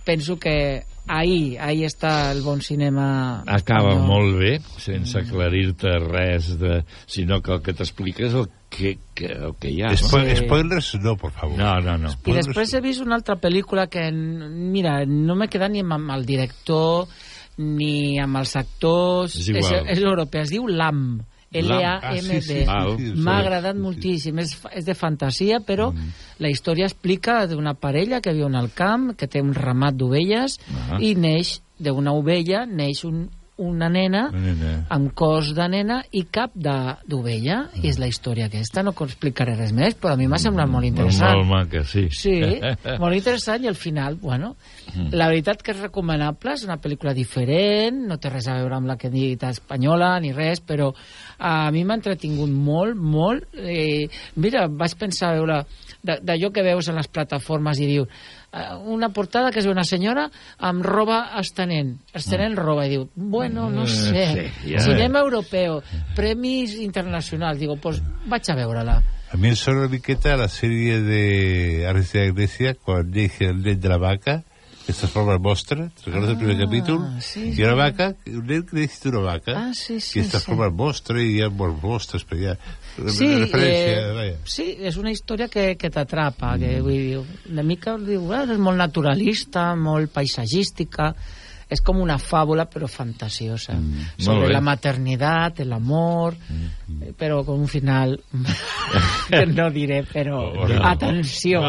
penso 0.06 0.38
que 0.42 0.84
ahí, 1.12 1.58
ahí 1.60 1.84
està 1.86 2.32
el 2.32 2.40
bon 2.46 2.62
cinema 2.64 3.42
Acaba 3.46 3.92
espanyol. 3.96 4.08
molt 4.08 4.38
bé, 4.40 4.52
sense 4.82 5.18
aclarir-te 5.20 5.92
res, 6.06 6.54
de, 6.62 6.84
sinó 7.10 7.42
que 7.44 7.54
el 7.58 7.62
que 7.66 7.74
t'explica 7.78 8.26
és 8.30 8.38
el 8.38 8.48
que, 8.72 8.94
que, 9.18 9.28
el 9.36 9.54
que 9.60 9.70
hi 9.74 9.82
ha. 9.84 9.92
Spo 10.00 10.22
no? 10.24 10.36
Spoilers 10.40 10.94
no, 11.04 11.18
por 11.20 11.34
favor. 11.36 11.58
No, 11.60 11.74
no, 11.84 11.98
no. 12.00 12.14
I 12.32 12.38
després 12.40 12.72
he 12.78 12.82
vist 12.86 13.04
una 13.04 13.18
altra 13.20 13.36
pel·lícula 13.42 13.90
que, 13.92 14.08
mira, 14.14 15.02
no 15.06 15.36
m'he 15.36 15.50
quedat 15.52 15.74
ni 15.74 15.84
amb 15.84 16.14
el 16.16 16.26
director 16.30 17.10
ni 17.58 18.20
amb 18.20 18.38
els 18.38 18.56
actors. 18.56 19.36
És 19.36 19.48
igual. 19.50 19.86
és, 19.88 19.98
és 19.98 20.04
europea, 20.04 20.42
es 20.44 20.50
diu 20.50 20.68
LAM. 20.68 21.22
L-A-M-D. 21.54 22.06
Ah, 22.08 22.16
sí, 22.22 22.42
sí, 22.42 22.64
Val. 22.66 22.94
sí, 22.98 23.08
sí, 23.10 23.18
M'ha 23.20 23.34
sí. 23.42 23.46
agradat 23.46 23.76
moltíssim. 23.76 24.40
És, 24.40 24.54
és 24.74 24.86
de 24.86 24.94
fantasia, 24.96 25.60
però 25.60 25.92
Mm. 25.92 26.14
la 26.40 26.50
història 26.50 26.86
explica 26.86 27.46
d'una 27.46 27.74
parella 27.74 28.22
que 28.22 28.32
viu 28.32 28.46
en 28.48 28.56
el 28.56 28.72
camp, 28.72 29.16
que 29.18 29.28
té 29.28 29.42
un 29.42 29.54
ramat 29.54 29.94
d'ovelles, 29.96 30.60
Ah. 30.90 30.98
i 31.02 31.14
neix 31.16 31.62
d'una 31.78 32.14
ovella, 32.14 32.66
neix 32.66 33.04
un, 33.04 33.30
una 33.58 33.90
nena 33.90 34.30
Una 34.30 34.40
nena. 34.42 34.86
amb 34.90 35.12
cos 35.14 35.54
de 35.54 35.68
nena 35.70 36.04
i 36.12 36.24
cap 36.24 36.52
de- 36.56 36.96
d'ovella, 37.08 37.70
i 37.82 37.88
és 37.90 38.00
la 38.00 38.08
història 38.08 38.46
aquesta. 38.48 38.82
No 38.84 38.92
explicaré 38.98 39.56
res 39.56 39.72
més, 39.74 39.94
però 40.00 40.14
a 40.14 40.18
mi 40.18 40.28
m'ha 40.28 40.38
semblat 40.40 40.68
molt 40.70 40.86
interessant. 40.86 41.38
Molt 41.38 41.48
maca, 41.50 41.84
sí. 41.84 42.08
Sí, 42.10 42.40
molt 43.00 43.16
interessant 43.16 43.64
i 43.64 43.68
al 43.68 43.76
final, 43.76 44.16
bueno, 44.16 44.56
Mm. 44.96 45.14
la 45.14 45.28
veritat 45.30 45.62
que 45.62 45.72
és 45.72 45.80
recomanable, 45.80 46.52
és 46.54 46.64
una 46.66 46.76
pel·lícula 46.82 47.14
diferent, 47.14 48.08
no 48.08 48.18
té 48.18 48.30
res 48.30 48.48
a 48.48 48.56
veure 48.58 48.76
amb 48.76 48.88
la 48.88 48.98
que 48.98 49.08
he 49.08 49.12
dit 49.12 49.44
espanyola 49.44 50.20
ni 50.20 50.34
res, 50.34 50.60
però 50.60 50.94
a 51.40 51.72
mi 51.72 51.86
m'ha 51.86 51.96
entretingut 51.96 52.50
molt, 52.50 52.96
molt. 52.98 53.46
Eh, 53.56 54.10
mira, 54.36 54.68
vaig 54.68 54.96
pensar 54.98 55.30
a 55.32 55.36
veure 55.38 55.66
d'allò 56.04 56.52
que 56.52 56.64
veus 56.64 56.88
en 56.90 56.96
les 56.96 57.08
plataformes 57.08 57.80
i 57.80 57.86
diu 57.88 58.04
eh, 58.04 58.08
una 58.86 59.10
portada 59.16 59.52
que 59.52 59.62
és 59.62 59.68
una 59.70 59.84
senyora 59.88 60.26
amb 60.60 60.84
roba 60.84 61.22
estenent, 61.40 61.94
estenent 62.14 62.58
roba 62.60 62.86
i 62.86 62.90
diu, 62.98 63.06
bueno, 63.16 63.70
no 63.70 63.84
Mm, 63.84 63.88
sé. 63.88 64.52
sí, 64.64 64.74
ja. 64.74 64.80
cinema 64.84 65.20
europeu 65.20 65.82
premis 66.16 66.76
internacionals, 66.76 67.60
digo, 67.60 67.78
pues 67.78 68.02
vaig 68.28 68.50
a 68.52 68.56
veure-la. 68.56 69.02
A 69.32 69.38
mi 69.38 69.48
em 69.48 69.56
sona 69.56 69.86
una 69.86 69.88
miqueta 69.90 70.36
la 70.36 70.50
sèrie 70.52 71.00
de 71.00 71.86
la 71.88 72.26
Iglesia, 72.28 72.74
quan 72.76 73.10
neix 73.10 73.40
el 73.42 73.62
nen 73.64 73.80
de 73.80 73.88
la 73.90 73.98
vaca, 73.98 74.42
que 74.92 75.00
se 75.00 75.08
forma 75.08 75.34
el 75.34 75.40
monstre, 75.40 75.90
¿te 75.96 76.06
recuerdas 76.12 76.32
el 76.32 76.38
primer 76.38 76.58
capítol? 76.66 77.00
sí, 77.22 77.54
I 77.58 77.64
una 77.64 77.72
sí. 77.72 77.78
vaca, 77.78 78.08
un 78.28 78.46
nen 78.46 78.66
que 78.68 78.88
d'una 79.04 79.20
vaca, 79.24 79.54
Ah, 79.56 79.72
sí, 79.74 80.00
sí, 80.00 80.20
i 80.20 80.22
es 80.24 80.32
sí. 80.32 80.40
forma 80.44 80.66
el 80.68 80.74
monstre, 80.76 81.24
i 81.24 81.38
hi 81.38 81.42
ha 81.46 81.50
molts 81.50 81.82
monstres, 81.84 82.26
però 82.28 82.40
hi 82.42 82.48
ha 82.52 82.58
Sí, 83.08 83.28
referència, 83.40 84.00
eh, 84.02 84.14
vaja. 84.18 84.38
sí, 84.44 84.66
és 84.84 84.98
una 85.00 85.12
història 85.16 85.48
que, 85.48 85.78
que 85.80 85.90
t'atrapa, 85.90 86.58
que 86.60 86.74
vull 86.84 86.98
dir, 87.00 87.22
una 87.50 87.64
mica 87.64 87.96
diu, 87.98 88.26
ah, 88.36 88.44
és 88.44 88.60
molt 88.60 88.78
naturalista, 88.78 89.70
molt 89.80 90.12
paisatgística, 90.12 91.14
és 91.72 91.80
com 91.86 92.02
una 92.04 92.18
fàbula 92.20 92.66
però 92.68 92.88
fantasiosa, 92.92 93.78
molt 93.80 94.26
sobre 94.26 94.50
la 94.52 94.60
maternitat, 94.64 95.62
l'amor, 95.68 96.36
eh, 96.36 97.14
però 97.18 97.46
con 97.48 97.62
un 97.64 97.70
final 97.72 98.18
que 99.30 99.46
no 99.48 99.70
diré, 99.72 100.02
però 100.04 100.42
atenció, 100.92 101.62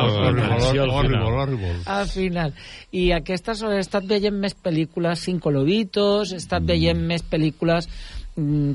al 1.86 2.09
final. 2.11 2.57
I 2.90 3.12
aquestes 3.16 3.62
he 3.62 3.78
estat 3.78 4.09
veient 4.11 4.34
més 4.42 4.59
pel·lícules 4.59 5.22
Cinco 5.22 5.55
Lobitos, 5.55 6.32
he 6.32 6.42
estat 6.42 6.66
veient 6.66 6.98
més 7.07 7.22
pel·lícules 7.22 7.86
mm, 7.86 8.21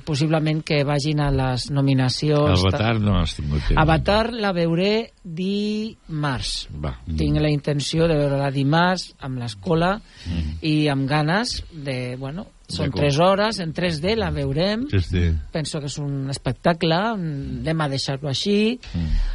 possiblement 0.06 0.62
que 0.64 0.84
vagin 0.86 1.20
a 1.20 1.32
les 1.34 1.70
nominacions. 1.74 2.60
Avatar 2.62 3.00
no 3.02 3.16
has 3.20 3.34
tingut 3.36 3.64
temps. 3.66 3.80
Avatar 3.82 4.32
la 4.34 4.52
veuré 4.54 5.14
dimarts. 5.24 6.68
Va. 6.84 6.94
Tinc 7.18 7.40
la 7.42 7.50
intenció 7.50 8.08
de 8.08 8.18
veure-la 8.20 8.52
dimarts 8.54 9.14
amb 9.26 9.40
l'escola 9.42 9.96
Mm. 10.28 10.54
i 10.62 10.88
amb 10.90 11.08
ganes 11.10 11.64
de, 11.72 12.16
bueno, 12.20 12.48
són 12.68 12.88
D'acord. 12.90 13.02
tres 13.02 13.18
hores, 13.20 13.60
en 13.64 13.74
3D 13.74 14.16
la 14.18 14.30
veurem. 14.30 14.88
Sí, 14.92 15.00
sí. 15.00 15.32
Penso 15.52 15.80
que 15.80 15.86
és 15.88 15.98
un 16.04 16.30
espectacle, 16.30 16.96
anem 16.96 17.82
a 17.82 17.88
deixar-lo 17.90 18.28
així. 18.30 18.78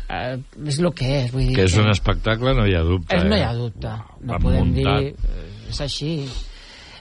Eh, 0.08 0.38
és 0.66 0.78
el 0.78 0.92
que 0.94 1.24
és, 1.24 1.32
vull 1.32 1.46
dir 1.46 1.52
Mm. 1.52 1.56
Que 1.56 1.64
és 1.64 1.76
un 1.78 1.88
espectacle, 1.90 2.54
no 2.54 2.66
hi 2.66 2.74
ha 2.74 2.82
dubte. 2.82 3.16
és, 3.16 3.24
no 3.24 3.34
hi 3.36 3.40
eh? 3.40 3.44
ha 3.44 3.54
dubte, 3.54 3.88
no 4.20 4.32
ben 4.34 4.42
podem 4.42 4.66
muntat. 4.66 5.00
dir... 5.00 5.08
eh, 5.08 5.68
És 5.70 5.80
així. 5.80 6.28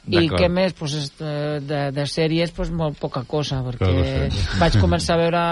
I 0.09 0.25
què 0.31 0.47
més? 0.49 0.73
Pues, 0.73 0.95
eh, 1.21 1.59
de, 1.61 1.81
de 1.93 2.05
sèries, 2.09 2.51
pues, 2.55 2.71
molt 2.73 2.97
poca 2.99 3.21
cosa, 3.29 3.61
perquè 3.65 3.85
Poca 3.85 4.13
cosa. 4.31 4.59
vaig 4.63 4.77
començar 4.81 5.17
a 5.17 5.21
veure 5.21 5.43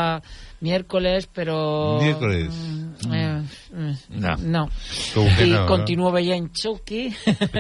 miércoles, 0.66 1.28
però... 1.32 1.60
Miércoles. 2.02 2.56
Mm, 2.56 2.79
No. 3.80 4.36
no. 4.38 4.64
Com 5.14 5.28
que 5.38 5.48
I 5.48 5.54
no, 5.54 5.66
continuo 5.70 6.12
veient 6.12 6.52
Chucky. 6.52 7.10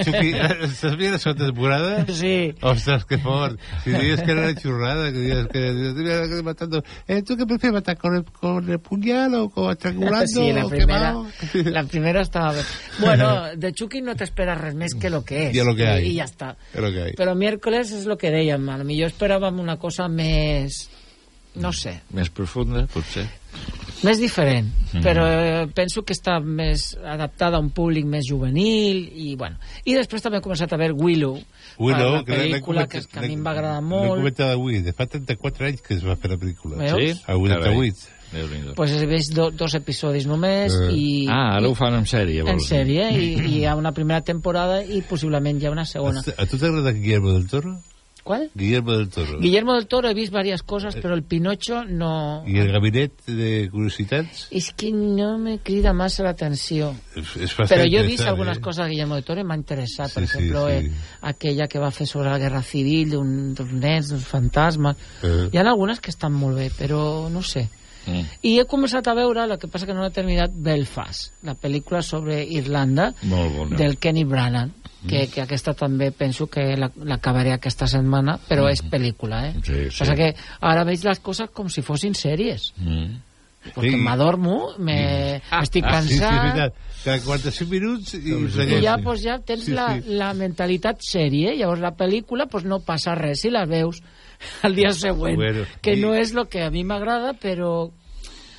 Chucky, 0.03 0.33
¿estás 0.63 0.97
viendo 0.97 1.17
la 1.23 1.35
temporada? 1.35 2.05
Sí. 2.07 2.53
Ostras, 2.61 3.05
qué 3.05 3.17
fort. 3.17 3.59
Si 3.83 3.91
dices 3.91 4.21
que 4.21 4.31
era 4.31 4.41
una 4.41 4.55
churrada, 4.55 5.11
que 5.11 5.19
dices 5.19 5.47
que 5.47 6.29
que 6.29 6.43
matando. 6.43 6.83
Eh, 7.07 7.23
¿Tú 7.23 7.37
qué 7.37 7.45
prefieres 7.45 7.73
matar 7.73 7.97
con 7.97 8.15
el, 8.15 8.25
con 8.25 8.69
el 8.69 8.79
puñal 8.79 9.33
o 9.35 9.49
con 9.49 9.71
estrangulando? 9.71 10.27
Sí, 10.27 10.51
la 10.51 10.67
primera, 10.67 11.15
la 11.53 11.83
primera 11.83 12.21
estaba 12.21 12.53
bé. 12.53 12.61
Bueno, 12.99 13.55
de 13.55 13.73
Chucky 13.73 14.01
no 14.01 14.15
t'esperes 14.19 14.57
res 14.59 14.75
més 14.75 14.95
que 14.99 15.09
lo 15.09 15.23
que 15.23 15.49
és. 15.49 15.55
Ya 15.55 15.63
lo 15.63 15.75
que 15.75 15.87
hay. 15.87 16.07
I, 16.09 16.13
i 16.13 16.19
ja 16.19 16.27
està. 16.27 16.53
Es 16.73 16.81
lo 16.81 16.91
que 16.91 17.03
hay. 17.03 17.13
Però 17.19 17.35
miércoles 17.37 17.93
és 17.95 18.07
el 18.07 18.17
que 18.19 18.33
dèiem, 18.33 18.69
a 18.69 18.79
lo 18.81 18.87
millor 18.87 19.13
esperàvem 19.13 19.61
una 19.61 19.77
cosa 19.79 20.09
més... 20.11 20.87
No 21.59 21.71
sé, 21.73 21.95
Més 22.13 22.29
profunda, 22.29 22.83
potser. 22.93 23.25
Més 24.03 24.19
diferent, 24.19 24.67
Mhm. 24.93 25.01
però 25.03 25.25
eh, 25.27 25.67
penso 25.75 26.03
que 26.03 26.13
està 26.13 26.39
més 26.41 26.97
adaptada 27.03 27.57
a 27.57 27.59
un 27.59 27.69
públic 27.71 28.05
més 28.05 28.25
juvenil 28.29 29.09
i 29.13 29.35
bueno. 29.35 29.57
I 29.85 29.93
després 29.95 30.21
també 30.21 30.37
he 30.39 30.41
començat 30.41 30.71
a 30.73 30.77
veure 30.77 30.93
Willow, 30.93 31.37
Willow, 31.79 32.15
la 32.15 32.23
que 32.23 32.37
l'he 32.37 32.47
pel·lícula 32.55 32.87
que, 32.87 33.01
que 33.05 33.19
a 33.19 33.21
mi 33.23 33.33
em 33.33 33.43
va 33.43 33.51
l'he- 33.53 33.59
agradar 33.59 33.81
L'he 33.81 33.87
molt. 33.89 34.15
comentat 34.17 34.53
avui, 34.53 34.81
de 34.81 34.93
fa 34.93 35.05
34 35.05 35.65
anys 35.67 35.81
que 35.81 35.93
es 35.95 36.03
va 36.05 36.15
fer 36.15 36.31
la 36.31 36.37
pel·lícula. 36.37 36.77
Veus? 36.77 37.17
Sí? 37.17 37.21
A 37.27 37.35
88. 37.37 38.07
Déu-n'hi-do. 38.31 38.75
Pues 38.75 38.91
he 38.93 39.05
vist 39.09 39.33
do, 39.33 39.49
dos 39.49 39.73
episodis 39.73 40.27
només 40.27 40.71
Eh. 40.73 40.91
i... 40.93 41.25
Ah, 41.27 41.55
ara 41.57 41.65
i, 41.65 41.71
ho 41.71 41.73
fan 41.75 41.95
en 41.95 42.05
sèrie, 42.05 42.41
en 42.41 42.45
vols 42.45 42.67
sèrie 42.69 43.07
i, 43.17 43.33
i 43.39 43.55
hi 43.59 43.65
ha 43.65 43.75
una 43.83 43.91
primera 43.91 44.21
temporada 44.21 44.83
i 44.83 45.01
possiblement 45.01 45.59
hi 45.59 45.65
ha 45.65 45.71
una 45.71 45.83
segona. 45.85 46.21
A 46.37 46.45
tu 46.45 46.57
t'agrada 46.59 46.91
Guillermo 46.93 47.33
del 47.33 47.47
Toro? 47.49 47.79
¿Cuál? 48.29 48.51
Guillermo 48.53 48.91
del 48.95 49.09
Toro. 49.09 49.39
Guillermo 49.39 49.73
del 49.73 49.87
Toro 49.87 50.07
he 50.07 50.13
vist 50.13 50.31
varias 50.31 50.61
cosas, 50.61 50.93
però 51.01 51.15
el 51.15 51.23
Pinocho 51.23 51.83
no... 51.83 52.43
I 52.45 52.59
el 52.61 52.67
gabinet 52.71 53.23
de 53.25 53.71
curiositats? 53.73 54.43
És 54.53 54.67
que 54.77 54.91
no 54.93 55.39
me 55.41 55.55
crida 55.65 55.95
massa 55.97 56.21
l'atenció. 56.27 56.91
Però 57.15 57.87
jo 57.89 58.03
he 58.03 58.05
vist 58.05 58.27
algunes 58.29 58.59
eh? 58.59 58.61
coses 58.61 58.83
de 58.85 58.91
Guillermo 58.91 59.17
del 59.17 59.25
Toro 59.25 59.41
i 59.41 59.47
m'ha 59.49 59.57
interessat. 59.57 60.13
Per 60.13 60.27
Sí, 60.27 60.29
sí, 60.29 60.43
exemple, 60.45 60.77
sí. 60.77 60.93
eh, 60.93 61.17
aquella 61.31 61.65
que 61.67 61.81
va 61.81 61.89
fer 61.89 62.05
sobre 62.05 62.29
la 62.29 62.37
guerra 62.37 62.61
civil 62.61 63.09
d'un- 63.15 63.55
d'uns 63.57 63.73
nens, 63.81 64.13
d'uns 64.13 64.29
fantasmes. 64.29 64.95
Eh. 65.25 65.49
Hi 65.51 65.57
ha 65.57 65.65
algunes 65.65 65.97
que 65.99 66.13
estan 66.13 66.37
molt 66.37 66.61
bé, 66.61 66.69
però 66.77 67.01
no 67.33 67.41
sé. 67.41 67.65
Mm. 68.05 68.21
I 68.45 68.53
he 68.61 68.63
començat 68.69 69.05
a 69.09 69.13
veure, 69.17 69.43
el 69.43 69.57
que 69.57 69.67
passa 69.67 69.85
que 69.85 69.93
no 69.97 70.05
l'he 70.05 70.13
terminat, 70.13 70.53
Belfast, 70.53 71.33
la 71.43 71.57
pel·lícula 71.57 71.99
sobre 72.05 72.43
Irlanda 72.45 73.09
del 73.75 73.97
Kenny 73.97 74.23
Branagh, 74.23 74.71
que, 75.07 75.27
que 75.31 75.41
aquesta 75.41 75.73
també 75.73 76.11
penso 76.11 76.47
que 76.51 76.75
la- 76.77 76.91
l'acabaré 77.07 77.53
aquesta 77.53 77.87
setmana, 77.87 78.37
però 78.49 78.67
és 78.69 78.81
pel·lícula, 78.83 79.45
eh? 79.47 79.53
Sí, 79.63 79.85
sí. 79.91 79.99
Passa 80.03 80.15
que 80.15 80.33
ara 80.59 80.83
veig 80.83 81.03
les 81.05 81.19
coses 81.19 81.49
com 81.53 81.69
si 81.69 81.81
fossin 81.81 82.13
sèries. 82.15 82.73
Mm. 82.77 83.15
Perquè 83.75 83.91
Sí. 83.91 83.97
m'adormo, 83.99 84.73
me... 84.79 85.41
estic 85.61 85.83
Ah, 85.85 86.01
sí, 86.01 86.09
sí, 86.09 86.15
és 86.15 86.21
cansat... 86.21 86.43
veritat. 86.43 86.73
Cada 87.03 87.19
45 87.23 87.69
minuts 87.71 88.13
i, 88.13 88.19
I 88.33 88.49
segueix. 88.51 88.83
ja, 88.83 88.97
pues, 89.03 89.21
ja 89.23 89.37
tens 89.39 89.65
Sí, 89.65 89.71
la, 89.71 89.87
sí. 90.01 90.09
la 90.19 90.33
mentalitat 90.33 90.99
sèrie, 91.03 91.55
llavors 91.55 91.79
la 91.79 91.91
pel·lícula 91.95 92.47
pues, 92.51 92.63
no 92.67 92.79
passa 92.79 93.15
res 93.15 93.41
si 93.41 93.49
la 93.51 93.65
veus 93.65 94.01
al 94.63 94.75
dia 94.75 94.91
següent, 94.91 95.35
Bueno, 95.39 95.63
que 95.81 95.93
i- 95.95 96.01
no 96.01 96.13
és 96.15 96.33
el 96.35 96.47
que 96.47 96.63
a 96.63 96.71
mi 96.71 96.83
m'agrada, 96.83 97.33
però 97.39 97.89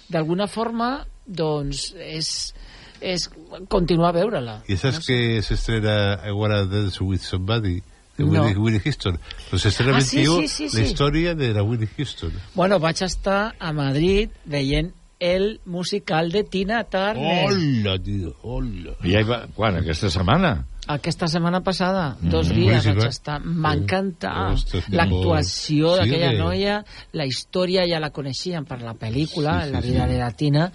d'alguna 0.09 0.47
forma, 0.49 1.07
doncs, 1.27 1.95
és, 2.01 2.55
és 3.01 3.29
continuar 3.69 4.11
a 4.11 4.19
veure-la. 4.19 4.63
I 4.69 4.77
saps 4.77 5.05
que 5.07 5.41
s'estrena 5.43 6.21
I 6.27 6.31
Wanna 6.33 6.65
Dance 6.67 7.03
With 7.03 7.21
Somebody? 7.23 7.83
de 8.19 8.25
No. 8.27 8.33
Whitney, 8.43 8.55
Whitney 8.61 8.81
Houston. 8.85 9.19
Doncs 9.51 9.63
s'estrena 9.63 9.95
Ah, 9.95 9.99
el 9.99 10.05
sí, 10.05 10.17
21 10.19 10.41
sí, 10.49 10.49
sí, 10.49 10.65
la 10.65 10.85
sí. 10.85 10.91
història 10.93 11.35
de 11.35 11.55
la 11.55 11.63
Whitney 11.63 11.89
Houston. 11.97 12.33
Bueno, 12.55 12.79
vaig 12.79 13.01
estar 13.03 13.55
a 13.59 13.73
Madrid 13.73 14.29
veient 14.45 14.93
el 15.19 15.61
musical 15.65 16.31
de 16.31 16.45
Tina 16.45 16.85
Turner. 16.85 17.47
Hola, 17.49 17.99
tio, 17.99 18.37
hola. 18.43 18.93
I 19.05 19.13
ja 19.13 19.21
hi 19.21 19.25
va, 19.25 19.47
quan, 19.55 19.77
aquesta 19.81 20.11
setmana? 20.11 20.67
Aquesta 20.87 21.29
setmana 21.29 21.61
passada, 21.63 22.17
dos 22.21 22.49
Mm, 22.51 22.55
dies 22.55 22.71
boníssim, 22.85 22.95
vaig 22.97 23.05
eh? 23.05 23.09
estar. 23.09 23.41
M'encanta 23.45 24.51
Ostres, 24.53 24.85
que 24.85 24.97
l'actuació 24.97 25.95
d'aquella 25.97 26.31
Sí, 26.31 26.37
que- 26.37 26.43
noia, 26.43 26.85
la 27.13 27.27
història 27.27 27.87
ja 27.89 28.01
la 28.01 28.11
coneixíem 28.11 28.65
per 28.67 28.81
la 28.83 28.95
pel·lícula, 28.95 29.61
Sí, 29.63 29.67
sí, 29.69 29.73
La 29.73 29.81
sí. 29.83 29.89
vida 29.89 30.07
de 30.07 30.19
la 30.19 30.31
Tina, 30.33 30.73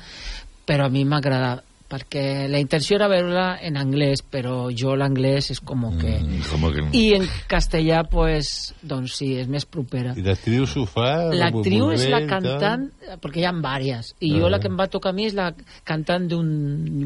però 0.66 0.86
a 0.86 0.90
mi 0.90 1.06
m'agrada 1.06 1.64
perquè 1.90 2.48
la 2.50 2.58
intenció 2.60 2.96
era 2.98 3.08
veure-la 3.12 3.60
en 3.62 3.78
anglès, 3.78 4.24
però 4.26 4.72
jo 4.74 4.96
l'anglès 4.98 5.52
és 5.54 5.60
com 5.62 5.84
que... 6.00 6.16
Mm, 6.18 6.42
com 6.50 6.66
que... 6.74 6.86
I 6.98 7.04
en 7.20 7.28
castellà, 7.52 8.02
pues, 8.10 8.74
doncs 8.82 9.20
sí, 9.20 9.36
és 9.38 9.48
més 9.52 9.68
propera. 9.70 10.16
I 10.18 10.26
l'actriu 10.26 10.66
s'ho 10.70 10.88
fa... 10.90 11.30
L'actriu 11.36 11.92
és 11.94 12.08
la 12.10 12.24
cantant, 12.30 12.88
perquè 13.22 13.44
hi 13.44 13.48
ha 13.50 13.54
vàries, 13.62 14.14
i 14.20 14.34
Ah. 14.36 14.40
jo 14.42 14.50
la 14.50 14.60
que 14.60 14.68
em 14.72 14.78
va 14.80 14.88
tocar 14.92 15.14
a 15.14 15.18
mi 15.18 15.28
és 15.30 15.38
la 15.38 15.52
cantant 15.86 16.26
d'un 16.28 16.50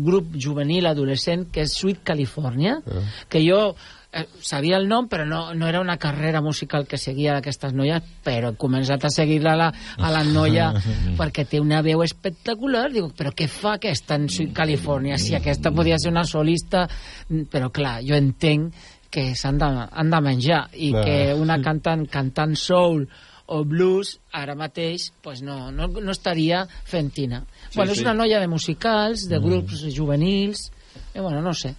grup 0.06 0.32
juvenil 0.36 0.88
adolescent 0.88 1.50
que 1.52 1.68
és 1.68 1.76
Sweet 1.76 2.04
California, 2.04 2.80
Ah. 2.88 3.04
que 3.30 3.44
jo 3.44 3.76
eh, 4.12 4.26
sabia 4.42 4.78
el 4.78 4.88
nom, 4.90 5.08
però 5.10 5.26
no, 5.26 5.54
no 5.54 5.68
era 5.68 5.82
una 5.82 5.98
carrera 5.98 6.42
musical 6.42 6.88
que 6.90 6.98
seguia 6.98 7.36
d'aquestes 7.38 7.74
noies, 7.78 8.06
però 8.26 8.52
he 8.52 8.60
començat 8.60 9.06
a 9.06 9.12
seguir-la 9.14 9.54
a 9.54 9.60
la, 9.60 9.70
a 9.98 10.12
la 10.14 10.24
noia 10.28 10.70
perquè 11.20 11.46
té 11.50 11.62
una 11.62 11.82
veu 11.86 12.04
espectacular. 12.06 12.88
Dic, 12.94 13.12
però 13.18 13.34
què 13.36 13.50
fa 13.52 13.78
aquesta 13.78 14.18
en 14.20 14.30
Sweet 14.30 14.54
California? 14.58 15.20
Si 15.22 15.36
aquesta 15.38 15.74
podia 15.76 16.00
ser 16.00 16.14
una 16.14 16.26
solista... 16.26 16.88
Mm, 17.30 17.48
Però 17.50 17.70
clar, 17.74 18.00
jo 18.06 18.18
entenc 18.18 18.76
que 19.10 19.32
s'han 19.38 19.58
de, 19.58 19.68
han 19.90 20.12
de 20.12 20.20
menjar 20.22 20.62
i 20.74 20.92
Clar. 20.94 21.04
que 21.06 21.34
una 21.34 21.58
cantant 21.66 22.06
cantant 22.12 22.56
soul 22.58 23.08
o 23.50 23.64
blues 23.66 24.16
ara 24.38 24.54
mateix 24.58 25.08
pues 25.26 25.42
no, 25.42 25.72
no, 25.74 25.88
no 25.90 26.14
estaria 26.14 26.66
fent 26.86 27.10
tina. 27.14 27.42
Sí, 27.70 27.78
bueno, 27.78 27.94
sí. 27.94 28.00
és 28.00 28.06
una 28.06 28.14
noia 28.18 28.42
de 28.42 28.50
musicals, 28.52 29.26
de 29.30 29.40
grups 29.42 29.82
juvenils, 29.96 30.70
i 31.16 31.20
bueno, 31.20 31.42
no 31.42 31.54
sé. 31.58 31.74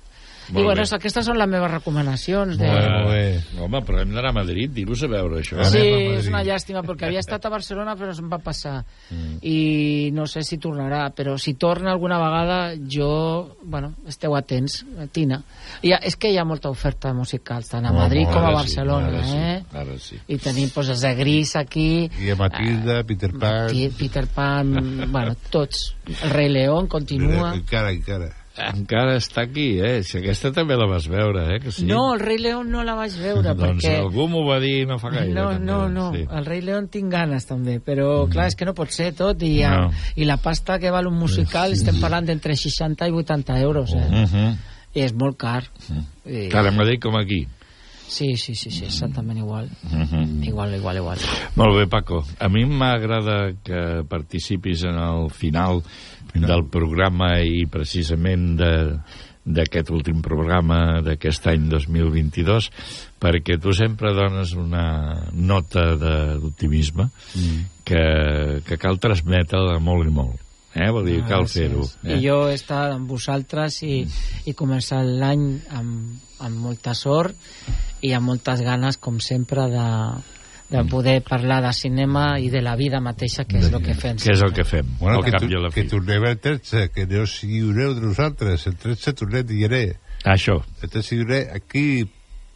Molt 0.50 0.62
I 0.62 0.66
bueno, 0.66 0.82
bé. 0.82 0.96
aquestes 0.96 1.26
són 1.26 1.38
les 1.38 1.48
meves 1.50 1.70
recomanacions. 1.70 2.58
De... 2.58 2.68
Bueno, 2.68 3.66
home, 3.66 3.82
però 3.86 4.00
hem 4.02 4.14
d'anar 4.14 4.32
a 4.32 4.36
Madrid, 4.40 4.72
dir-los 4.74 5.04
a 5.06 5.10
veure 5.12 5.40
això. 5.40 5.62
Sí, 5.70 5.82
és 6.16 6.30
una 6.30 6.42
llàstima, 6.46 6.82
perquè 6.86 7.06
havia 7.06 7.22
estat 7.22 7.46
a 7.46 7.52
Barcelona 7.52 7.94
però 7.98 8.14
se'm 8.16 8.30
va 8.32 8.40
passar. 8.42 8.80
Mm. 9.10 9.38
I 9.46 9.58
no 10.16 10.26
sé 10.30 10.42
si 10.46 10.58
tornarà, 10.62 11.04
però 11.14 11.36
si 11.38 11.54
torna 11.54 11.92
alguna 11.94 12.18
vegada, 12.22 12.58
jo... 12.90 13.10
Bueno, 13.62 13.92
esteu 14.10 14.34
atents, 14.34 14.80
Tina. 15.14 15.40
I 15.86 15.94
ha, 15.94 16.00
és 16.10 16.18
que 16.18 16.32
hi 16.32 16.38
ha 16.40 16.46
molta 16.48 16.72
oferta 16.72 17.14
musical, 17.14 17.64
tant 17.68 17.86
a 17.86 17.94
Madrid 17.94 18.26
no, 18.26 18.34
com 18.34 18.42
a 18.42 18.50
ara 18.50 18.56
sí, 18.56 18.60
Barcelona, 18.60 19.12
ara 19.12 19.22
sí, 19.24 19.38
eh? 19.38 19.80
Ara 19.84 19.98
sí. 20.02 20.20
I 20.26 20.40
tenim 20.42 20.74
pues, 20.74 20.90
els 20.90 21.06
de 21.06 21.14
Gris 21.18 21.54
aquí, 21.60 21.90
I 22.20 22.34
a 22.34 22.38
Matilda, 22.40 23.00
Peter 23.06 23.32
Pan... 23.36 23.70
Peter 23.98 24.26
Pan, 24.34 24.74
bueno, 25.10 25.36
tots. 25.50 25.94
El 26.22 26.30
rei 26.30 26.48
León 26.50 26.88
continua. 26.90 27.54
Encara, 27.54 27.92
encara. 27.94 28.39
Encara 28.58 29.14
està 29.16 29.44
aquí, 29.46 29.78
eh? 29.80 30.02
Si 30.04 30.18
aquesta 30.18 30.50
també 30.52 30.74
la 30.76 30.86
vas 30.90 31.06
veure, 31.08 31.44
eh? 31.54 31.60
Que 31.62 31.70
sí? 31.72 31.84
No, 31.86 32.14
el 32.14 32.20
rei 32.20 32.36
León 32.42 32.68
no 32.72 32.82
la 32.84 32.96
vaig 32.98 33.14
veure, 33.16 33.54
doncs 33.54 33.84
perquè... 33.84 33.94
algú 34.02 34.26
m'ho 34.28 34.42
va 34.48 34.58
dir 34.60 34.86
no 34.90 34.98
fa 34.98 35.08
gaire. 35.14 35.32
No, 35.32 35.46
també, 35.52 35.66
no, 35.66 35.78
no, 35.88 36.08
Sí. 36.16 36.24
el 36.28 36.44
rei 36.48 36.60
León 36.66 36.88
tinc 36.88 37.12
ganes 37.12 37.46
també, 37.46 37.78
però 37.80 38.26
clar, 38.28 38.48
és 38.50 38.56
que 38.58 38.66
no 38.68 38.74
pot 38.74 38.90
ser 38.90 39.12
tot 39.14 39.40
i, 39.46 39.60
No. 39.62 39.86
i 40.16 40.26
la 40.26 40.36
pasta 40.42 40.78
que 40.82 40.90
val 40.90 41.06
un 41.06 41.16
musical 41.18 41.72
estem 41.72 42.00
parlant 42.02 42.26
d'entre 42.26 42.56
60 42.58 43.06
i 43.08 43.12
80 43.22 43.60
euros 43.60 43.94
eh? 43.94 44.04
Mhm. 44.10 44.58
i 44.94 45.00
és 45.06 45.14
molt 45.14 45.36
car 45.38 45.62
I... 46.26 46.48
Tant 46.50 46.66
a 46.66 46.72
Madrid 46.74 46.98
com 47.00 47.14
aquí. 47.16 47.46
sí, 48.10 48.36
sí, 48.36 48.56
sí, 48.56 48.72
sí, 48.72 48.84
exactament 48.84 49.38
igual 49.38 49.68
Mhm. 49.86 50.42
igual, 50.42 50.74
igual, 50.74 50.96
igual 50.96 51.18
Molt 51.54 51.76
bé, 51.76 51.86
Paco. 51.86 52.24
A 52.40 52.48
mi 52.48 52.64
m'agrada 52.66 53.52
que 53.62 54.02
participis 54.08 54.82
en 54.82 54.96
el 54.98 55.30
final, 55.30 55.82
del 56.34 56.64
programa 56.70 57.38
i 57.42 57.66
precisament 57.70 58.56
de 58.60 58.72
d'aquest 59.50 59.88
últim 59.90 60.20
programa 60.22 61.00
d'aquest 61.02 61.46
any 61.48 61.64
2022 61.72 62.68
perquè 63.18 63.56
tu 63.58 63.72
sempre 63.74 64.12
dones 64.14 64.52
una 64.54 64.84
nota 65.32 65.96
de- 65.96 66.36
d'optimisme 66.42 67.08
Mm. 67.34 67.64
que, 67.84 68.60
que 68.66 68.76
cal 68.78 68.98
transmetre 69.00 69.78
molt 69.80 70.06
i 70.06 70.12
molt 70.12 70.36
eh? 70.76 70.90
vol 70.92 71.06
dir, 71.08 71.22
cal 71.26 71.46
Gràcies. 71.48 71.56
fer-ho 71.56 71.86
I 72.04 72.12
eh? 72.12 72.20
jo 72.20 72.36
he 72.50 72.54
estat 72.54 72.92
amb 72.92 73.08
vosaltres 73.10 73.80
i, 73.82 74.04
i 74.46 74.52
començar 74.54 75.00
l'any 75.08 75.46
amb, 75.72 76.20
amb 76.38 76.56
molta 76.60 76.92
sort 76.94 77.34
i 78.02 78.12
amb 78.12 78.26
moltes 78.30 78.60
ganes, 78.62 78.96
com 78.96 79.18
sempre, 79.20 79.66
de, 79.72 79.88
de 80.70 80.84
poder 80.88 81.22
parlar 81.22 81.60
de 81.64 81.72
cinema 81.72 82.38
i 82.38 82.48
de 82.50 82.60
la 82.62 82.76
vida 82.76 83.00
mateixa, 83.00 83.44
que 83.44 83.58
és 83.58 83.72
el 83.72 83.82
que 83.82 83.94
fem. 83.94 84.16
que 84.16 84.32
és 84.32 84.42
el 84.42 84.52
que 84.52 84.64
fem 84.64 84.86
Bueno, 85.00 85.18
al 85.18 85.24
que, 85.24 85.30
cap 85.32 85.40
tu, 85.42 85.48
la 85.48 85.70
que 85.74 85.84
tornem 85.84 86.24
el 86.24 86.38
13, 86.38 86.90
que 86.94 87.06
no 87.06 87.24
lliureu 87.42 87.94
de 87.94 88.00
nosaltres. 88.06 88.66
El 88.66 88.76
13 88.76 89.12
tornem 89.14 89.46
de 89.46 89.54
gener. 89.58 89.96
això, 90.24 90.62
El 90.82 90.88
13 90.90 91.16
de 91.16 91.24
gener 91.24 91.42
aquí 91.56 92.08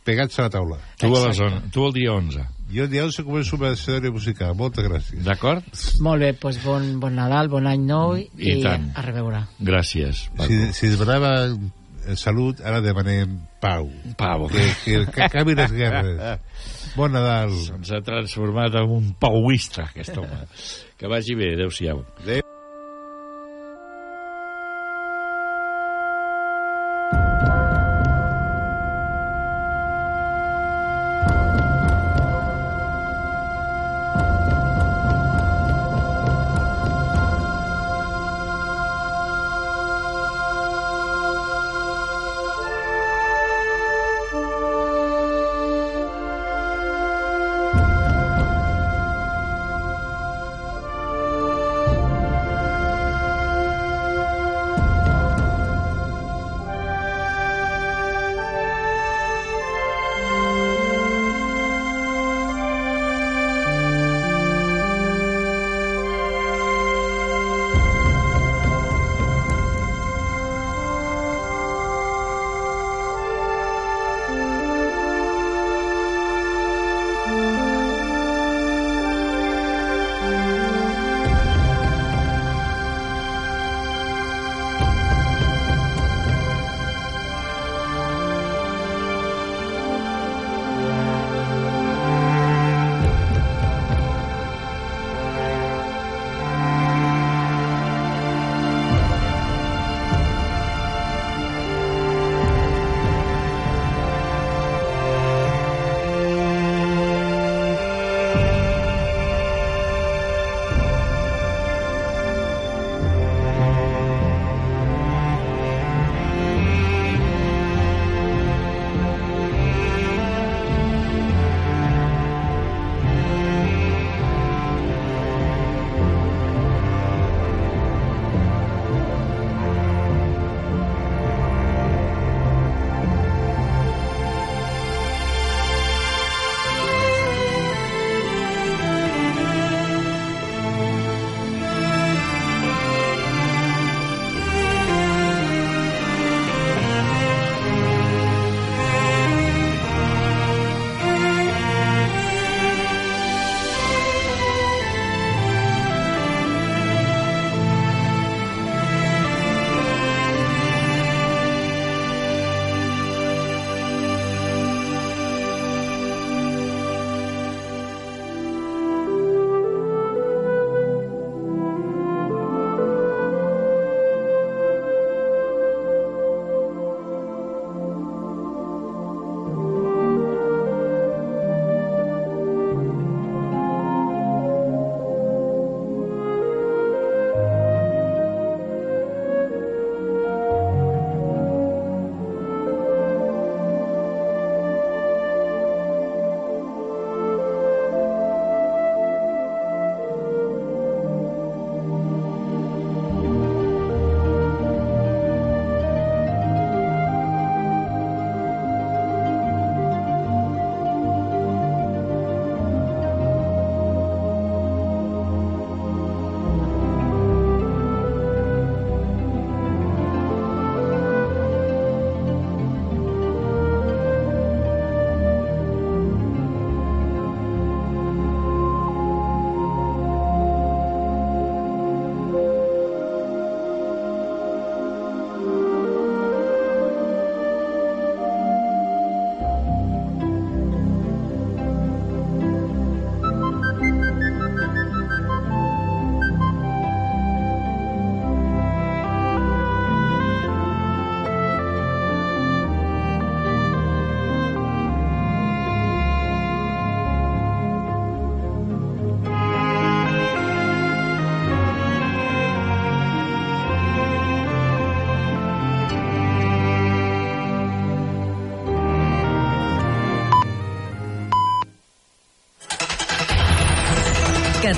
pegats 0.05 0.39
a 0.39 0.43
la 0.43 0.51
taula. 0.51 0.79
tu, 0.99 1.15
a 1.17 1.27
les 1.29 1.41
on, 1.41 1.71
tu 1.73 1.87
el 1.87 1.93
dia 1.93 2.13
11 2.13 2.43
Jo 2.75 2.85
el 2.85 2.91
dia 2.91 3.05
11 3.05 3.23
començo 3.25 3.55
amb 3.57 3.63
la 3.65 3.75
sèrie 3.77 4.11
musical. 4.11 4.55
Moltes 4.57 4.85
gràcies. 4.85 5.23
d'acord? 5.23 5.63
Molt 6.01 6.21
bé, 6.21 6.33
doncs 6.41 6.63
bon, 6.65 7.01
bon 7.01 7.15
Nadal, 7.15 7.49
bon 7.49 7.67
any 7.67 7.85
nou 7.87 8.17
i, 8.17 8.29
I 8.39 8.63
tant. 8.63 8.91
a 8.97 9.03
reveure. 9.03 9.45
gràcies 9.61 10.29
Paco. 10.37 10.49
Si, 10.49 10.73
si 10.73 10.89
demanava 10.89 11.57
salut, 12.17 12.61
ara 12.61 12.81
demanem 12.81 13.39
pau. 13.61 13.89
Pau. 14.17 14.49
Que, 14.49 14.65
que, 14.85 15.07
que 15.13 15.23
acabin 15.25 15.57
les 15.57 15.73
guerres. 15.81 16.41
Bon 16.95 17.11
Nadal. 17.11 17.51
Se'ns 17.59 17.91
ha 17.91 17.99
transformat 18.07 18.77
en 18.79 18.93
un 19.01 19.13
pauista, 19.19 19.89
aquest 19.91 20.17
home. 20.21 20.45
Que 20.95 21.11
vagi 21.11 21.35
bé, 21.35 21.51
adeu-siau. 21.57 22.05
Adéu. 22.23 22.44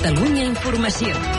Catalunya 0.07 0.47
Informació. 0.47 1.36